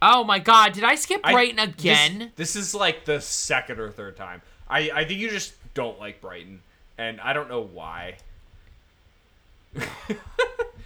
Oh 0.01 0.23
my 0.23 0.38
God! 0.38 0.73
Did 0.73 0.85
I 0.85 0.95
skip 0.95 1.23
Brighton 1.23 1.57
this- 1.57 1.67
again? 1.75 2.33
This, 2.37 2.55
is 2.57 2.75
like 2.75 3.05
the 3.07 3.21
second 3.21 3.81
or 3.81 3.90
third 3.90 4.17
time. 4.17 4.43
I, 4.69 4.90
I 4.95 5.05
think 5.05 5.19
you 5.21 5.31
just 5.31 5.55
don't 5.75 5.99
like 5.99 6.21
Brighton, 6.21 6.61
and 6.99 7.21
I 7.21 7.33
don't 7.33 7.49
know 7.49 7.62
why. 7.62 8.17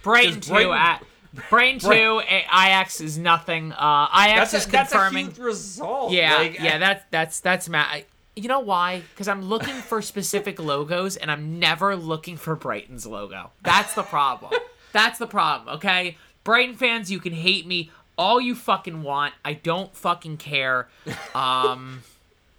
Brighton 0.03 0.39
Brighton- 0.39 0.73
at 0.73 1.03
Brighton 1.49 1.79
two. 1.79 2.21
Ajax 2.27 3.01
is 3.01 3.17
nothing. 3.17 3.71
Uh, 3.73 4.07
Ajax 4.13 4.51
That's 4.51 4.53
is 4.53 4.67
a, 4.67 4.71
that's 4.71 4.91
a 4.91 4.95
confirming. 4.95 5.25
huge 5.27 5.37
result. 5.39 6.11
Yeah, 6.11 6.35
Like, 6.37 6.59
yeah, 6.59 6.75
I- 6.75 6.77
that's 6.79 7.03
that's 7.11 7.39
that's 7.41 7.69
ma 7.69 7.79
I, 7.79 8.05
You 8.35 8.47
know 8.47 8.59
why? 8.59 9.01
Because 9.11 9.27
I'm 9.27 9.41
looking 9.41 9.75
for 9.75 10.01
specific 10.01 10.59
logos, 10.59 11.17
and 11.17 11.29
I'm 11.29 11.59
never 11.59 11.95
looking 11.95 12.37
for 12.37 12.55
Brighton's 12.55 13.05
logo. 13.05 13.51
That's 13.63 13.93
the 13.95 14.03
problem. 14.03 14.53
that's 14.93 15.19
the 15.19 15.27
problem. 15.27 15.75
Okay, 15.77 16.17
Brighton 16.43 16.75
fans, 16.75 17.11
you 17.11 17.19
can 17.19 17.33
hate 17.33 17.67
me 17.67 17.91
all 18.17 18.39
you 18.39 18.55
fucking 18.55 19.01
want. 19.03 19.33
I 19.43 19.53
don't 19.53 19.95
fucking 19.95 20.37
care. 20.37 20.87
Um, 21.35 22.03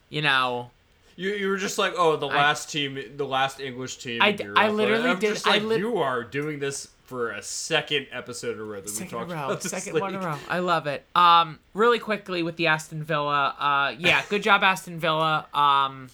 you 0.09 0.23
know. 0.23 0.71
You, 1.17 1.31
you 1.33 1.49
were 1.49 1.59
just 1.59 1.77
like, 1.77 1.93
oh, 1.99 2.17
the 2.17 2.27
last 2.27 2.71
team, 2.71 2.99
the 3.17 3.27
last 3.27 3.61
English 3.61 3.99
team. 3.99 4.23
I 4.23 4.29
in 4.29 4.37
d- 4.37 4.43
Europe. 4.45 4.59
I 4.59 4.69
literally 4.71 5.11
I'm 5.11 5.19
did- 5.19 5.35
Just 5.35 5.47
I 5.47 5.59
like, 5.59 5.79
you 5.79 5.99
are 5.99 6.25
doing 6.25 6.59
this 6.61 6.89
for 7.11 7.33
a 7.33 7.43
second 7.43 8.07
episode 8.13 8.55
in 8.55 8.61
a 8.61 8.65
row 8.65 8.77
that 8.77 8.85
we 8.85 8.91
Second 8.91 9.19
talked 9.19 9.31
row, 9.33 9.45
about 9.47 9.63
second 9.65 10.01
one 10.01 10.15
in 10.15 10.23
a 10.23 10.27
row. 10.27 10.37
I 10.49 10.61
love 10.61 10.87
it. 10.87 11.05
Um, 11.17 11.59
really 11.75 11.99
quickly 11.99 12.45
with 12.45 12.55
the 12.57 12.69
Aston 12.69 13.03
Villa. 13.03 13.57
Uh, 13.59 13.95
yeah, 13.99 14.23
good 14.29 14.45
job, 14.45 14.63
Aston 14.63 15.01
Villa. 15.01 15.47
Um, 15.53 16.09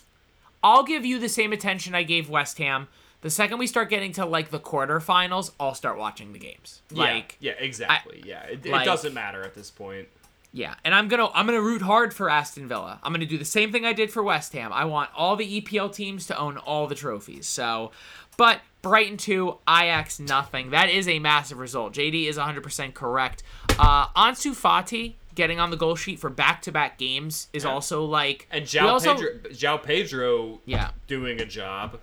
I'll 0.65 0.85
give 0.85 1.05
you 1.05 1.19
the 1.19 1.29
same 1.29 1.53
attention 1.53 1.95
I 1.95 2.03
gave 2.03 2.31
West 2.31 2.57
Ham. 2.57 2.89
The 3.21 3.29
second 3.29 3.59
we 3.59 3.67
start 3.67 3.91
getting 3.91 4.13
to 4.13 4.25
like 4.25 4.51
the 4.51 4.59
quarterfinals, 4.59 5.51
I'll 5.61 5.75
start 5.75 5.99
watching 5.99 6.33
the 6.33 6.39
games. 6.39 6.81
Like, 6.91 7.37
yeah, 7.41 7.53
yeah, 7.59 7.65
exactly. 7.65 8.23
yeah, 8.25 8.43
it, 8.45 8.65
like- 8.65 8.83
it 8.83 8.85
doesn't 8.87 9.13
matter 9.13 9.43
at 9.43 9.55
this 9.55 9.71
point. 9.71 10.09
yeah, 10.53 10.75
and 10.83 10.95
I'm 10.95 11.09
gonna 11.09 11.29
I'm 11.35 11.45
gonna 11.45 11.61
root 11.61 11.83
hard 11.83 12.15
for 12.15 12.31
Aston 12.31 12.69
Villa. 12.69 12.99
I'm 13.03 13.13
gonna 13.13 13.27
do 13.27 13.37
the 13.37 13.45
same 13.45 13.71
thing 13.71 13.85
I 13.85 13.93
did 13.93 14.11
for 14.11 14.23
West 14.23 14.55
Ham. 14.55 14.73
I 14.73 14.87
want 14.87 15.11
all 15.15 15.37
the 15.37 15.61
EPL 15.61 15.93
teams 15.95 16.27
to 16.29 16.39
own 16.39 16.57
all 16.57 16.87
the 16.87 16.95
trophies. 16.95 17.47
So, 17.47 17.91
but 18.39 18.61
Brighton 18.89 19.17
two, 19.17 19.59
Ajax 19.69 20.21
nothing. 20.21 20.71
That 20.71 20.89
is 20.91 21.09
a 21.09 21.19
massive 21.19 21.59
result. 21.59 21.93
JD 21.93 22.27
is 22.29 22.37
100% 22.39 22.95
correct. 22.95 23.43
Uh, 23.79 24.07
Ansu 24.09 24.53
Fati 24.53 25.15
getting 25.35 25.59
on 25.61 25.71
the 25.71 25.77
goal 25.77 25.97
sheet 25.97 26.19
for 26.21 26.31
back-to-back 26.31 26.97
games 26.97 27.49
is 27.53 27.65
also 27.65 28.05
like 28.05 28.47
And 28.51 28.65
João 28.65 28.89
also- 28.93 29.15
Pedro, 29.15 29.51
João 29.51 29.83
Pedro, 29.83 30.61
Yeah. 30.65 30.91
doing 31.09 31.41
a 31.41 31.45
job, 31.45 31.99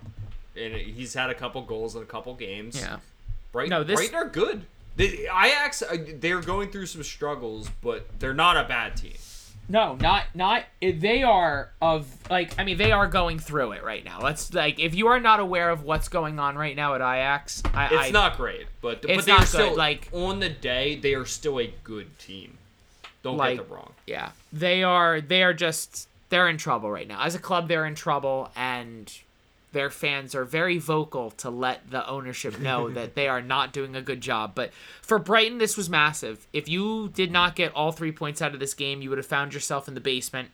and 0.56 0.74
he's 0.74 1.14
had 1.14 1.30
a 1.30 1.34
couple 1.34 1.62
goals 1.62 1.96
in 1.96 2.02
a 2.02 2.06
couple 2.06 2.34
games. 2.34 2.76
Yeah. 2.78 2.98
Brighton, 3.50 3.70
No, 3.70 3.82
this- 3.82 3.96
Brighton 3.98 4.14
are 4.16 4.28
good. 4.28 4.66
The 4.96 5.22
Ajax, 5.24 5.82
uh, 5.82 5.96
they're 6.20 6.40
going 6.40 6.70
through 6.70 6.86
some 6.86 7.02
struggles, 7.02 7.70
but 7.82 8.06
they're 8.20 8.34
not 8.34 8.56
a 8.56 8.62
bad 8.64 8.96
team. 8.96 9.14
No, 9.68 9.94
not 9.96 10.24
not 10.34 10.64
they 10.80 11.22
are 11.22 11.70
of 11.80 12.06
like 12.30 12.58
I 12.58 12.64
mean 12.64 12.76
they 12.76 12.92
are 12.92 13.06
going 13.06 13.38
through 13.38 13.72
it 13.72 13.82
right 13.82 14.04
now. 14.04 14.20
Let's 14.20 14.52
like 14.52 14.78
if 14.78 14.94
you 14.94 15.06
are 15.06 15.20
not 15.20 15.40
aware 15.40 15.70
of 15.70 15.84
what's 15.84 16.08
going 16.08 16.38
on 16.38 16.56
right 16.56 16.76
now 16.76 16.94
at 16.94 17.00
Ajax, 17.00 17.62
I, 17.72 17.86
It's 17.86 17.94
I, 17.94 18.10
not 18.10 18.36
great, 18.36 18.66
but 18.82 19.04
It's 19.04 19.16
but 19.16 19.24
they're 19.26 19.34
not 19.34 19.40
good, 19.42 19.48
still 19.48 19.76
like- 19.76 20.08
on 20.12 20.40
the 20.40 20.50
day 20.50 20.96
they 20.96 21.14
are 21.14 21.24
still 21.24 21.58
a 21.60 21.72
good 21.82 22.18
team. 22.18 22.58
Don't 23.22 23.38
Like- 23.38 23.56
get 23.56 23.68
them 23.68 23.76
wrong. 23.76 23.92
yeah 24.06 24.30
they 24.52 24.82
are 24.82 25.20
they 25.22 25.42
are 25.42 25.54
just 25.54 26.08
they're 26.28 26.48
in 26.48 26.58
trouble 26.58 26.90
right 26.90 27.08
now 27.08 27.22
as 27.22 27.34
a 27.34 27.38
club 27.38 27.68
they're 27.68 27.86
in 27.86 27.94
trouble 27.94 28.50
and 28.56 29.10
their 29.74 29.90
fans 29.90 30.34
are 30.34 30.44
very 30.44 30.78
vocal 30.78 31.30
to 31.32 31.50
let 31.50 31.90
the 31.90 32.08
ownership 32.08 32.58
know 32.58 32.88
that 32.94 33.14
they 33.14 33.28
are 33.28 33.42
not 33.42 33.74
doing 33.74 33.94
a 33.94 34.00
good 34.00 34.22
job. 34.22 34.54
But 34.54 34.72
for 35.02 35.18
brighton 35.18 35.58
this 35.58 35.76
was 35.76 35.90
massive. 35.90 36.46
If 36.54 36.66
you 36.68 37.10
did 37.10 37.30
not 37.30 37.54
get 37.54 37.74
all 37.74 37.92
three 37.92 38.12
points 38.12 38.40
out 38.40 38.54
of 38.54 38.60
this 38.60 38.72
game 38.72 39.02
you 39.02 39.10
would 39.10 39.18
have 39.18 39.26
found 39.26 39.52
yourself 39.52 39.86
in 39.86 39.94
the 39.94 40.00
basement 40.00 40.50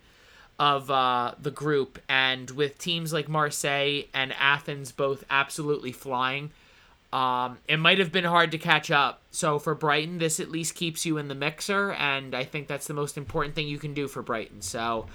of 0.58 0.90
uh, 0.90 1.34
the 1.40 1.50
group. 1.50 1.98
And 2.08 2.50
with 2.50 2.78
teams 2.78 3.12
like 3.12 3.28
marseille 3.28 4.02
and 4.12 4.34
athens 4.34 4.90
both 4.90 5.24
absolutely 5.30 5.92
flying 5.92 6.50
um, 7.12 7.58
it 7.66 7.78
might 7.78 7.98
have 7.98 8.12
been 8.12 8.24
hard 8.24 8.52
to 8.52 8.58
catch 8.58 8.90
up. 8.90 9.20
So 9.30 9.58
for 9.58 9.74
Brighton, 9.74 10.18
this 10.18 10.38
at 10.40 10.50
least 10.50 10.74
keeps 10.74 11.04
you 11.04 11.18
in 11.18 11.28
the 11.28 11.34
mixer, 11.34 11.92
and 11.92 12.34
I 12.34 12.44
think 12.44 12.68
that's 12.68 12.86
the 12.86 12.94
most 12.94 13.16
important 13.16 13.54
thing 13.54 13.66
you 13.68 13.78
can 13.78 13.94
do 13.94 14.06
for 14.08 14.22
Brighton. 14.22 14.62
So, 14.62 15.06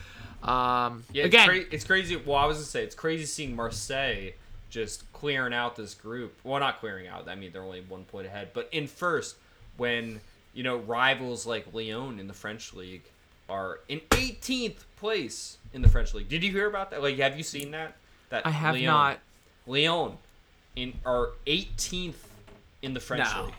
um, 0.44 1.04
Yeah, 1.14 1.26
again, 1.26 1.50
it's, 1.50 1.64
cra- 1.68 1.74
it's 1.76 1.84
crazy. 1.86 2.16
Well, 2.18 2.38
I 2.38 2.46
was 2.46 2.58
gonna 2.58 2.66
say 2.66 2.84
it's 2.84 2.96
crazy 2.96 3.26
seeing 3.26 3.56
Marseille 3.56 4.32
just 4.70 5.12
clearing 5.14 5.54
out 5.54 5.76
this 5.76 5.94
group. 5.94 6.34
Well, 6.44 6.60
not 6.60 6.80
clearing 6.80 7.08
out. 7.08 7.30
I 7.30 7.36
mean, 7.36 7.52
they're 7.54 7.64
only 7.64 7.82
one 7.82 8.04
point 8.06 8.28
ahead, 8.28 8.50
but 8.54 8.68
in 8.72 8.88
first 8.88 9.38
when 9.78 10.20
you 10.54 10.64
know 10.64 10.78
rivals 10.78 11.46
like 11.46 11.66
Lyon 11.74 12.20
in 12.20 12.28
the 12.28 12.34
French 12.34 12.74
league 12.74 13.04
are 13.48 13.80
in 13.88 14.00
18th 14.12 14.84
place 14.98 15.58
in 15.74 15.82
the 15.82 15.88
French 15.90 16.14
league. 16.14 16.28
Did 16.28 16.44
you 16.44 16.52
hear 16.52 16.68
about 16.68 16.92
that? 16.92 17.02
Like, 17.02 17.18
have 17.20 17.38
you 17.38 17.44
seen 17.44 17.72
that? 17.72 17.96
That 18.30 18.46
I 18.46 18.50
have 18.50 18.74
Lyon- 18.76 18.86
not. 18.86 19.20
Lyon 19.68 20.18
in 20.76 20.94
are 21.06 21.30
18th 21.48 22.16
in 22.82 22.94
the 22.94 23.00
French 23.00 23.28
No. 23.34 23.46
league. 23.46 23.54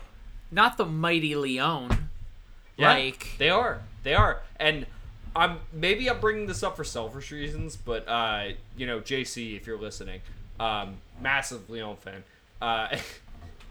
Not 0.51 0.77
the 0.77 0.85
mighty 0.85 1.35
Lyon. 1.35 2.09
Yeah, 2.77 2.93
Like 2.93 3.29
they 3.37 3.49
are, 3.49 3.81
they 4.03 4.13
are, 4.13 4.41
and 4.59 4.85
I'm 5.35 5.59
maybe 5.73 6.09
I'm 6.09 6.19
bringing 6.19 6.45
this 6.47 6.61
up 6.63 6.75
for 6.77 6.83
selfish 6.83 7.31
reasons, 7.31 7.75
but 7.75 8.07
uh, 8.07 8.49
you 8.77 8.85
know, 8.87 8.99
JC, 8.99 9.55
if 9.57 9.65
you're 9.67 9.79
listening, 9.79 10.21
um, 10.59 10.97
massive 11.21 11.69
Lyon 11.69 11.95
fan, 11.97 12.23
uh, 12.61 12.95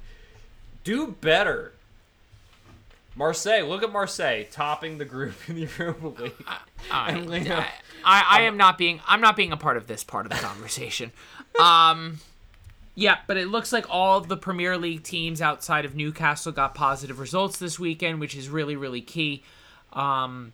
do 0.85 1.09
better. 1.21 1.73
Marseille, 3.15 3.65
look 3.67 3.83
at 3.83 3.91
Marseille 3.91 4.45
topping 4.51 4.99
the 4.99 5.05
group 5.07 5.35
in 5.49 5.55
the 5.55 5.69
Europa 5.79 6.23
League. 6.25 6.35
I, 6.91 7.15
Lyon- 7.19 7.51
I, 7.53 7.69
I, 8.05 8.25
I 8.29 8.41
am 8.43 8.57
not 8.59 8.77
being 8.77 9.01
I'm 9.07 9.21
not 9.23 9.37
being 9.37 9.53
a 9.53 9.57
part 9.57 9.77
of 9.77 9.87
this 9.87 10.05
part 10.05 10.27
of 10.27 10.33
the 10.33 10.39
conversation. 10.39 11.13
um 11.61 12.19
yeah, 12.99 13.19
but 13.27 13.37
it 13.37 13.49
looks 13.49 13.73
like 13.73 13.85
all 13.89 14.21
the 14.23 14.39
Premier 14.39 14.77
League 14.79 15.03
teams 15.03 15.43
outside 15.43 15.85
of 15.85 15.95
Newcastle 15.95 16.51
got 16.51 16.75
positive 16.75 17.21
results 17.21 17.59
this 17.59 17.79
weekend, 17.79 18.19
which 18.19 18.35
is 18.35 18.49
really 18.49 18.75
really 18.75 19.03
key. 19.03 19.43
Um 19.93 20.53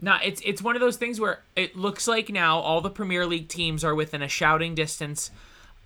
now 0.00 0.18
it's 0.22 0.40
it's 0.44 0.62
one 0.62 0.76
of 0.76 0.80
those 0.80 0.96
things 0.96 1.20
where 1.20 1.40
it 1.56 1.76
looks 1.76 2.06
like 2.06 2.30
now 2.30 2.58
all 2.58 2.80
the 2.80 2.90
Premier 2.90 3.26
League 3.26 3.48
teams 3.48 3.84
are 3.84 3.94
within 3.94 4.22
a 4.22 4.28
shouting 4.28 4.74
distance 4.74 5.30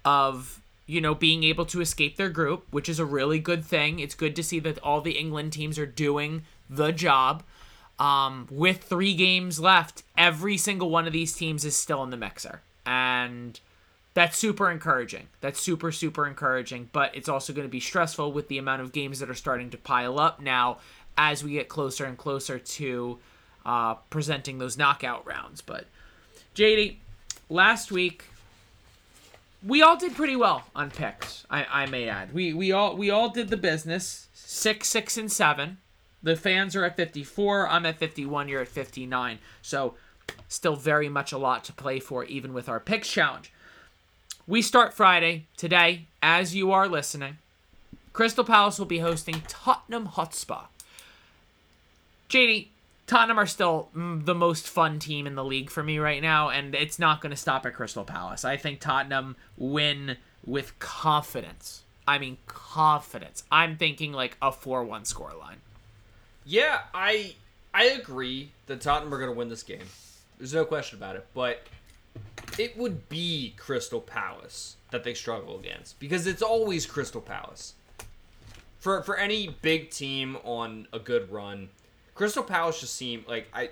of 0.05 0.61
you 0.87 1.01
know 1.01 1.15
being 1.15 1.43
able 1.45 1.65
to 1.67 1.81
escape 1.81 2.17
their 2.17 2.31
group, 2.31 2.65
which 2.71 2.89
is 2.89 2.99
a 2.99 3.05
really 3.05 3.39
good 3.39 3.65
thing. 3.65 3.99
It's 3.99 4.15
good 4.15 4.37
to 4.37 4.43
see 4.43 4.59
that 4.61 4.79
all 4.81 5.01
the 5.01 5.19
England 5.19 5.55
teams 5.55 5.79
are 5.79 5.87
doing 5.87 6.43
the 6.69 6.93
job. 6.93 7.43
Um, 7.99 8.47
with 8.51 8.83
three 8.85 9.15
games 9.15 9.59
left, 9.59 10.03
every 10.19 10.59
single 10.59 10.91
one 10.91 11.07
of 11.07 11.15
these 11.15 11.33
teams 11.33 11.65
is 11.65 11.75
still 11.75 12.03
in 12.03 12.11
the 12.11 12.17
mixer, 12.19 12.61
and 12.85 13.59
that's 14.17 14.39
super 14.39 14.71
encouraging. 14.71 15.27
That's 15.43 15.61
super 15.61 15.93
super 15.93 16.27
encouraging. 16.27 16.89
But 16.91 17.15
it's 17.15 17.29
also 17.29 17.53
going 17.53 17.69
to 17.69 17.71
be 17.71 17.81
stressful 17.81 18.33
with 18.33 18.49
the 18.49 18.57
amount 18.57 18.81
of 18.81 18.93
games 18.93 19.21
that 19.21 19.29
are 19.29 19.35
starting 19.35 19.69
to 19.71 19.77
pile 19.77 20.19
up 20.19 20.41
now 20.41 20.79
as 21.19 21.45
we 21.45 21.53
get 21.53 21.69
closer 21.69 22.07
and 22.07 22.17
closer 22.17 22.59
to 22.59 23.19
uh, 23.67 23.95
presenting 24.09 24.57
those 24.57 24.79
knockout 24.79 25.27
rounds. 25.27 25.61
But 25.61 25.85
JD, 26.55 26.97
last 27.51 27.93
week 27.93 28.25
we 29.63 29.83
all 29.83 29.99
did 29.99 30.17
pretty 30.17 30.35
well 30.35 30.65
on 30.75 30.91
picks. 30.91 31.45
I, 31.51 31.67
I 31.71 31.85
may 31.85 32.09
add. 32.09 32.33
We 32.33 32.55
we 32.55 32.73
all 32.73 32.97
we 32.97 33.11
all 33.11 33.29
did 33.29 33.51
the 33.51 33.59
business. 33.59 34.29
Six, 34.33 34.89
six, 34.89 35.19
and 35.19 35.31
seven. 35.31 35.77
The 36.23 36.37
fans 36.37 36.75
are 36.75 36.87
at 36.87 36.97
fifty 36.97 37.23
four. 37.23 37.69
I'm 37.69 37.85
at 37.85 37.99
fifty 37.99 38.25
one. 38.25 38.49
You're 38.49 38.63
at 38.63 38.69
fifty 38.69 39.05
nine. 39.05 39.41
So 39.61 39.93
still 40.49 40.75
very 40.75 41.11
much 41.11 41.33
a 41.33 41.39
lot 41.39 41.65
to 41.65 41.75
play 41.75 42.01
for, 42.01 42.25
even 42.25 42.55
with 42.55 42.67
our 42.71 42.81
picks 42.81 43.11
challenge. 43.11 43.53
We 44.49 44.63
start 44.63 44.95
Friday 44.95 45.47
today, 45.57 46.07
as 46.23 46.55
you 46.55 46.71
are 46.71 46.87
listening. 46.87 47.39
Crystal 48.13 48.45
Palace 48.45 48.79
will 48.79 48.87
be 48.87 49.01
hosting 49.01 49.43
Tottenham 49.49 50.07
Hotspur. 50.07 50.67
JD, 52.31 52.69
Tottenham 53.09 53.41
are 53.41 53.47
still 53.47 53.89
mm, 53.93 54.25
the 54.25 54.37
most 54.37 54.69
fun 54.69 55.01
team 55.01 55.27
in 55.27 55.35
the 55.35 55.45
league 55.45 55.69
for 55.69 55.83
me 55.83 55.99
right 55.99 56.23
now, 56.23 56.49
and 56.49 56.77
it's 56.77 56.97
not 56.97 57.21
going 57.21 57.31
to 57.31 57.37
stop 57.37 57.67
at 57.67 57.75
Crystal 57.75 58.05
Palace. 58.05 58.45
I 58.45 58.57
think 58.57 58.79
Tottenham 58.79 59.35
win 59.57 60.17
with 60.45 60.79
confidence. 60.79 61.83
I 62.07 62.19
mean, 62.19 62.39
confidence. 62.47 63.43
I'm 63.51 63.77
thinking 63.77 64.13
like 64.13 64.37
a 64.41 64.53
4 64.53 64.85
1 64.85 65.03
scoreline. 65.03 65.59
Yeah, 66.45 66.83
I 66.95 67.35
I 67.75 67.87
agree 67.87 68.53
that 68.67 68.81
Tottenham 68.81 69.13
are 69.13 69.19
going 69.19 69.31
to 69.31 69.37
win 69.37 69.49
this 69.49 69.65
game. 69.65 69.89
There's 70.39 70.55
no 70.55 70.65
question 70.65 70.99
about 70.99 71.17
it. 71.17 71.27
But 71.35 71.67
it 72.59 72.77
would 72.77 73.09
be 73.09 73.55
Crystal 73.57 74.01
Palace 74.01 74.77
that 74.91 75.05
they 75.05 75.15
struggle 75.15 75.59
against 75.59 75.99
because 75.99 76.27
it's 76.27 76.43
always 76.43 76.87
Crystal 76.87 77.21
Palace. 77.21 77.75
For 78.79 79.03
for 79.03 79.17
any 79.17 79.49
big 79.63 79.91
team 79.91 80.37
on 80.45 80.87
a 80.93 80.99
good 80.99 81.31
run, 81.31 81.71
Crystal 82.15 82.43
Palace 82.43 82.81
just 82.81 82.95
seem 82.95 83.25
like 83.29 83.49
I 83.53 83.71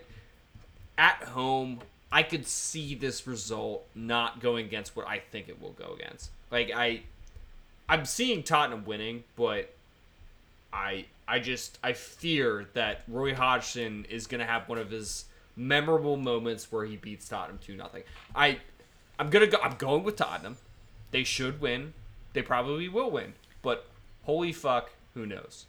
at 0.98 1.22
home 1.24 1.80
I 2.10 2.22
could 2.22 2.46
see 2.46 2.94
this 2.94 3.26
result 3.26 3.84
not 3.94 4.40
going 4.40 4.66
against 4.66 4.94
what 4.94 5.08
I 5.08 5.18
think 5.18 5.48
it 5.48 5.60
will 5.60 5.72
go 5.72 5.96
against. 5.98 6.30
Like 6.50 6.70
I 6.74 7.02
I'm 7.88 8.04
seeing 8.04 8.42
Tottenham 8.42 8.84
winning, 8.84 9.24
but 9.36 9.74
I 10.72 11.06
I 11.26 11.38
just 11.38 11.78
I 11.82 11.92
fear 11.92 12.66
that 12.74 13.02
Roy 13.08 13.34
Hodgson 13.34 14.06
is 14.08 14.26
gonna 14.26 14.46
have 14.46 14.68
one 14.68 14.78
of 14.78 14.90
his 14.90 15.26
memorable 15.56 16.16
moments 16.16 16.70
where 16.72 16.84
he 16.84 16.96
beats 16.96 17.28
Tottenham 17.28 17.58
two 17.64 17.76
nothing. 17.76 18.02
I 18.34 18.58
I'm 19.18 19.30
gonna 19.30 19.46
go 19.46 19.58
I'm 19.62 19.76
going 19.76 20.04
with 20.04 20.16
Tottenham. 20.16 20.56
They 21.10 21.24
should 21.24 21.60
win. 21.60 21.94
They 22.32 22.42
probably 22.42 22.88
will 22.88 23.10
win. 23.10 23.34
But 23.62 23.86
holy 24.24 24.52
fuck, 24.52 24.90
who 25.14 25.26
knows? 25.26 25.66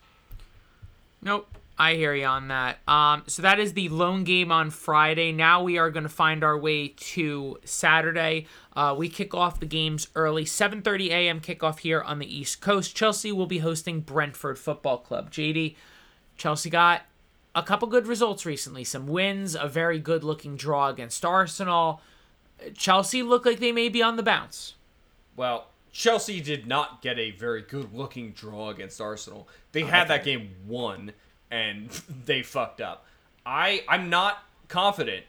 Nope. 1.21 1.47
I 1.77 1.95
hear 1.95 2.13
you 2.13 2.25
on 2.25 2.47
that. 2.47 2.79
Um, 2.87 3.23
so 3.27 3.41
that 3.41 3.59
is 3.59 3.73
the 3.73 3.89
lone 3.89 4.23
game 4.23 4.49
on 4.49 4.69
Friday. 4.69 5.33
Now 5.33 5.61
we 5.61 5.77
are 5.77 5.91
going 5.91 6.03
to 6.03 6.09
find 6.09 6.41
our 6.41 6.57
way 6.57 6.87
to 6.87 7.59
Saturday. 7.65 8.47
Uh, 8.73 8.95
we 8.97 9.09
kick 9.09 9.33
off 9.33 9.59
the 9.59 9.65
games 9.65 10.07
early, 10.15 10.45
7:30 10.45 11.09
a.m. 11.09 11.41
kickoff 11.41 11.79
here 11.79 12.01
on 12.01 12.19
the 12.19 12.33
East 12.33 12.61
Coast. 12.61 12.95
Chelsea 12.95 13.31
will 13.31 13.45
be 13.45 13.57
hosting 13.57 13.99
Brentford 13.99 14.57
Football 14.57 14.99
Club. 14.99 15.31
JD, 15.31 15.75
Chelsea 16.37 16.69
got 16.69 17.01
a 17.53 17.63
couple 17.63 17.89
good 17.89 18.07
results 18.07 18.45
recently. 18.45 18.85
Some 18.85 19.07
wins, 19.07 19.53
a 19.55 19.67
very 19.67 19.99
good-looking 19.99 20.55
draw 20.55 20.87
against 20.87 21.25
Arsenal. 21.25 22.01
Chelsea 22.75 23.23
look 23.23 23.45
like 23.45 23.59
they 23.59 23.71
may 23.71 23.89
be 23.89 24.01
on 24.01 24.15
the 24.15 24.23
bounce. 24.23 24.75
Well, 25.35 25.67
Chelsea 25.91 26.41
did 26.41 26.67
not 26.67 27.01
get 27.01 27.17
a 27.17 27.31
very 27.31 27.61
good 27.61 27.93
looking 27.93 28.31
draw 28.31 28.69
against 28.69 28.99
Arsenal. 28.99 29.47
They 29.71 29.83
oh, 29.83 29.87
had 29.87 30.07
that 30.09 30.23
game 30.23 30.49
won 30.67 31.13
and 31.51 31.89
they 32.25 32.43
fucked 32.43 32.81
up. 32.81 33.05
I 33.45 33.83
I'm 33.87 34.09
not 34.09 34.43
confident 34.67 35.25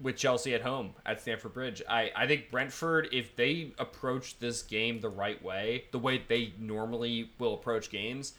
with 0.00 0.16
Chelsea 0.16 0.54
at 0.54 0.62
home 0.62 0.94
at 1.06 1.20
Stamford 1.20 1.54
Bridge. 1.54 1.82
I, 1.88 2.10
I 2.16 2.26
think 2.26 2.50
Brentford, 2.50 3.08
if 3.12 3.36
they 3.36 3.72
approach 3.78 4.38
this 4.38 4.62
game 4.62 5.00
the 5.00 5.08
right 5.08 5.42
way, 5.42 5.84
the 5.92 5.98
way 5.98 6.22
they 6.26 6.52
normally 6.58 7.30
will 7.38 7.54
approach 7.54 7.90
games, 7.90 8.34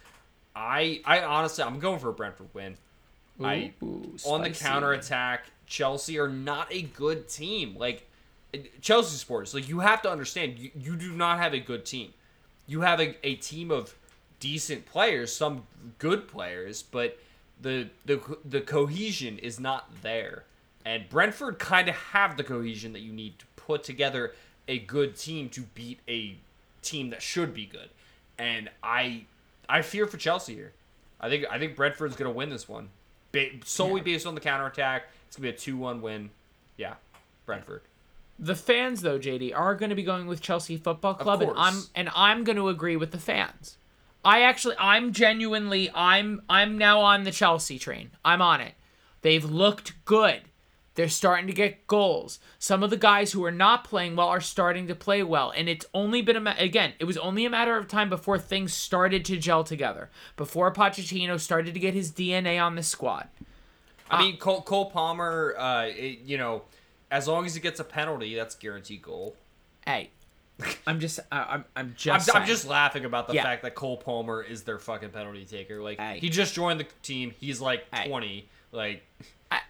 I 0.55 1.01
I 1.05 1.21
honestly 1.21 1.63
I'm 1.63 1.79
going 1.79 1.99
for 1.99 2.09
a 2.09 2.13
Brentford 2.13 2.49
win. 2.53 2.77
I 3.43 3.73
Ooh, 3.83 4.15
on 4.25 4.41
the 4.41 4.49
counter 4.49 4.93
attack, 4.93 5.45
Chelsea 5.67 6.19
are 6.19 6.29
not 6.29 6.73
a 6.73 6.83
good 6.83 7.27
team. 7.27 7.75
Like 7.77 8.07
Chelsea 8.81 9.17
sports, 9.17 9.53
like 9.53 9.67
you 9.67 9.79
have 9.79 10.01
to 10.03 10.11
understand, 10.11 10.57
you, 10.59 10.71
you 10.75 10.95
do 10.95 11.11
not 11.11 11.39
have 11.39 11.53
a 11.53 11.59
good 11.59 11.85
team. 11.85 12.13
You 12.67 12.81
have 12.81 12.99
a, 12.99 13.15
a 13.25 13.35
team 13.35 13.71
of 13.71 13.95
decent 14.39 14.85
players, 14.85 15.35
some 15.35 15.63
good 15.99 16.27
players, 16.27 16.83
but 16.83 17.19
the 17.61 17.89
the 18.05 18.19
the 18.43 18.61
cohesion 18.61 19.37
is 19.39 19.59
not 19.59 19.89
there. 20.01 20.43
And 20.85 21.09
Brentford 21.09 21.57
kind 21.57 21.89
of 21.89 21.95
have 21.95 22.37
the 22.37 22.43
cohesion 22.43 22.93
that 22.93 23.01
you 23.01 23.11
need 23.11 23.39
to 23.39 23.45
put 23.55 23.83
together 23.83 24.33
a 24.67 24.79
good 24.79 25.15
team 25.15 25.49
to 25.49 25.61
beat 25.73 25.99
a 26.07 26.37
team 26.81 27.09
that 27.09 27.21
should 27.21 27.53
be 27.53 27.65
good. 27.65 27.89
And 28.37 28.69
I 28.83 29.25
I 29.67 29.81
fear 29.81 30.07
for 30.07 30.17
Chelsea 30.17 30.55
here. 30.55 30.73
I 31.19 31.29
think 31.29 31.45
I 31.49 31.57
think 31.59 31.75
Brentford's 31.75 32.15
going 32.15 32.31
to 32.31 32.37
win 32.37 32.49
this 32.49 32.67
one. 32.69 32.89
Ba- 33.35 33.65
solely 33.65 34.01
based 34.01 34.25
on 34.25 34.35
the 34.35 34.41
counterattack. 34.41 35.09
It's 35.27 35.37
going 35.37 35.53
to 35.53 35.65
be 35.65 35.71
a 35.71 35.75
2-1 35.75 36.01
win. 36.01 36.29
Yeah. 36.77 36.95
Brentford. 37.45 37.81
The 38.37 38.55
fans, 38.55 39.01
though, 39.01 39.17
JD, 39.19 39.55
are 39.55 39.75
going 39.75 39.89
to 39.89 39.95
be 39.95 40.03
going 40.03 40.27
with 40.27 40.41
Chelsea 40.41 40.77
Football 40.77 41.13
Club, 41.13 41.41
and. 41.41 41.51
I'm 41.55 41.83
and 41.95 42.09
I'm 42.15 42.43
going 42.43 42.57
to 42.57 42.67
agree 42.67 42.97
with 42.97 43.11
the 43.11 43.17
fans. 43.17 43.77
I 44.25 44.41
actually, 44.41 44.75
I'm 44.79 45.13
genuinely, 45.13 45.89
I'm 45.93 46.41
I'm 46.49 46.77
now 46.77 46.99
on 46.99 47.23
the 47.23 47.31
Chelsea 47.31 47.79
train. 47.79 48.11
I'm 48.25 48.41
on 48.41 48.59
it. 48.59 48.73
They've 49.21 49.45
looked 49.45 49.93
good. 50.03 50.41
They're 50.95 51.09
starting 51.09 51.47
to 51.47 51.53
get 51.53 51.85
goals. 51.87 52.39
Some 52.57 52.81
of 52.81 52.89
the 52.89 52.97
guys 52.97 53.33
who 53.33 53.43
are 53.45 53.51
not 53.51 53.83
playing 53.83 54.15
well 54.15 54.27
are 54.29 54.39
starting 54.41 54.87
to 54.87 54.95
play 54.95 55.21
well, 55.23 55.51
and 55.55 55.67
it's 55.69 55.85
only 55.93 56.21
been 56.21 56.37
a 56.37 56.39
ma- 56.41 56.55
again. 56.57 56.93
It 56.99 57.05
was 57.05 57.17
only 57.17 57.45
a 57.45 57.49
matter 57.49 57.75
of 57.77 57.87
time 57.87 58.09
before 58.09 58.39
things 58.39 58.73
started 58.73 59.25
to 59.25 59.37
gel 59.37 59.63
together. 59.65 60.09
Before 60.37 60.73
Pochettino 60.73 61.39
started 61.39 61.73
to 61.73 61.79
get 61.79 61.93
his 61.93 62.11
DNA 62.11 62.61
on 62.63 62.75
the 62.75 62.83
squad. 62.83 63.27
I 64.09 64.21
mean, 64.21 64.37
Cole, 64.37 64.61
Cole 64.61 64.89
Palmer, 64.89 65.55
uh, 65.57 65.87
it- 65.87 66.19
you 66.25 66.37
know, 66.37 66.61
as 67.11 67.27
long 67.27 67.45
as 67.45 67.55
he 67.55 67.61
gets 67.61 67.79
a 67.79 67.83
penalty, 67.83 68.33
that's 68.35 68.55
guaranteed 68.55 69.01
goal. 69.01 69.35
Hey, 69.85 70.11
I'm 70.87 70.99
just, 71.01 71.19
I, 71.31 71.37
I'm, 71.39 71.65
I'm 71.75 71.85
I'm, 71.87 71.93
just, 71.97 72.35
I'm 72.35 72.45
just 72.47 72.65
laughing 72.67 73.03
about 73.03 73.27
the 73.27 73.33
Yeah. 73.33 73.43
fact 73.43 73.63
that 73.63 73.75
Cole 73.75 73.97
Palmer 73.97 74.41
is 74.41 74.63
their 74.63 74.79
fucking 74.79 75.09
penalty 75.09 75.43
taker. 75.43 75.81
Like 75.81 75.99
Hey. 75.99 76.19
he 76.19 76.29
just 76.29 76.53
joined 76.53 76.79
the 76.79 76.87
team. 77.03 77.33
He's 77.39 77.59
like 77.59 77.85
Hey. 77.93 78.07
20. 78.07 78.45
Like 78.71 79.03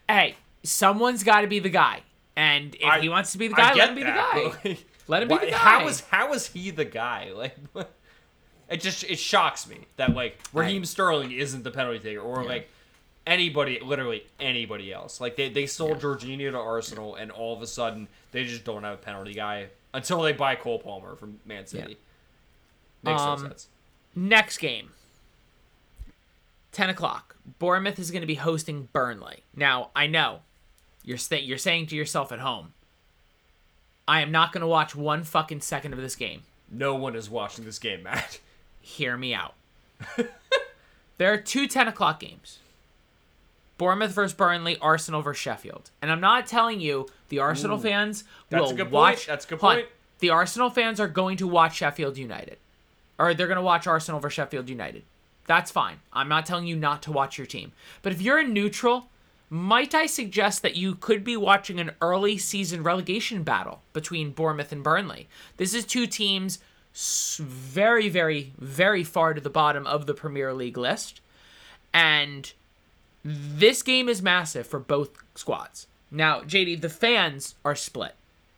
hey, 0.09 0.35
someone's 0.65 1.23
got 1.23 1.41
to 1.41 1.47
be 1.47 1.59
the 1.59 1.69
guy, 1.69 2.01
and 2.35 2.75
if 2.75 2.83
I- 2.83 2.99
he 2.99 3.09
wants 3.09 3.31
to 3.33 3.37
be 3.37 3.47
the 3.47 3.55
guy, 3.55 3.73
let 3.73 3.89
him 3.89 3.95
be 3.95 4.03
that, 4.03 4.33
the 4.33 4.39
guy. 4.49 4.69
like, 4.69 4.85
Let 5.07 5.21
him 5.23 5.27
be 5.29 5.35
why- 5.35 5.45
the 5.45 5.51
guy. 5.51 5.57
How 5.57 5.87
is 5.87 5.99
how 6.11 6.33
is 6.33 6.47
he 6.47 6.71
the 6.71 6.85
guy? 6.85 7.31
Like 7.35 7.87
it 8.67 8.81
just 8.81 9.03
it 9.03 9.19
shocks 9.19 9.67
me 9.69 9.77
that 9.97 10.15
like 10.15 10.39
Raheem 10.51 10.85
Sterling 10.85 11.31
isn't 11.31 11.63
the 11.63 11.69
penalty 11.69 11.99
taker 11.99 12.19
or 12.19 12.43
like 12.43 12.67
anybody, 13.27 13.79
literally 13.79 14.25
anybody 14.39 14.91
else. 14.91 15.21
Like 15.21 15.35
they, 15.35 15.49
they 15.49 15.67
sold 15.67 15.99
Jorginho 15.99 16.49
to 16.51 16.57
Arsenal, 16.57 17.13
and 17.13 17.29
all 17.31 17.55
of 17.55 17.61
a 17.61 17.67
sudden 17.67 18.07
they 18.31 18.43
just 18.43 18.63
don't 18.63 18.83
have 18.83 18.95
a 18.95 18.97
penalty 18.97 19.35
guy 19.35 19.67
until 19.93 20.21
they 20.23 20.31
buy 20.33 20.55
Cole 20.55 20.79
Palmer 20.79 21.15
from 21.15 21.39
Man 21.45 21.67
City. 21.67 21.97
Makes 23.03 23.21
Um, 23.21 23.41
no 23.43 23.47
sense. 23.49 23.67
Next 24.15 24.57
game, 24.57 24.89
10 26.71 26.89
o'clock. 26.89 27.35
Bournemouth 27.59 27.99
is 27.99 28.09
going 28.11 28.21
to 28.21 28.27
be 28.27 28.35
hosting 28.35 28.89
Burnley. 28.93 29.43
Now, 29.55 29.91
I 29.95 30.07
know 30.07 30.39
you're, 31.05 31.17
sta 31.17 31.37
you're 31.39 31.57
saying 31.57 31.87
to 31.87 31.95
yourself 31.95 32.31
at 32.31 32.39
home, 32.39 32.73
I 34.07 34.21
am 34.21 34.31
not 34.31 34.51
going 34.51 34.61
to 34.61 34.67
watch 34.67 34.95
one 34.95 35.23
fucking 35.23 35.61
second 35.61 35.93
of 35.93 35.99
this 35.99 36.15
game. 36.15 36.41
No 36.69 36.95
one 36.95 37.15
is 37.15 37.29
watching 37.29 37.63
this 37.63 37.79
game, 37.79 38.03
Matt. 38.03 38.39
Hear 38.81 39.15
me 39.17 39.33
out. 39.33 39.53
there 41.17 41.31
are 41.31 41.37
two 41.37 41.67
10 41.67 41.87
o'clock 41.87 42.19
games 42.19 42.59
Bournemouth 43.77 44.11
versus 44.11 44.33
Burnley, 44.35 44.77
Arsenal 44.79 45.21
versus 45.21 45.41
Sheffield. 45.41 45.91
And 46.01 46.11
I'm 46.11 46.21
not 46.21 46.47
telling 46.47 46.79
you 46.79 47.07
the 47.29 47.39
Arsenal 47.39 47.77
fans 47.77 48.23
That's 48.49 48.61
will 48.63 48.69
a 48.71 48.73
good 48.73 48.83
point. 48.85 48.93
watch. 48.93 49.27
That's 49.27 49.45
a 49.45 49.49
good 49.49 49.59
Hold 49.59 49.71
on. 49.71 49.79
point. 49.79 49.89
The 50.19 50.29
Arsenal 50.29 50.69
fans 50.69 50.99
are 50.99 51.07
going 51.07 51.37
to 51.37 51.47
watch 51.47 51.75
Sheffield 51.77 52.17
United. 52.17 52.57
Or 53.19 53.33
they're 53.33 53.47
going 53.47 53.57
to 53.57 53.61
watch 53.61 53.85
Arsenal 53.87 54.19
versus 54.19 54.35
Sheffield 54.35 54.69
United. 54.69 55.03
That's 55.47 55.71
fine. 55.71 55.99
I'm 56.13 56.29
not 56.29 56.45
telling 56.45 56.67
you 56.67 56.75
not 56.75 57.01
to 57.03 57.11
watch 57.11 57.37
your 57.37 57.47
team. 57.47 57.71
But 58.01 58.13
if 58.13 58.21
you're 58.21 58.39
a 58.39 58.43
neutral, 58.47 59.07
might 59.55 59.95
I 59.95 60.05
suggest 60.05 60.61
that 60.61 60.75
you 60.75 60.95
could 60.95 61.23
be 61.23 61.37
watching 61.37 61.79
an 61.79 61.91
early 62.01 62.37
season 62.37 62.83
relegation 62.83 63.43
battle 63.43 63.81
between 63.93 64.31
Bournemouth 64.31 64.73
and 64.73 64.83
Burnley? 64.83 65.27
This 65.55 65.73
is 65.73 65.85
two 65.85 66.07
teams 66.07 66.59
very, 66.93 68.09
very, 68.09 68.51
very 68.57 69.03
far 69.03 69.33
to 69.33 69.39
the 69.39 69.49
bottom 69.49 69.87
of 69.87 70.05
the 70.05 70.13
Premier 70.13 70.53
League 70.53 70.77
list. 70.77 71.21
And 71.93 72.51
this 73.23 73.81
game 73.81 74.09
is 74.09 74.21
massive 74.21 74.67
for 74.67 74.79
both 74.79 75.11
squads. 75.35 75.87
Now, 76.11 76.41
JD, 76.41 76.81
the 76.81 76.89
fans 76.89 77.55
are 77.63 77.75
split. 77.75 78.15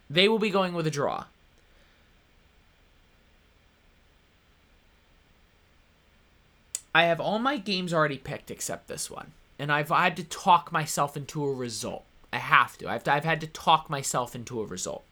They 0.09 0.27
will 0.27 0.39
be 0.39 0.49
going 0.49 0.73
with 0.73 0.87
a 0.87 0.91
draw. 0.91 1.25
I 6.93 7.03
have 7.03 7.19
all 7.19 7.37
my 7.37 7.57
games 7.57 7.93
already 7.93 8.17
picked 8.17 8.49
except 8.49 8.87
this 8.87 9.11
one. 9.11 9.33
And 9.59 9.71
I've 9.71 9.89
had 9.89 10.15
to 10.17 10.23
talk 10.23 10.71
myself 10.71 11.17
into 11.17 11.43
a 11.43 11.53
result. 11.53 12.03
I 12.31 12.37
have 12.37 12.77
to. 12.79 12.89
I've, 12.89 13.07
I've 13.07 13.23
had 13.25 13.41
to 13.41 13.47
talk 13.47 13.89
myself 13.89 14.35
into 14.35 14.61
a 14.61 14.65
result. 14.65 15.03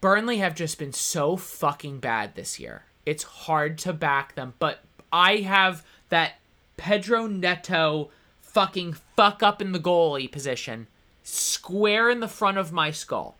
Burnley 0.00 0.38
have 0.38 0.54
just 0.54 0.78
been 0.78 0.92
so 0.92 1.36
fucking 1.36 1.98
bad 1.98 2.34
this 2.34 2.60
year. 2.60 2.82
It's 3.04 3.22
hard 3.22 3.78
to 3.78 3.92
back 3.92 4.34
them, 4.34 4.54
but 4.58 4.80
I 5.12 5.36
have 5.36 5.84
that 6.08 6.34
Pedro 6.76 7.26
Neto 7.26 8.10
fucking 8.42 8.94
fuck 9.16 9.42
up 9.42 9.62
in 9.62 9.72
the 9.72 9.78
goalie 9.78 10.30
position 10.30 10.86
square 11.22 12.08
in 12.08 12.20
the 12.20 12.28
front 12.28 12.56
of 12.56 12.72
my 12.72 12.90
skull. 12.90 13.36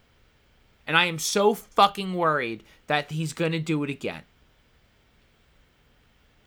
And 0.87 0.97
I 0.97 1.05
am 1.05 1.19
so 1.19 1.55
fucking 1.55 2.15
worried 2.15 2.63
that 2.87 3.13
he's 3.13 3.33
going 3.33 3.53
to 3.53 3.61
do 3.61 3.83
it 3.85 3.91
again. 3.91 4.23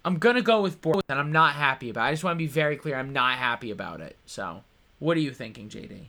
I'm 0.06 0.18
going 0.18 0.36
to 0.36 0.42
go 0.42 0.62
with 0.62 0.82
Bournemouth, 0.82 1.04
and 1.10 1.20
I'm 1.20 1.32
not 1.32 1.56
happy 1.56 1.90
about 1.90 2.06
it. 2.06 2.08
I 2.08 2.12
just 2.12 2.24
want 2.24 2.36
to 2.36 2.38
be 2.38 2.48
very 2.48 2.78
clear. 2.78 2.96
I'm 2.96 3.12
not 3.14 3.38
happy 3.38 3.70
about 3.72 4.00
it. 4.02 4.16
So, 4.26 4.64
what 5.00 5.18
are 5.18 5.20
you 5.20 5.32
thinking, 5.32 5.68
JD? 5.70 6.06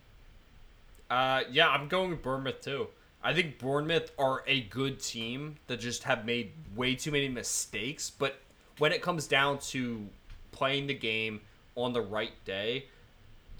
Uh, 1.11 1.43
yeah, 1.51 1.69
I'm 1.69 1.89
going 1.89 2.11
with 2.11 2.23
Bournemouth 2.23 2.61
too. 2.61 2.87
I 3.23 3.35
think 3.35 3.59
Bournemouth 3.59 4.13
are 4.19 4.43
a 4.47 4.61
good 4.63 5.01
team 5.01 5.57
that 5.67 5.81
just 5.81 6.05
have 6.05 6.25
made 6.25 6.53
way 6.77 6.95
too 6.95 7.11
many 7.11 7.29
mistakes. 7.29 8.11
But 8.11 8.39
when 8.79 8.93
it 8.93 9.03
comes 9.03 9.27
down 9.27 9.59
to 9.59 10.07
playing 10.53 10.87
the 10.87 10.95
game 10.95 11.41
on 11.75 11.93
the 11.93 12.01
right 12.01 12.33
day, 12.45 12.87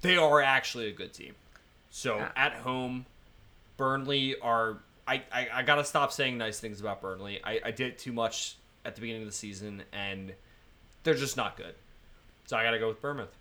they 0.01 0.17
are 0.17 0.41
actually 0.41 0.89
a 0.89 0.93
good 0.93 1.13
team. 1.13 1.35
So 1.91 2.17
Yeah. 2.19 2.31
at 2.37 2.53
home, 2.55 3.05
Burnley 3.77 4.37
are. 4.41 4.79
I, 5.09 5.23
I, 5.33 5.49
I 5.55 5.63
gotta 5.65 5.85
stop 5.85 6.13
saying 6.13 6.39
nice 6.39 6.61
things 6.61 6.81
about 6.81 7.01
Burnley. 7.03 7.41
I, 7.43 7.61
I 7.65 7.71
did 7.73 7.99
too 7.99 8.13
much 8.13 8.55
at 8.85 8.95
the 8.95 9.01
beginning 9.01 9.23
of 9.23 9.29
the 9.29 9.35
season, 9.35 9.83
and 9.93 10.33
they're 11.05 11.15
just 11.15 11.37
not 11.37 11.57
good. 11.57 11.75
So 12.47 12.57
I 12.57 12.65
gotta 12.65 12.79
go 12.79 12.89
with 12.89 13.01
Bournemouth. 13.01 13.35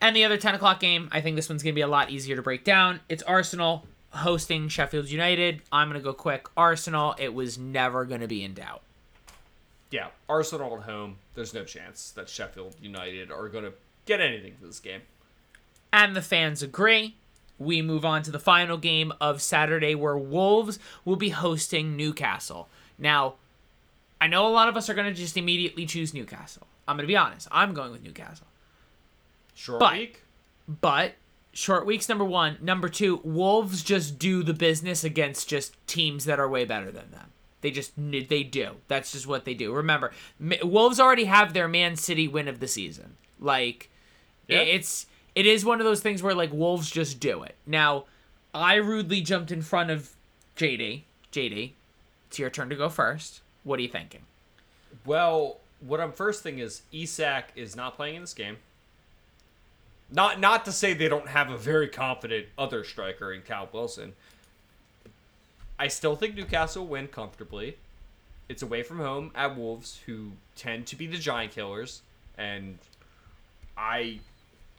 And 0.00 0.16
the 0.16 0.24
other 0.24 0.38
10 0.38 0.54
o'clock 0.54 0.80
game, 0.80 1.08
I 1.12 1.20
think 1.20 1.36
this 1.36 1.48
one's 1.48 1.62
going 1.62 1.74
to 1.74 1.76
be 1.76 1.82
a 1.82 1.86
lot 1.86 2.08
easier 2.10 2.34
to 2.34 2.40
break 2.42 2.64
down. 2.64 3.00
It's 3.10 3.22
Arsenal 3.24 3.84
hosting 4.12 4.68
Sheffield 4.68 5.10
United. 5.10 5.60
I'm 5.70 5.88
going 5.88 6.00
to 6.00 6.04
go 6.04 6.14
quick. 6.14 6.46
Arsenal, 6.56 7.14
it 7.18 7.34
was 7.34 7.58
never 7.58 8.06
going 8.06 8.22
to 8.22 8.26
be 8.26 8.42
in 8.42 8.54
doubt. 8.54 8.80
yeah, 9.90 10.08
Arsenal 10.28 10.76
at 10.78 10.84
home, 10.84 11.16
there's 11.34 11.52
no 11.52 11.64
chance 11.64 12.12
that 12.12 12.28
Sheffield 12.30 12.76
United 12.80 13.30
are 13.30 13.48
going 13.48 13.64
to 13.64 13.72
get 14.06 14.20
anything 14.20 14.54
for 14.58 14.66
this 14.66 14.80
game. 14.80 15.02
And 15.92 16.16
the 16.16 16.22
fans 16.22 16.62
agree. 16.62 17.16
We 17.58 17.82
move 17.82 18.04
on 18.06 18.22
to 18.22 18.30
the 18.30 18.38
final 18.38 18.78
game 18.78 19.12
of 19.20 19.42
Saturday 19.42 19.94
where 19.94 20.16
Wolves 20.16 20.78
will 21.04 21.16
be 21.16 21.28
hosting 21.30 21.94
Newcastle. 21.96 22.68
Now, 23.00 23.34
I 24.20 24.26
know 24.28 24.46
a 24.46 24.50
lot 24.50 24.68
of 24.68 24.76
us 24.76 24.88
are 24.88 24.94
going 24.94 25.08
to 25.08 25.14
just 25.14 25.36
immediately 25.36 25.86
choose 25.86 26.12
Newcastle. 26.14 26.66
I'm 26.86 26.96
going 26.96 27.04
to 27.06 27.12
be 27.12 27.16
honest. 27.16 27.48
I'm 27.50 27.72
going 27.74 27.90
with 27.92 28.02
Newcastle. 28.04 28.46
Short 29.54 29.80
But- 29.80 29.92
week. 29.98 30.22
But 30.80 31.14
short 31.52 31.84
weeks 31.84 32.08
number 32.08 32.24
1, 32.24 32.58
number 32.60 32.88
2, 32.88 33.22
Wolves 33.24 33.82
just 33.82 34.20
do 34.20 34.44
the 34.44 34.54
business 34.54 35.02
against 35.02 35.48
just 35.48 35.74
teams 35.88 36.26
that 36.26 36.38
are 36.38 36.48
way 36.48 36.64
better 36.64 36.92
than 36.92 37.10
them. 37.10 37.26
They 37.60 37.70
just 37.72 37.92
they 37.96 38.44
do. 38.44 38.76
That's 38.88 39.10
just 39.12 39.26
what 39.26 39.44
they 39.44 39.52
do. 39.54 39.72
Remember, 39.74 40.12
Wolves 40.62 41.00
already 41.00 41.24
have 41.24 41.52
their 41.52 41.66
Man 41.68 41.96
City 41.96 42.28
win 42.28 42.46
of 42.48 42.60
the 42.60 42.68
season. 42.68 43.16
Like 43.40 43.90
Yeah. 44.46 44.60
it's 44.60 45.06
it 45.34 45.44
is 45.44 45.64
one 45.64 45.80
of 45.80 45.84
those 45.84 46.00
things 46.00 46.22
where 46.22 46.34
like 46.34 46.52
Wolves 46.52 46.88
just 46.90 47.18
do 47.20 47.42
it. 47.42 47.56
Now, 47.66 48.04
I 48.54 48.76
rudely 48.76 49.20
jumped 49.20 49.50
in 49.50 49.60
front 49.60 49.90
of 49.90 50.10
JD. 50.56 51.02
JD, 51.32 51.72
it's 52.30 52.38
your 52.38 52.48
turn 52.48 52.68
to 52.68 52.76
go 52.76 52.88
first. 52.88 53.40
What 53.64 53.80
are 53.80 53.82
you 53.82 53.88
thinking? 53.88 54.20
Well, 55.04 55.56
what 55.80 56.00
I'm 56.00 56.12
first 56.12 56.44
thing 56.44 56.60
is 56.60 56.82
Isak 56.92 57.46
is 57.56 57.74
not 57.74 57.96
playing 57.96 58.14
in 58.14 58.20
this 58.20 58.34
game. 58.34 58.58
Not 60.12 60.38
not 60.38 60.64
to 60.66 60.72
say 60.72 60.94
they 60.94 61.08
don't 61.08 61.26
have 61.26 61.50
a 61.50 61.58
very 61.58 61.88
confident 61.88 62.46
other 62.56 62.84
striker 62.84 63.32
in 63.32 63.42
Cal 63.42 63.68
Wilson. 63.72 64.12
I 65.76 65.88
still 65.88 66.14
think 66.14 66.36
Newcastle 66.36 66.86
win 66.86 67.08
comfortably. 67.08 67.78
It's 68.48 68.62
away 68.62 68.84
from 68.84 68.98
home 68.98 69.32
at 69.34 69.56
Wolves, 69.56 70.00
who 70.06 70.30
tend 70.54 70.86
to 70.86 70.96
be 70.96 71.08
the 71.08 71.18
giant 71.18 71.50
killers, 71.50 72.02
and 72.38 72.78
I 73.76 74.20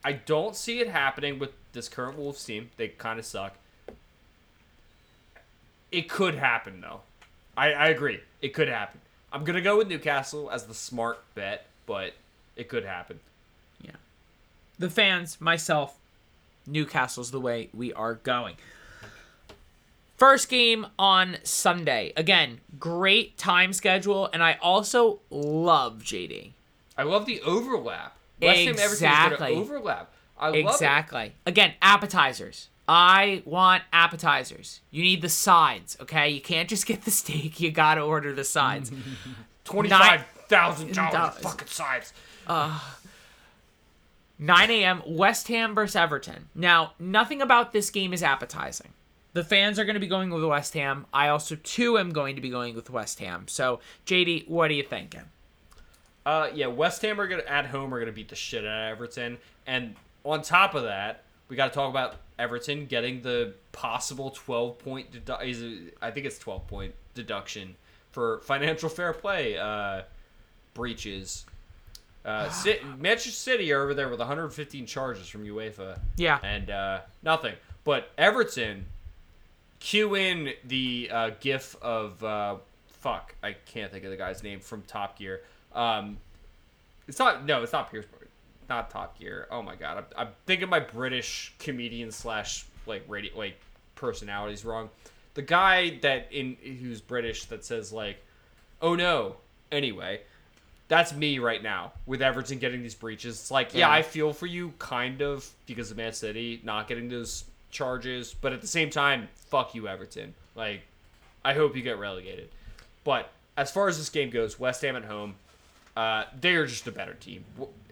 I 0.05 0.13
don't 0.13 0.55
see 0.55 0.79
it 0.79 0.87
happening 0.87 1.37
with 1.37 1.51
this 1.73 1.89
current 1.89 2.17
Wolves 2.17 2.45
team. 2.45 2.69
They 2.77 2.87
kind 2.87 3.19
of 3.19 3.25
suck. 3.25 3.55
It 5.91 6.07
could 6.07 6.35
happen 6.35 6.79
though. 6.79 7.01
I, 7.57 7.71
I 7.73 7.87
agree. 7.87 8.19
It 8.41 8.49
could 8.53 8.67
happen. 8.69 8.99
I'm 9.33 9.43
gonna 9.43 9.61
go 9.61 9.77
with 9.77 9.87
Newcastle 9.87 10.49
as 10.51 10.65
the 10.65 10.73
smart 10.73 11.23
bet, 11.35 11.65
but 11.85 12.13
it 12.55 12.67
could 12.69 12.85
happen. 12.85 13.19
Yeah. 13.81 13.91
The 14.79 14.89
fans, 14.89 15.39
myself, 15.39 15.97
Newcastle's 16.67 17.31
the 17.31 17.39
way 17.39 17.69
we 17.73 17.93
are 17.93 18.15
going. 18.15 18.55
First 20.17 20.49
game 20.49 20.85
on 20.99 21.37
Sunday. 21.43 22.13
Again, 22.15 22.59
great 22.79 23.37
time 23.37 23.73
schedule, 23.73 24.29
and 24.33 24.43
I 24.43 24.57
also 24.61 25.19
love 25.31 26.03
JD. 26.03 26.51
I 26.97 27.03
love 27.03 27.25
the 27.25 27.41
overlap. 27.41 28.15
West 28.41 28.59
Ham 28.59 28.67
Everton 28.69 28.85
is 28.85 28.93
Exactly. 28.93 29.37
gonna 29.49 29.61
overlap. 29.61 30.11
I 30.39 30.47
love 30.47 30.55
it. 30.55 30.59
Exactly. 30.65 31.33
Again, 31.45 31.73
appetizers. 31.81 32.67
I 32.93 33.41
want 33.45 33.83
appetizers. 33.93 34.81
You 34.91 35.01
need 35.01 35.21
the 35.21 35.29
sides, 35.29 35.95
okay? 36.01 36.27
You 36.29 36.41
can't 36.41 36.67
just 36.67 36.85
get 36.85 37.03
the 37.03 37.11
steak. 37.11 37.61
You 37.61 37.71
gotta 37.71 38.01
order 38.01 38.33
the 38.33 38.43
sides. 38.43 38.91
Twenty-five 39.63 40.25
thousand 40.49 40.93
Dollars. 40.93 41.13
dollars 41.13 41.37
fucking 41.37 41.69
sides. 41.69 42.11
9 44.39 44.71
a.m. 44.71 45.03
West 45.07 45.47
Ham 45.47 45.73
versus 45.73 45.95
Everton. 45.95 46.49
Now, 46.53 46.91
nothing 46.99 47.41
about 47.41 47.71
this 47.71 47.89
game 47.91 48.11
is 48.11 48.23
appetizing. 48.23 48.89
The 49.31 49.43
fans 49.45 49.79
are 49.79 49.85
going 49.85 49.93
to 49.93 49.99
be 50.01 50.07
going 50.07 50.29
with 50.29 50.43
West 50.43 50.73
Ham. 50.73 51.05
I 51.13 51.29
also, 51.29 51.55
too, 51.55 51.97
am 51.97 52.09
going 52.09 52.35
to 52.35 52.41
be 52.41 52.49
going 52.49 52.75
with 52.75 52.89
West 52.89 53.19
Ham. 53.19 53.45
So, 53.47 53.79
JD, 54.05 54.49
what 54.49 54.69
are 54.69 54.73
you 54.73 54.83
thinking? 54.83 55.21
Uh, 56.25 56.49
yeah, 56.53 56.67
West 56.67 57.01
Ham 57.03 57.21
are 57.21 57.27
gonna 57.27 57.43
at 57.47 57.67
home 57.67 57.93
are 57.93 57.99
gonna 57.99 58.11
beat 58.11 58.27
the 58.29 58.35
shit 58.35 58.65
out 58.65 58.91
of 58.91 58.97
Everton, 58.97 59.37
and 59.65 59.95
on 60.25 60.41
top 60.41 60.75
of 60.75 60.83
that, 60.83 61.23
we 61.51 61.57
got 61.57 61.67
to 61.67 61.73
talk 61.73 61.89
about 61.89 62.15
Everton 62.39 62.85
getting 62.85 63.21
the 63.21 63.53
possible 63.73 64.29
twelve 64.29 64.79
point 64.79 65.11
dedu- 65.11 65.91
I 66.01 66.09
think 66.11 66.25
it's 66.25 66.39
twelve 66.39 66.65
point 66.65 66.93
deduction 67.13 67.75
for 68.11 68.39
financial 68.39 68.87
fair 68.87 69.11
play 69.11 69.57
uh, 69.57 70.03
breaches. 70.73 71.45
Uh, 72.23 72.49
Cit- 72.51 72.81
Manchester 72.97 73.31
City 73.31 73.71
are 73.73 73.81
over 73.83 73.93
there 73.93 74.07
with 74.07 74.19
115 74.19 74.85
charges 74.85 75.27
from 75.27 75.43
UEFA. 75.45 75.99
Yeah. 76.15 76.39
and 76.41 76.69
uh, 76.69 77.01
nothing. 77.21 77.55
But 77.83 78.11
Everton, 78.17 78.85
cue 79.81 80.15
in 80.15 80.53
the 80.63 81.09
uh, 81.11 81.31
gif 81.41 81.75
of 81.81 82.23
uh, 82.23 82.55
fuck, 82.87 83.35
I 83.43 83.57
can't 83.65 83.91
think 83.91 84.05
of 84.05 84.11
the 84.11 84.17
guy's 84.17 84.41
name 84.41 84.61
from 84.61 84.83
Top 84.83 85.19
Gear. 85.19 85.41
Um, 85.73 86.17
it's 87.09 87.19
not 87.19 87.45
no, 87.45 87.61
it's 87.61 87.73
not 87.73 87.91
Pierce. 87.91 88.05
Not 88.71 88.89
Top 88.89 89.19
Gear. 89.19 89.47
Oh 89.51 89.61
my 89.61 89.75
god, 89.75 89.97
I'm, 89.97 90.05
I'm 90.15 90.27
thinking 90.45 90.69
my 90.69 90.79
British 90.79 91.53
comedian 91.59 92.09
slash 92.09 92.65
like 92.85 93.03
radio 93.09 93.37
like 93.37 93.57
personalities 93.95 94.63
wrong. 94.63 94.89
The 95.33 95.41
guy 95.41 95.99
that 96.03 96.29
in 96.31 96.55
who's 96.79 97.01
British 97.01 97.45
that 97.47 97.65
says 97.65 97.91
like, 97.91 98.23
oh 98.81 98.95
no. 98.95 99.35
Anyway, 99.73 100.21
that's 100.87 101.13
me 101.13 101.37
right 101.39 101.61
now 101.61 101.91
with 102.05 102.21
Everton 102.21 102.59
getting 102.59 102.81
these 102.81 102.95
breaches. 102.95 103.35
It's 103.41 103.51
like, 103.51 103.73
yeah, 103.73 103.79
Yeah. 103.87 103.91
I 103.91 104.03
feel 104.03 104.31
for 104.31 104.45
you 104.45 104.73
kind 104.79 105.21
of 105.21 105.49
because 105.65 105.91
of 105.91 105.97
Man 105.97 106.13
City 106.13 106.61
not 106.63 106.87
getting 106.87 107.09
those 107.09 107.43
charges, 107.71 108.33
but 108.39 108.53
at 108.53 108.61
the 108.61 108.67
same 108.67 108.89
time, 108.89 109.27
fuck 109.33 109.75
you, 109.75 109.89
Everton. 109.89 110.33
Like, 110.55 110.81
I 111.43 111.53
hope 111.53 111.75
you 111.75 111.81
get 111.81 111.99
relegated. 111.99 112.47
But 113.03 113.29
as 113.57 113.69
far 113.69 113.89
as 113.89 113.97
this 113.97 114.07
game 114.09 114.29
goes, 114.29 114.57
West 114.59 114.81
Ham 114.81 114.95
at 114.95 115.03
home, 115.03 115.35
uh, 115.95 116.23
they 116.39 116.55
are 116.55 116.65
just 116.65 116.87
a 116.87 116.91
better 116.91 117.13
team. 117.15 117.43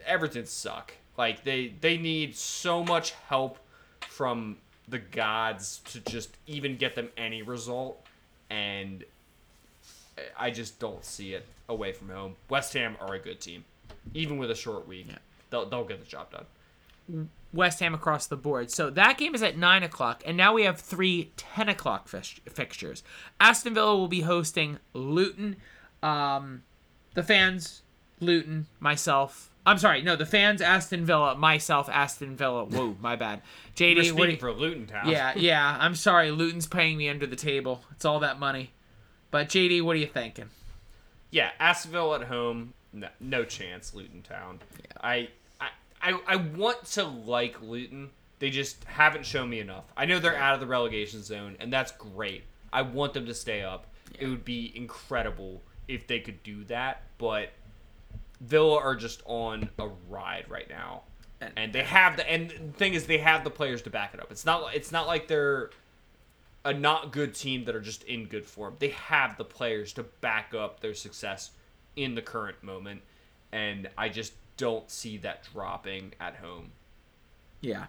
Everton 0.05 0.45
suck. 0.45 0.93
Like 1.17 1.43
they 1.43 1.73
they 1.81 1.97
need 1.97 2.35
so 2.35 2.83
much 2.83 3.11
help 3.27 3.59
from 4.01 4.57
the 4.87 4.99
gods 4.99 5.81
to 5.91 5.99
just 6.01 6.35
even 6.47 6.77
get 6.77 6.95
them 6.95 7.09
any 7.17 7.41
result, 7.41 8.05
and 8.49 9.03
I 10.37 10.51
just 10.51 10.79
don't 10.79 11.03
see 11.03 11.33
it 11.33 11.45
away 11.67 11.91
from 11.91 12.09
home. 12.09 12.35
West 12.49 12.73
Ham 12.73 12.97
are 13.01 13.13
a 13.13 13.19
good 13.19 13.39
team, 13.39 13.65
even 14.13 14.37
with 14.37 14.49
a 14.51 14.55
short 14.55 14.87
week. 14.87 15.07
They'll 15.49 15.67
they'll 15.67 15.83
get 15.83 15.99
the 15.99 16.05
job 16.05 16.31
done. 16.31 17.29
West 17.51 17.79
Ham 17.79 17.93
across 17.95 18.27
the 18.27 18.37
board. 18.37 18.71
So 18.71 18.89
that 18.91 19.17
game 19.17 19.33
is 19.33 19.41
at 19.41 19.57
9 19.57 19.83
o'clock, 19.83 20.21
and 20.25 20.37
now 20.37 20.53
we 20.53 20.63
have 20.63 20.79
three 20.79 21.31
10 21.37 21.69
o'clock 21.69 22.07
fix- 22.07 22.39
fixtures. 22.51 23.03
Aston 23.39 23.73
Villa 23.73 23.95
will 23.97 24.07
be 24.07 24.21
hosting 24.21 24.77
Luton. 24.93 25.55
Um, 26.03 26.63
the 27.15 27.23
fans, 27.23 27.81
Luton, 28.19 28.67
myself. 28.79 29.48
I'm 29.65 29.77
sorry, 29.77 30.01
no, 30.01 30.15
the 30.15 30.25
fans, 30.25 30.61
Aston 30.61 31.05
Villa, 31.05 31.35
myself, 31.35 31.89
Aston 31.89 32.35
Villa. 32.35 32.65
Whoa, 32.65 32.95
my 33.01 33.15
bad. 33.15 33.41
JD, 33.75 33.95
what 33.97 34.05
speaking 34.05 34.29
you- 34.31 34.37
for 34.37 34.51
Luton 34.51 34.87
Town. 34.87 35.07
yeah, 35.09 35.33
yeah, 35.37 35.77
I'm 35.79 35.95
sorry. 35.95 36.31
Luton's 36.31 36.65
paying 36.67 36.97
me 36.97 37.09
under 37.09 37.27
the 37.27 37.35
table. 37.35 37.83
It's 37.91 38.05
all 38.05 38.19
that 38.21 38.39
money. 38.39 38.71
But 39.31 39.49
JD, 39.49 39.83
what 39.83 39.95
are 39.95 39.99
you 39.99 40.07
thinking? 40.07 40.49
Yeah, 41.29 41.51
Aston 41.59 41.91
Villa 41.91 42.21
at 42.21 42.27
home, 42.27 42.73
no, 42.93 43.09
no 43.19 43.43
chance. 43.45 43.93
Luton 43.93 44.23
Town. 44.23 44.59
Yeah. 44.79 44.85
I, 45.01 45.29
I, 45.61 45.69
I, 46.01 46.19
I 46.27 46.35
want 46.37 46.83
to 46.93 47.03
like 47.03 47.61
Luton. 47.61 48.09
They 48.39 48.49
just 48.49 48.83
haven't 48.85 49.25
shown 49.25 49.49
me 49.49 49.59
enough. 49.59 49.83
I 49.97 50.05
know 50.05 50.17
they're 50.19 50.35
out 50.35 50.53
of 50.55 50.61
the 50.61 50.65
relegation 50.65 51.21
zone, 51.21 51.57
and 51.59 51.71
that's 51.71 51.91
great. 51.91 52.43
I 52.71 52.81
want 52.83 53.13
them 53.13 53.25
to 53.27 53.33
stay 53.33 53.61
up. 53.61 53.85
It 54.17 54.27
would 54.27 54.45
be 54.45 54.71
incredible 54.75 55.61
if 55.87 56.07
they 56.07 56.19
could 56.19 56.41
do 56.41 56.63
that, 56.65 57.03
but 57.17 57.49
Villa 58.41 58.77
are 58.77 58.95
just 58.95 59.21
on 59.25 59.69
a 59.77 59.87
ride 60.09 60.45
right 60.49 60.69
now, 60.69 61.03
And- 61.41 61.53
and 61.55 61.73
they 61.73 61.83
have 61.83 62.17
the 62.17 62.29
and 62.29 62.49
the 62.49 62.77
thing 62.77 62.93
is 62.93 63.07
they 63.07 63.17
have 63.19 63.43
the 63.43 63.49
players 63.51 63.81
to 63.83 63.89
back 63.89 64.13
it 64.13 64.19
up. 64.19 64.31
It's 64.31 64.45
not 64.45 64.73
it's 64.75 64.91
not 64.91 65.07
like 65.07 65.27
they're 65.27 65.69
a 66.65 66.73
not 66.73 67.11
good 67.11 67.33
team 67.35 67.63
that 67.65 67.75
are 67.75 67.81
just 67.81 68.03
in 68.03 68.25
good 68.25 68.45
form. 68.45 68.75
They 68.79 68.89
have 68.89 69.37
the 69.37 69.45
players 69.45 69.93
to 69.93 70.03
back 70.03 70.53
up 70.53 70.81
their 70.81 70.93
success 70.93 71.51
in 71.95 72.15
the 72.15 72.21
current 72.21 72.61
moment, 72.63 73.01
and 73.51 73.89
I 73.97 74.09
just 74.09 74.33
don't 74.57 74.89
see 74.91 75.17
that 75.19 75.47
dropping 75.53 76.13
at 76.19 76.35
home. 76.35 76.71
Yeah. 77.61 77.87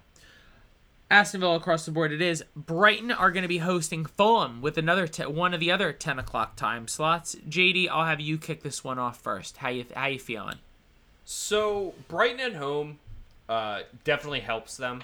Aston 1.11 1.41
Villa 1.41 1.57
across 1.57 1.85
the 1.85 1.91
board 1.91 2.13
it 2.13 2.23
is. 2.23 2.45
Brighton 2.55 3.11
are 3.11 3.33
going 3.33 3.43
to 3.43 3.49
be 3.49 3.59
hosting 3.59 4.05
Fulham 4.05 4.63
with 4.63 4.79
another 4.79 5.09
te- 5.09 5.27
one 5.27 5.53
of 5.53 5.59
the 5.59 5.73
other 5.73 5.93
10 5.93 6.21
o'clock 6.21 6.55
time 6.55 6.87
slots. 6.87 7.35
JD, 7.49 7.89
I'll 7.89 8.07
have 8.07 8.21
you 8.21 8.39
kick 8.39 8.63
this 8.63 8.85
one 8.85 8.99
off 8.99 9.21
first. 9.21 9.57
How 9.57 9.71
you 9.71 9.87
how 9.95 10.07
you 10.07 10.21
feeling? 10.21 10.59
So 11.25 11.95
Brighton 12.07 12.39
at 12.39 12.55
home 12.55 13.01
uh, 13.49 13.81
definitely 14.05 14.41
helps 14.41 14.77
them. 14.77 15.03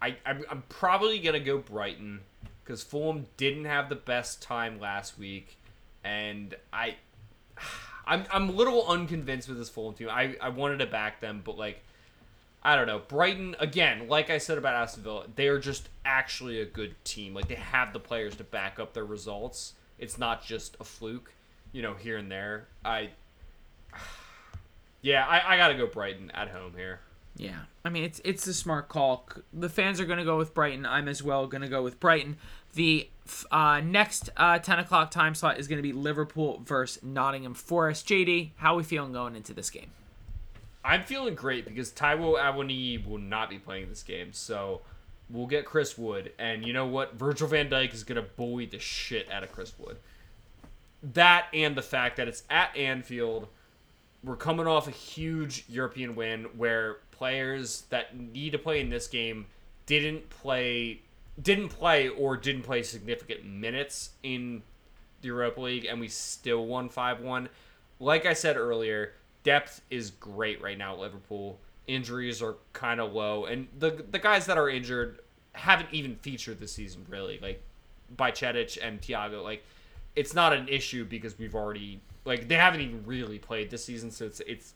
I 0.00 0.16
I'm, 0.24 0.44
I'm 0.50 0.62
probably 0.70 1.18
gonna 1.18 1.40
go 1.40 1.58
Brighton 1.58 2.20
because 2.64 2.82
Fulham 2.82 3.26
didn't 3.36 3.66
have 3.66 3.90
the 3.90 3.96
best 3.96 4.40
time 4.40 4.80
last 4.80 5.18
week, 5.18 5.58
and 6.02 6.54
I 6.72 6.96
I'm 8.06 8.24
I'm 8.32 8.48
a 8.48 8.52
little 8.52 8.88
unconvinced 8.88 9.50
with 9.50 9.58
this 9.58 9.68
Fulham 9.68 9.94
team. 9.94 10.08
I 10.08 10.36
I 10.40 10.48
wanted 10.48 10.78
to 10.78 10.86
back 10.86 11.20
them, 11.20 11.42
but 11.44 11.58
like. 11.58 11.82
I 12.62 12.76
don't 12.76 12.86
know. 12.86 12.98
Brighton, 12.98 13.56
again, 13.58 14.08
like 14.08 14.28
I 14.28 14.38
said 14.38 14.58
about 14.58 14.74
Aston 14.74 15.02
Villa, 15.02 15.24
they 15.34 15.48
are 15.48 15.58
just 15.58 15.88
actually 16.04 16.60
a 16.60 16.66
good 16.66 16.94
team. 17.04 17.34
Like, 17.34 17.48
they 17.48 17.54
have 17.54 17.92
the 17.92 18.00
players 18.00 18.36
to 18.36 18.44
back 18.44 18.78
up 18.78 18.92
their 18.92 19.04
results. 19.04 19.74
It's 19.98 20.18
not 20.18 20.44
just 20.44 20.76
a 20.78 20.84
fluke, 20.84 21.32
you 21.72 21.82
know, 21.82 21.94
here 21.94 22.16
and 22.16 22.30
there. 22.30 22.68
I. 22.84 23.10
Yeah, 25.02 25.26
I, 25.26 25.54
I 25.54 25.56
got 25.56 25.68
to 25.68 25.74
go 25.74 25.86
Brighton 25.86 26.30
at 26.32 26.50
home 26.50 26.74
here. 26.76 27.00
Yeah. 27.34 27.60
I 27.86 27.88
mean, 27.88 28.04
it's 28.04 28.20
it's 28.22 28.46
a 28.46 28.52
smart 28.52 28.88
call. 28.88 29.26
The 29.50 29.70
fans 29.70 29.98
are 29.98 30.04
going 30.04 30.18
to 30.18 30.26
go 30.26 30.36
with 30.36 30.52
Brighton. 30.52 30.84
I'm 30.84 31.08
as 31.08 31.22
well 31.22 31.46
going 31.46 31.62
to 31.62 31.68
go 31.68 31.82
with 31.82 31.98
Brighton. 31.98 32.36
The 32.74 33.08
uh, 33.50 33.80
next 33.82 34.28
uh, 34.36 34.58
10 34.58 34.80
o'clock 34.80 35.10
time 35.10 35.34
slot 35.34 35.58
is 35.58 35.68
going 35.68 35.78
to 35.78 35.82
be 35.82 35.92
Liverpool 35.92 36.60
versus 36.64 37.02
Nottingham 37.02 37.54
Forest. 37.54 38.06
JD, 38.06 38.50
how 38.56 38.76
we 38.76 38.82
feeling 38.82 39.12
going 39.12 39.36
into 39.36 39.54
this 39.54 39.70
game? 39.70 39.90
I'm 40.84 41.02
feeling 41.02 41.34
great 41.34 41.64
because 41.64 41.92
Taiwo 41.92 42.38
Awoniyi 42.38 43.06
will 43.06 43.18
not 43.18 43.50
be 43.50 43.58
playing 43.58 43.88
this 43.88 44.02
game, 44.02 44.32
so 44.32 44.80
we'll 45.28 45.46
get 45.46 45.64
Chris 45.64 45.98
Wood. 45.98 46.32
And 46.38 46.64
you 46.64 46.72
know 46.72 46.86
what? 46.86 47.14
Virgil 47.14 47.48
van 47.48 47.68
Dijk 47.68 47.92
is 47.92 48.02
to 48.04 48.22
bully 48.22 48.66
the 48.66 48.78
shit 48.78 49.30
out 49.30 49.42
of 49.42 49.52
Chris 49.52 49.72
Wood. 49.78 49.98
That 51.02 51.46
and 51.52 51.76
the 51.76 51.82
fact 51.82 52.16
that 52.16 52.28
it's 52.28 52.42
at 52.50 52.76
Anfield. 52.76 53.48
We're 54.22 54.36
coming 54.36 54.66
off 54.66 54.86
a 54.86 54.90
huge 54.90 55.64
European 55.68 56.14
win 56.14 56.44
where 56.56 56.98
players 57.10 57.84
that 57.90 58.18
need 58.18 58.52
to 58.52 58.58
play 58.58 58.80
in 58.80 58.90
this 58.90 59.06
game 59.06 59.46
didn't 59.86 60.28
play 60.30 61.00
didn't 61.40 61.70
play 61.70 62.08
or 62.08 62.36
didn't 62.36 62.62
play 62.62 62.82
significant 62.82 63.44
minutes 63.46 64.10
in 64.22 64.62
the 65.22 65.28
Europa 65.28 65.60
League 65.60 65.86
and 65.86 66.00
we 66.00 66.08
still 66.08 66.66
won 66.66 66.90
5-1. 66.90 67.48
Like 67.98 68.26
I 68.26 68.34
said 68.34 68.56
earlier, 68.58 69.12
depth 69.42 69.80
is 69.90 70.10
great 70.10 70.60
right 70.62 70.78
now 70.78 70.94
at 70.94 71.00
Liverpool. 71.00 71.58
Injuries 71.86 72.40
are 72.42 72.56
kind 72.72 73.00
of 73.00 73.12
low 73.12 73.46
and 73.46 73.68
the 73.78 74.04
the 74.10 74.18
guys 74.18 74.46
that 74.46 74.58
are 74.58 74.68
injured 74.68 75.20
haven't 75.52 75.88
even 75.92 76.16
featured 76.16 76.60
this 76.60 76.72
season 76.72 77.04
really. 77.08 77.38
Like 77.40 77.62
Bajcetic 78.16 78.78
and 78.82 79.00
Thiago 79.00 79.42
like 79.42 79.64
it's 80.16 80.34
not 80.34 80.52
an 80.52 80.68
issue 80.68 81.04
because 81.04 81.38
we've 81.38 81.54
already 81.54 82.00
like 82.24 82.48
they 82.48 82.56
haven't 82.56 82.80
even 82.80 83.04
really 83.06 83.38
played 83.38 83.70
this 83.70 83.84
season 83.84 84.10
so 84.10 84.26
it's 84.26 84.40
it's 84.40 84.74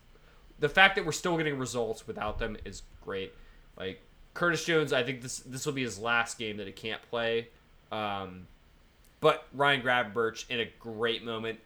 the 0.58 0.68
fact 0.68 0.96
that 0.96 1.04
we're 1.04 1.12
still 1.12 1.36
getting 1.36 1.58
results 1.58 2.06
without 2.06 2.38
them 2.38 2.56
is 2.64 2.82
great. 3.04 3.34
Like 3.76 4.00
Curtis 4.34 4.64
Jones, 4.64 4.92
I 4.92 5.02
think 5.02 5.22
this 5.22 5.38
this 5.40 5.66
will 5.66 5.72
be 5.72 5.82
his 5.82 5.98
last 5.98 6.38
game 6.38 6.56
that 6.58 6.66
he 6.66 6.72
can't 6.72 7.02
play. 7.10 7.48
Um, 7.90 8.46
but 9.20 9.46
Ryan 9.52 9.82
Gravenberch 9.82 10.48
in 10.50 10.60
a 10.60 10.68
great 10.78 11.24
moment. 11.24 11.58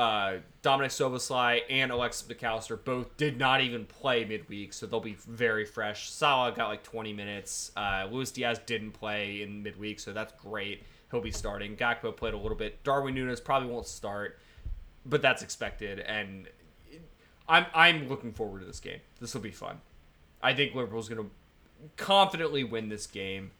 Uh, 0.00 0.38
Dominik 0.62 0.88
Szoboszlai 0.88 1.60
and 1.68 1.92
Alexis 1.92 2.26
Mac 2.26 2.42
Allister 2.42 2.78
both 2.78 3.18
did 3.18 3.38
not 3.38 3.60
even 3.60 3.84
play 3.84 4.24
midweek, 4.24 4.72
so 4.72 4.86
they'll 4.86 4.98
be 4.98 5.18
very 5.28 5.66
fresh. 5.66 6.08
Salah 6.08 6.52
got 6.52 6.68
like 6.68 6.82
20 6.82 7.12
minutes. 7.12 7.70
Uh, 7.76 8.08
Luis 8.10 8.30
Diaz 8.30 8.58
didn't 8.64 8.92
play 8.92 9.42
in 9.42 9.62
midweek, 9.62 10.00
so 10.00 10.14
that's 10.14 10.32
great. 10.40 10.84
He'll 11.10 11.20
be 11.20 11.30
starting. 11.30 11.76
Gakpo 11.76 12.16
played 12.16 12.32
a 12.32 12.38
little 12.38 12.56
bit. 12.56 12.82
Darwin 12.82 13.14
Nunez 13.14 13.42
probably 13.42 13.68
won't 13.68 13.86
start, 13.86 14.38
but 15.04 15.20
that's 15.20 15.42
expected. 15.42 16.00
And 16.00 16.48
I'm 17.46 17.66
I'm 17.74 18.08
looking 18.08 18.32
forward 18.32 18.60
to 18.60 18.66
this 18.66 18.80
game. 18.80 19.00
This 19.20 19.34
will 19.34 19.42
be 19.42 19.50
fun. 19.50 19.82
I 20.42 20.54
think 20.54 20.74
Liverpool's 20.74 21.10
going 21.10 21.24
to 21.24 21.30
confidently 22.02 22.64
win 22.64 22.88
this 22.88 23.06
game. 23.06 23.50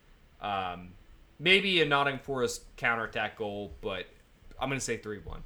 Um, 0.41 0.93
maybe 1.39 1.83
a 1.83 1.85
Nottingham 1.85 2.21
Forest 2.21 2.63
counterattack 2.79 3.37
goal, 3.37 3.73
but 3.83 4.07
I'm 4.59 4.71
going 4.71 4.79
to 4.79 4.85
say 4.85 4.97
3 4.97 5.19
1. 5.19 5.43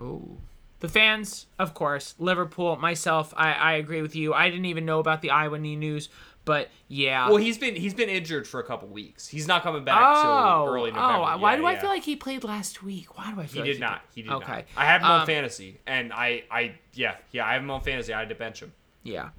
Oh. 0.00 0.36
The 0.80 0.88
fans, 0.88 1.46
of 1.58 1.72
course, 1.72 2.14
Liverpool, 2.18 2.76
myself, 2.76 3.32
I, 3.36 3.52
I 3.54 3.72
agree 3.74 4.02
with 4.02 4.14
you. 4.14 4.34
I 4.34 4.50
didn't 4.50 4.66
even 4.66 4.84
know 4.84 4.98
about 4.98 5.22
the 5.22 5.28
Awoniyi 5.28 5.78
news, 5.78 6.10
but 6.44 6.68
yeah. 6.86 7.28
Well, 7.28 7.38
he's 7.38 7.56
been 7.56 7.74
he's 7.74 7.94
been 7.94 8.10
injured 8.10 8.46
for 8.46 8.60
a 8.60 8.62
couple 8.62 8.86
weeks. 8.88 9.26
He's 9.26 9.48
not 9.48 9.62
coming 9.62 9.84
back 9.84 9.98
oh, 9.98 10.64
till 10.66 10.74
early 10.74 10.90
November. 10.90 11.14
oh, 11.16 11.38
why 11.38 11.52
Yeah, 11.54 11.56
do 11.56 11.66
I 11.66 11.76
feel 11.76 11.88
like 11.88 12.02
he 12.02 12.14
played 12.14 12.44
last 12.44 12.82
week? 12.82 13.16
Why 13.16 13.32
do 13.32 13.40
I 13.40 13.44
he 13.44 13.48
feel 13.48 13.62
like 13.62 13.66
he 13.68 13.72
did 13.72 13.80
not? 13.80 14.02
He 14.14 14.22
did 14.22 14.30
Okay. 14.32 14.52
not. 14.52 14.64
I 14.76 14.84
have 14.84 15.00
him 15.00 15.06
on 15.08 15.20
Um, 15.22 15.26
fantasy, 15.26 15.80
and 15.86 16.12
I 16.12 16.44
I 16.50 16.74
yeah 16.92 17.16
yeah 17.32 17.46
I 17.46 17.54
have 17.54 17.62
him 17.62 17.70
on 17.70 17.80
fantasy. 17.80 18.12
I 18.12 18.18
had 18.20 18.28
to 18.28 18.34
bench 18.34 18.60
him. 18.60 18.72
Yeah. 19.02 19.30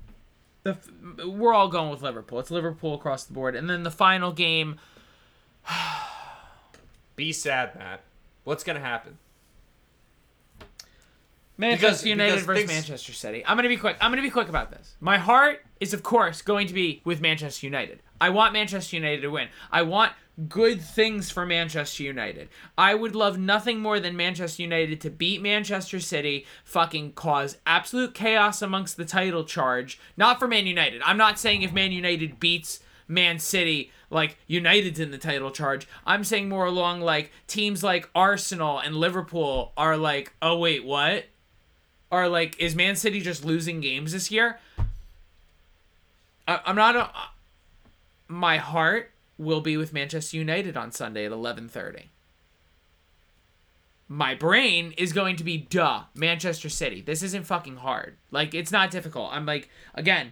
The, 0.63 0.71
f- 0.71 1.25
we're 1.27 1.53
all 1.53 1.67
going 1.69 1.91
with 1.91 2.01
Liverpool. 2.01 2.39
It's 2.39 2.49
Liverpool 2.51 2.95
across 2.95 3.25
the 3.25 3.33
board. 3.33 3.55
And 3.55 3.69
then 3.69 3.83
the 3.83 3.91
final 3.91 4.31
game, 4.33 4.79
Be 7.15 7.31
sad, 7.31 7.75
Matt. 7.77 8.01
What's 8.43 8.63
gonna 8.63 8.79
happen? 8.79 9.17
Manchester 11.57 11.87
Because- 11.87 12.05
United 12.05 12.31
because 12.33 12.45
versus 12.45 12.67
Manchester 12.67 13.13
City. 13.13 13.43
I'm 13.45 13.57
gonna 13.57 13.67
be 13.69 13.77
quick. 13.77 13.97
I'm 13.99 14.11
gonna 14.11 14.21
be 14.21 14.29
quick 14.29 14.49
about 14.49 14.71
this. 14.71 14.95
My 14.99 15.17
heart 15.17 15.65
is, 15.79 15.93
of 15.93 16.03
course, 16.03 16.41
going 16.41 16.67
to 16.67 16.73
be 16.73 17.01
with 17.03 17.21
Manchester 17.21 17.65
United. 17.65 18.01
I 18.19 18.29
want 18.29 18.53
Manchester 18.53 18.95
United 18.95 19.21
to 19.21 19.29
win. 19.29 19.49
I 19.71 19.83
want 19.83 20.11
good 20.49 20.81
things 20.81 21.31
for 21.31 21.45
Manchester 21.47 22.03
United. 22.03 22.49
I 22.77 22.93
would 22.93 23.15
love 23.15 23.39
nothing 23.39 23.79
more 23.79 23.99
than 23.99 24.15
Manchester 24.15 24.61
United 24.61 25.01
to 25.01 25.09
beat 25.09 25.41
Manchester 25.41 25.99
City, 25.99 26.45
fucking 26.63 27.13
cause 27.13 27.57
absolute 27.65 28.13
chaos 28.13 28.61
amongst 28.61 28.97
the 28.97 29.05
title 29.05 29.43
charge. 29.43 29.99
Not 30.15 30.37
for 30.37 30.47
Man 30.47 30.67
United. 30.67 31.01
I'm 31.03 31.17
not 31.17 31.39
saying 31.39 31.63
if 31.63 31.73
Man 31.73 31.91
United 31.91 32.39
beats 32.39 32.79
Man 33.07 33.39
City, 33.39 33.91
like 34.11 34.37
United's 34.47 34.99
in 34.99 35.11
the 35.11 35.17
title 35.17 35.49
charge. 35.51 35.87
I'm 36.05 36.23
saying 36.23 36.49
more 36.49 36.65
along 36.65 37.01
like 37.01 37.31
teams 37.47 37.83
like 37.83 38.09
Arsenal 38.13 38.79
and 38.79 38.95
Liverpool 38.95 39.73
are 39.77 39.97
like, 39.97 40.33
oh 40.41 40.57
wait, 40.57 40.83
what? 40.85 41.25
Are 42.11 42.29
like, 42.29 42.59
is 42.59 42.75
Man 42.75 42.95
City 42.95 43.19
just 43.19 43.43
losing 43.43 43.81
games 43.81 44.13
this 44.13 44.31
year? 44.31 44.59
I, 46.47 46.61
I'm 46.65 46.75
not 46.75 46.95
a. 46.95 47.09
My 48.27 48.57
heart 48.57 49.11
will 49.37 49.61
be 49.61 49.77
with 49.77 49.93
Manchester 49.93 50.37
United 50.37 50.77
on 50.77 50.91
Sunday 50.91 51.25
at 51.25 51.31
11:30. 51.31 52.05
My 54.09 54.33
brain 54.33 54.93
is 54.97 55.11
going 55.11 55.35
to 55.35 55.43
be 55.43 55.57
duh, 55.57 56.03
Manchester 56.15 56.69
City. 56.69 57.01
This 57.01 57.21
isn't 57.23 57.45
fucking 57.45 57.77
hard. 57.77 58.15
Like 58.31 58.53
it's 58.53 58.71
not 58.71 58.89
difficult. 58.89 59.31
I'm 59.33 59.45
like 59.45 59.69
again, 59.93 60.31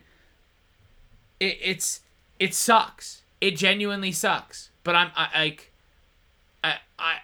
it, 1.40 1.58
it's 1.62 2.02
it 2.40 2.54
sucks. 2.54 3.22
It 3.42 3.58
genuinely 3.58 4.14
sucks. 4.14 4.70
But 4.84 4.96
I'm 4.96 5.12
I, 5.16 5.40
like 5.40 5.74
I 6.64 6.76
I 6.98 7.18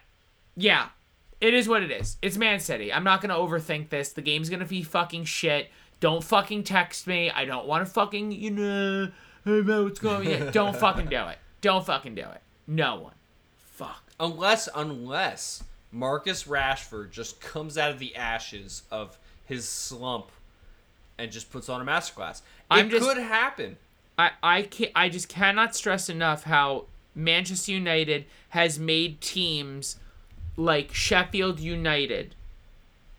yeah, 0.58 0.90
it 1.42 1.54
is 1.54 1.68
what 1.68 1.84
it 1.84 1.92
is. 1.92 2.18
It's 2.22 2.38
Man 2.38 2.60
City. 2.60 2.94
I'm 2.94 3.04
not 3.04 3.22
gonna 3.22 3.36
overthink 3.36 3.90
this. 3.90 4.14
The 4.14 4.22
game's 4.22 4.50
gonna 4.50 4.66
be 4.66 4.84
fucking 4.84 5.26
shit. 5.26 5.70
Don't 6.00 6.24
fucking 6.24 6.64
text 6.64 7.06
me. 7.08 7.30
I 7.30 7.46
don't 7.46 7.66
want 7.68 7.86
to 7.86 7.92
fucking 7.92 8.32
you 8.32 8.52
know 8.52 9.08
hey 9.44 9.62
man, 9.62 9.84
what's 9.84 10.00
going 10.00 10.28
on? 10.28 10.32
Yeah, 10.46 10.52
don't 10.52 10.76
fucking 10.76 11.08
do 11.08 11.28
it. 11.28 11.38
Don't 11.62 11.86
fucking 11.86 12.16
do 12.16 12.22
it. 12.22 12.42
No 12.68 13.00
one. 13.02 13.14
Fuck. 13.58 14.04
Unless, 14.20 14.70
unless 14.76 15.64
Marcus 15.92 16.44
Rashford 16.44 17.12
just 17.12 17.42
comes 17.42 17.78
out 17.78 17.92
of 17.92 18.00
the 18.00 18.16
ashes 18.16 18.84
of 18.92 19.18
his 19.46 19.68
slump 19.68 20.32
and 21.18 21.32
just 21.32 21.52
puts 21.52 21.70
on 21.70 21.82
a 21.82 21.86
masterclass. 21.86 22.40
It 22.40 22.44
I'm 22.70 22.90
just- 22.90 23.04
could 23.08 23.18
happen. 23.18 23.78
I 24.18 24.32
I 24.44 24.62
can 24.64 24.90
I 24.96 25.10
just 25.10 25.30
cannot 25.30 25.76
stress 25.76 26.10
enough 26.10 26.44
how 26.44 26.86
Manchester 27.16 27.72
United 27.72 28.26
has 28.50 28.78
made 28.78 29.22
teams 29.22 29.98
like 30.62 30.94
Sheffield 30.94 31.60
United 31.60 32.36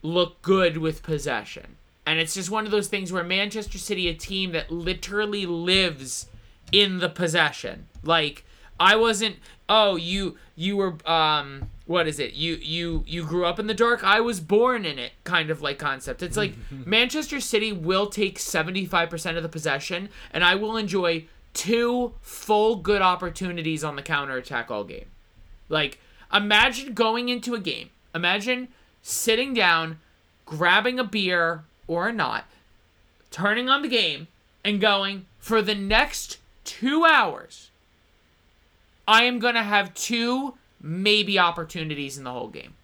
look 0.03 0.43
good 0.43 0.79
with 0.79 1.03
possession. 1.03 1.77
And 2.07 2.19
it's 2.19 2.35
just 2.35 2.51
one 2.51 2.65
of 2.65 2.71
those 2.73 2.89
things 2.89 3.13
where 3.13 3.25
Manchester 3.25 3.79
City, 3.79 4.09
a 4.09 4.15
team 4.15 4.53
that 4.53 4.71
literally 4.71 5.47
lives 5.47 6.27
in 6.73 6.99
the 6.99 7.09
possession. 7.09 7.87
Like 8.03 8.45
I 8.81 8.97
wasn't 8.97 9.37
oh, 9.69 9.97
you 9.97 10.37
you 10.57 10.77
were 10.77 10.97
um 11.09 11.71
what 11.87 12.09
is 12.09 12.19
it? 12.19 12.35
You 12.35 12.55
you 12.55 13.05
you 13.07 13.25
grew 13.25 13.45
up 13.45 13.59
in 13.59 13.67
the 13.67 13.75
dark. 13.75 14.03
I 14.03 14.21
was 14.21 14.41
born 14.41 14.85
in 14.85 14.99
it 14.99 15.13
kind 15.25 15.51
of 15.51 15.63
like 15.63 15.79
concept. 15.79 16.23
It's 16.23 16.37
like 16.37 16.55
Manchester 16.71 17.41
City 17.41 17.73
will 17.73 18.07
take 18.07 18.39
75% 18.39 19.37
of 19.37 19.43
the 19.43 19.49
possession 19.49 20.09
and 20.33 20.45
I 20.45 20.55
will 20.55 20.77
enjoy 20.77 21.27
two 21.55 22.15
full 22.21 22.77
good 22.77 23.03
opportunities 23.03 23.85
on 23.85 23.97
the 23.97 24.03
counter 24.03 24.37
attack 24.37 24.71
all 24.71 24.85
game. 24.85 25.07
Like 25.69 26.01
imagine 26.33 26.95
going 26.95 27.29
into 27.29 27.55
a 27.55 27.61
game. 27.61 27.91
Imagine 28.15 28.69
sitting 29.03 29.55
down, 29.55 29.99
grabbing 30.47 30.99
a 30.99 31.05
beer 31.05 31.65
or 31.87 32.13
not, 32.13 32.45
turning 33.31 33.69
on 33.69 33.83
the 33.83 33.89
game 33.89 34.29
and 34.65 34.81
going 34.81 35.27
for 35.39 35.63
the 35.63 35.75
next 35.75 36.39
2 36.65 37.05
hours. 37.05 37.71
I 39.07 39.25
am 39.25 39.39
going 39.39 39.55
to 39.55 39.63
have 39.63 39.95
two 39.95 40.55
maybe 40.81 41.39
opportunities 41.39 42.17
in 42.19 42.25
the 42.25 42.33
whole 42.33 42.49
game. 42.49 42.75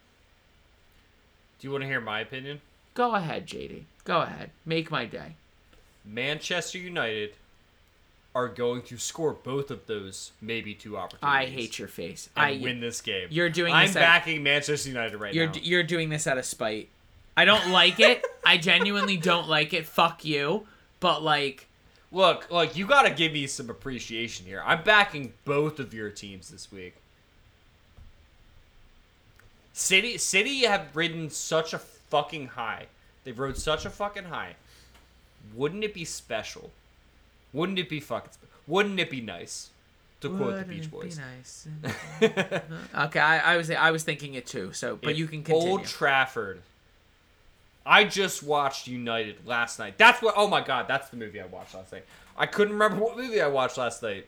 Do 1.59 1.67
you 1.67 1.73
want 1.73 1.83
to 1.83 1.89
hear 1.89 2.01
my 2.01 2.21
opinion? 2.21 2.61
Go 2.95 3.15
ahead, 3.15 3.47
JD. 3.47 3.83
Go 4.05 4.23
ahead. 4.23 4.51
Make 4.65 4.91
my 4.91 5.05
day. 5.05 5.37
Manchester 6.05 6.79
United 6.79 7.35
are 8.35 8.49
going 8.49 8.83
to 8.83 8.99
score 8.99 9.33
both 9.33 9.71
of 9.71 9.87
those 9.87 10.33
maybe 10.41 10.75
two 10.75 10.97
opportunities. 10.97 11.23
I 11.23 11.47
hate 11.47 11.79
your 11.79 11.89
face. 11.89 12.29
and 12.37 12.45
I 12.45 12.63
win 12.63 12.81
this 12.81 13.01
game. 13.01 13.29
You're 13.31 13.51
doing 13.51 13.73
I'm 13.73 13.93
backing 13.93 14.43
Manchester 14.43 14.89
United 14.89 15.17
right 15.19 15.35
You're 15.35 15.47
now. 15.47 15.55
you're 15.63 15.83
doing 15.83 16.09
this 16.09 16.27
out 16.27 16.39
of 16.39 16.45
spite. 16.45 16.89
I 17.37 17.45
don't 17.45 17.71
like 17.71 18.01
it. 18.01 18.25
I 18.45 18.59
genuinely 18.59 19.17
don't 19.17 19.49
like 19.49 19.73
it. 19.73 19.87
Fuck 19.87 20.25
you. 20.25 20.67
But 21.01 21.23
like 21.23 21.69
Look, 22.11 22.51
look, 22.51 22.75
you 22.77 22.87
got 22.87 23.03
to 23.03 23.11
give 23.11 23.33
me 23.33 23.47
some 23.47 23.69
appreciation 23.69 24.47
here. 24.47 24.63
I'm 24.65 24.83
backing 24.83 25.35
both 25.45 25.79
of 25.79 25.93
your 25.93 26.09
teams 26.09 26.49
this 26.49 26.73
week. 26.73 26.95
City 29.75 30.17
City 30.19 30.61
have 30.61 30.97
ridden 30.97 31.31
such 31.31 31.73
a 31.73 31.79
fucking 31.79 32.49
high. 32.49 32.87
They've 33.25 33.39
rode 33.39 33.59
such 33.59 33.85
a 33.85 33.91
fucking 33.91 34.25
high. 34.25 34.57
Wouldn't 35.55 35.85
it 35.85 35.95
be 35.95 36.05
special? 36.05 36.71
Wouldn't 37.53 37.79
it 37.79 37.89
be 37.89 38.01
fucking 38.01 38.33
spe- 38.33 38.45
Wouldn't 38.67 38.99
it 39.01 39.11
be 39.11 39.21
nice? 39.21 39.71
To 40.21 40.31
quote 40.31 40.57
the 40.59 40.65
Beach 40.65 40.91
Boys. 40.91 41.19
nice? 41.19 41.69
okay, 42.23 43.21
I, 43.21 43.55
I 43.55 43.57
was 43.57 43.71
I 43.71 43.91
was 43.93 44.03
thinking 44.03 44.35
it 44.35 44.47
too. 44.47 44.73
So, 44.73 44.97
but 45.01 45.13
If 45.13 45.19
you 45.19 45.27
can 45.29 45.45
continue. 45.45 45.71
Old 45.73 45.85
Trafford. 45.85 46.61
I 47.87 48.05
just 48.05 48.43
watched 48.43 48.87
United 48.89 49.47
last 49.47 49.79
night. 49.79 49.97
That's 49.97 50.21
what. 50.21 50.35
Oh 50.37 50.49
my 50.49 50.61
god, 50.61 50.87
that's 50.89 51.09
the 51.09 51.17
movie 51.17 51.41
I 51.41 51.47
watched 51.47 51.75
last 51.75 51.93
night. 51.93 52.05
I 52.37 52.47
couldn't 52.47 52.75
remember 52.75 53.03
what 53.03 53.17
movie 53.17 53.41
I 53.41 53.47
watched 53.47 53.79
last 53.79 54.03
night 54.03 54.27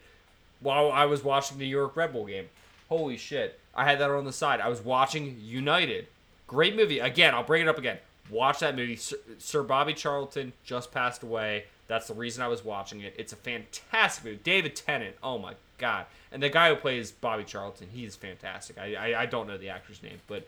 while 0.61 0.91
I 0.93 1.05
was 1.07 1.23
watching 1.25 1.59
the 1.59 1.65
New 1.65 1.71
York 1.71 1.97
Red 1.97 2.13
Bull 2.13 2.27
game. 2.27 2.49
Holy 2.89 3.17
shit! 3.17 3.59
I 3.75 3.85
had 3.85 3.99
that 3.99 4.11
on 4.11 4.25
the 4.25 4.33
side. 4.33 4.61
I 4.61 4.69
was 4.69 4.81
watching 4.81 5.37
United. 5.43 6.07
Great 6.47 6.75
movie. 6.77 7.01
Again, 7.01 7.35
I'll 7.35 7.43
bring 7.45 7.63
it 7.63 7.69
up 7.69 7.79
again. 7.79 7.99
Watch 8.31 8.61
that 8.61 8.77
movie. 8.77 8.97
Sir, 8.97 9.17
Sir 9.39 9.63
Bobby 9.63 9.93
Charlton 9.93 10.53
just 10.65 10.91
passed 10.93 11.23
away. 11.23 11.65
That's 11.91 12.07
the 12.07 12.15
reason 12.15 12.41
I 12.41 12.47
was 12.47 12.65
watching 12.65 13.01
it. 13.01 13.17
It's 13.19 13.33
a 13.33 13.37
fantastic 13.37 14.25
movie. 14.25 14.39
David 14.45 14.77
Tennant. 14.77 15.17
Oh 15.25 15.39
my 15.39 15.55
god! 15.77 16.07
And 16.31 16.41
the 16.41 16.49
guy 16.49 16.69
who 16.69 16.77
plays 16.77 17.11
Bobby 17.11 17.43
Charlton, 17.43 17.89
he's 17.93 18.15
fantastic. 18.15 18.79
I 18.79 18.95
I, 18.95 19.23
I 19.23 19.27
don't 19.27 19.49
know 19.49 19.59
the 19.59 19.71
actor's 19.71 20.01
name, 20.01 20.21
but 20.29 20.47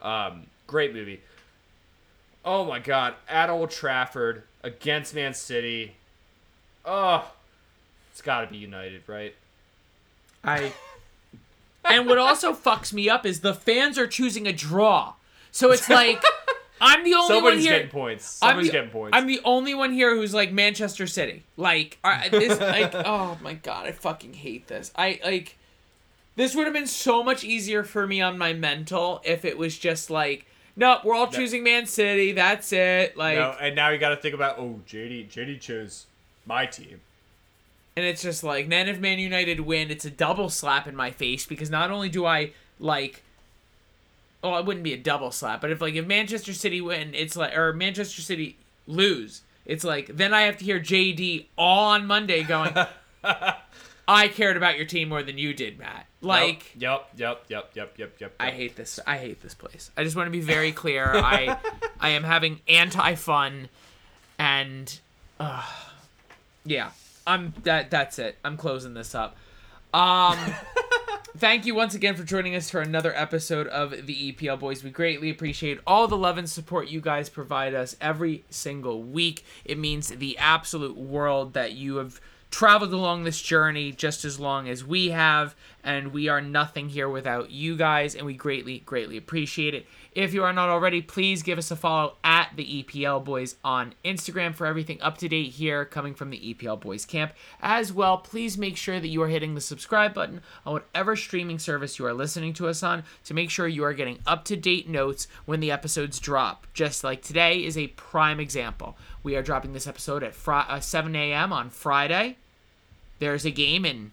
um, 0.00 0.46
great 0.68 0.94
movie. 0.94 1.20
Oh 2.44 2.64
my 2.64 2.78
god, 2.78 3.14
at 3.28 3.50
Old 3.50 3.72
Trafford 3.72 4.44
against 4.62 5.16
Man 5.16 5.34
City. 5.34 5.96
Oh, 6.84 7.28
it's 8.12 8.22
got 8.22 8.42
to 8.42 8.46
be 8.46 8.58
United, 8.58 9.02
right? 9.08 9.34
I. 10.44 10.72
and 11.84 12.06
what 12.06 12.18
also 12.18 12.52
fucks 12.52 12.92
me 12.92 13.08
up 13.08 13.26
is 13.26 13.40
the 13.40 13.52
fans 13.52 13.98
are 13.98 14.06
choosing 14.06 14.46
a 14.46 14.52
draw. 14.52 15.14
So 15.50 15.72
it's 15.72 15.90
like 15.90 16.22
I'm 16.84 17.02
the 17.02 17.14
only 17.14 17.34
one 17.34 17.36
Somebody's 17.36 17.64
here. 17.64 17.72
getting 17.72 17.88
points. 17.88 18.38
I'm 18.42 18.48
Somebody's 18.48 18.68
the, 18.68 18.72
getting 18.72 18.90
points. 18.90 19.16
I'm 19.16 19.26
the 19.26 19.40
only 19.44 19.74
one 19.74 19.92
here 19.92 20.14
who's 20.14 20.34
like 20.34 20.52
Manchester 20.52 21.06
City. 21.06 21.42
Like, 21.56 21.98
I, 22.04 22.28
this, 22.28 22.60
like, 22.60 22.94
oh 23.06 23.38
my 23.42 23.54
god, 23.54 23.86
I 23.86 23.92
fucking 23.92 24.34
hate 24.34 24.66
this. 24.68 24.92
I 24.94 25.18
like. 25.24 25.56
This 26.36 26.54
would 26.54 26.64
have 26.66 26.74
been 26.74 26.86
so 26.88 27.22
much 27.24 27.42
easier 27.44 27.84
for 27.84 28.06
me 28.06 28.20
on 28.20 28.36
my 28.36 28.52
mental 28.52 29.22
if 29.24 29.44
it 29.44 29.56
was 29.56 29.78
just 29.78 30.10
like, 30.10 30.46
no, 30.76 30.98
we're 31.04 31.14
all 31.14 31.28
choosing 31.28 31.62
Man 31.62 31.86
City. 31.86 32.32
That's 32.32 32.72
it. 32.72 33.16
Like, 33.16 33.38
no, 33.38 33.54
and 33.60 33.74
now 33.76 33.88
you 33.90 33.98
got 33.98 34.10
to 34.10 34.16
think 34.16 34.34
about 34.34 34.58
oh, 34.58 34.80
JD. 34.86 35.30
JD 35.30 35.60
chose 35.60 36.06
my 36.44 36.66
team. 36.66 37.00
and 37.96 38.04
it's 38.04 38.22
just 38.22 38.42
like, 38.44 38.68
then 38.68 38.88
if 38.88 38.98
Man 38.98 39.18
United 39.20 39.60
win, 39.60 39.90
it's 39.90 40.04
a 40.04 40.10
double 40.10 40.50
slap 40.50 40.86
in 40.86 40.96
my 40.96 41.10
face 41.12 41.46
because 41.46 41.70
not 41.70 41.90
only 41.90 42.08
do 42.08 42.26
I 42.26 42.50
like. 42.78 43.22
Oh, 44.44 44.56
it 44.58 44.66
wouldn't 44.66 44.84
be 44.84 44.92
a 44.92 44.98
double 44.98 45.30
slap, 45.30 45.62
but 45.62 45.70
if 45.70 45.80
like 45.80 45.94
if 45.94 46.06
Manchester 46.06 46.52
City 46.52 46.82
win, 46.82 47.14
it's 47.14 47.34
like 47.34 47.56
or 47.56 47.72
Manchester 47.72 48.20
City 48.20 48.58
lose, 48.86 49.40
it's 49.64 49.84
like 49.84 50.08
then 50.08 50.34
I 50.34 50.42
have 50.42 50.58
to 50.58 50.64
hear 50.64 50.78
JD 50.78 51.46
all 51.56 51.92
on 51.92 52.06
Monday 52.06 52.42
going, 52.42 52.74
I 54.06 54.28
cared 54.28 54.58
about 54.58 54.76
your 54.76 54.84
team 54.84 55.08
more 55.08 55.22
than 55.22 55.38
you 55.38 55.54
did, 55.54 55.78
Matt. 55.78 56.06
Like 56.20 56.72
Yep, 56.78 57.08
yep, 57.16 57.44
yep, 57.48 57.70
yep, 57.74 57.94
yep, 57.98 58.20
yep. 58.20 58.34
I 58.38 58.50
hate 58.50 58.76
this. 58.76 59.00
I 59.06 59.16
hate 59.16 59.42
this 59.42 59.54
place. 59.54 59.90
I 59.96 60.04
just 60.04 60.14
want 60.14 60.26
to 60.26 60.30
be 60.30 60.40
very 60.40 60.72
clear. 60.72 61.10
I 61.14 61.56
I 61.98 62.10
am 62.10 62.22
having 62.22 62.60
anti 62.68 63.14
fun, 63.14 63.70
and 64.38 65.00
uh, 65.40 65.66
yeah, 66.66 66.90
I'm 67.26 67.54
that. 67.62 67.90
That's 67.90 68.18
it. 68.18 68.36
I'm 68.44 68.58
closing 68.58 68.92
this 68.92 69.14
up. 69.14 69.36
Um, 69.94 70.38
thank 71.36 71.66
you 71.66 71.74
once 71.74 71.94
again 71.94 72.14
for 72.14 72.22
joining 72.22 72.54
us 72.54 72.70
for 72.70 72.80
another 72.80 73.12
episode 73.14 73.66
of 73.68 74.06
the 74.06 74.32
EPL 74.32 74.58
Boys. 74.58 74.84
We 74.84 74.90
greatly 74.90 75.30
appreciate 75.30 75.80
all 75.86 76.06
the 76.06 76.16
love 76.16 76.38
and 76.38 76.48
support 76.48 76.88
you 76.88 77.00
guys 77.00 77.28
provide 77.28 77.74
us 77.74 77.96
every 78.00 78.44
single 78.50 79.02
week. 79.02 79.44
It 79.64 79.78
means 79.78 80.08
the 80.08 80.38
absolute 80.38 80.96
world 80.96 81.54
that 81.54 81.72
you 81.72 81.96
have 81.96 82.20
traveled 82.50 82.92
along 82.92 83.24
this 83.24 83.42
journey 83.42 83.90
just 83.90 84.24
as 84.24 84.38
long 84.38 84.68
as 84.68 84.84
we 84.84 85.10
have, 85.10 85.56
and 85.82 86.12
we 86.12 86.28
are 86.28 86.40
nothing 86.40 86.88
here 86.88 87.08
without 87.08 87.50
you 87.50 87.76
guys, 87.76 88.14
and 88.14 88.24
we 88.24 88.34
greatly, 88.34 88.78
greatly 88.80 89.16
appreciate 89.16 89.74
it. 89.74 89.86
If 90.14 90.32
you 90.32 90.44
are 90.44 90.52
not 90.52 90.68
already, 90.68 91.02
please 91.02 91.42
give 91.42 91.58
us 91.58 91.72
a 91.72 91.76
follow 91.76 92.14
at 92.22 92.50
the 92.54 92.84
EPL 92.84 93.24
Boys 93.24 93.56
on 93.64 93.94
Instagram 94.04 94.54
for 94.54 94.64
everything 94.64 95.02
up 95.02 95.18
to 95.18 95.28
date 95.28 95.54
here 95.54 95.84
coming 95.84 96.14
from 96.14 96.30
the 96.30 96.54
EPL 96.54 96.80
Boys 96.80 97.04
camp. 97.04 97.32
As 97.60 97.92
well, 97.92 98.18
please 98.18 98.56
make 98.56 98.76
sure 98.76 99.00
that 99.00 99.08
you 99.08 99.20
are 99.22 99.28
hitting 99.28 99.56
the 99.56 99.60
subscribe 99.60 100.14
button 100.14 100.40
on 100.64 100.74
whatever 100.74 101.16
streaming 101.16 101.58
service 101.58 101.98
you 101.98 102.06
are 102.06 102.14
listening 102.14 102.52
to 102.54 102.68
us 102.68 102.84
on 102.84 103.02
to 103.24 103.34
make 103.34 103.50
sure 103.50 103.66
you 103.66 103.82
are 103.82 103.92
getting 103.92 104.20
up 104.24 104.44
to 104.44 104.56
date 104.56 104.88
notes 104.88 105.26
when 105.46 105.58
the 105.58 105.72
episodes 105.72 106.20
drop. 106.20 106.68
Just 106.74 107.02
like 107.02 107.20
today 107.20 107.64
is 107.64 107.76
a 107.76 107.88
prime 107.88 108.38
example. 108.38 108.96
We 109.24 109.34
are 109.34 109.42
dropping 109.42 109.72
this 109.72 109.88
episode 109.88 110.22
at 110.22 110.34
uh, 110.46 110.78
7 110.78 111.16
a.m. 111.16 111.52
on 111.52 111.70
Friday. 111.70 112.36
There's 113.18 113.44
a 113.44 113.50
game 113.50 113.84
in 113.84 114.12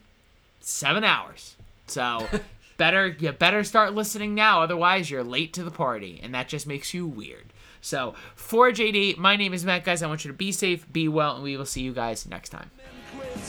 seven 0.61 1.03
hours. 1.03 1.55
So 1.85 2.27
better 2.81 3.15
you 3.19 3.31
better 3.31 3.63
start 3.63 3.93
listening 3.93 4.33
now, 4.33 4.63
otherwise 4.63 5.11
you're 5.11 5.23
late 5.23 5.53
to 5.53 5.63
the 5.63 5.69
party, 5.69 6.19
and 6.23 6.33
that 6.33 6.47
just 6.47 6.65
makes 6.65 6.95
you 6.95 7.05
weird. 7.05 7.53
So 7.79 8.15
for 8.35 8.71
JD, 8.71 9.17
my 9.17 9.35
name 9.35 9.53
is 9.53 9.63
Matt, 9.63 9.83
guys. 9.83 10.01
I 10.01 10.07
want 10.07 10.25
you 10.25 10.31
to 10.31 10.37
be 10.37 10.51
safe, 10.51 10.91
be 10.91 11.07
well, 11.07 11.35
and 11.35 11.43
we 11.43 11.55
will 11.55 11.67
see 11.67 11.83
you 11.83 11.93
guys 11.93 12.27
next 12.27 12.49
time. 12.49 12.71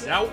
Out. 0.07 0.31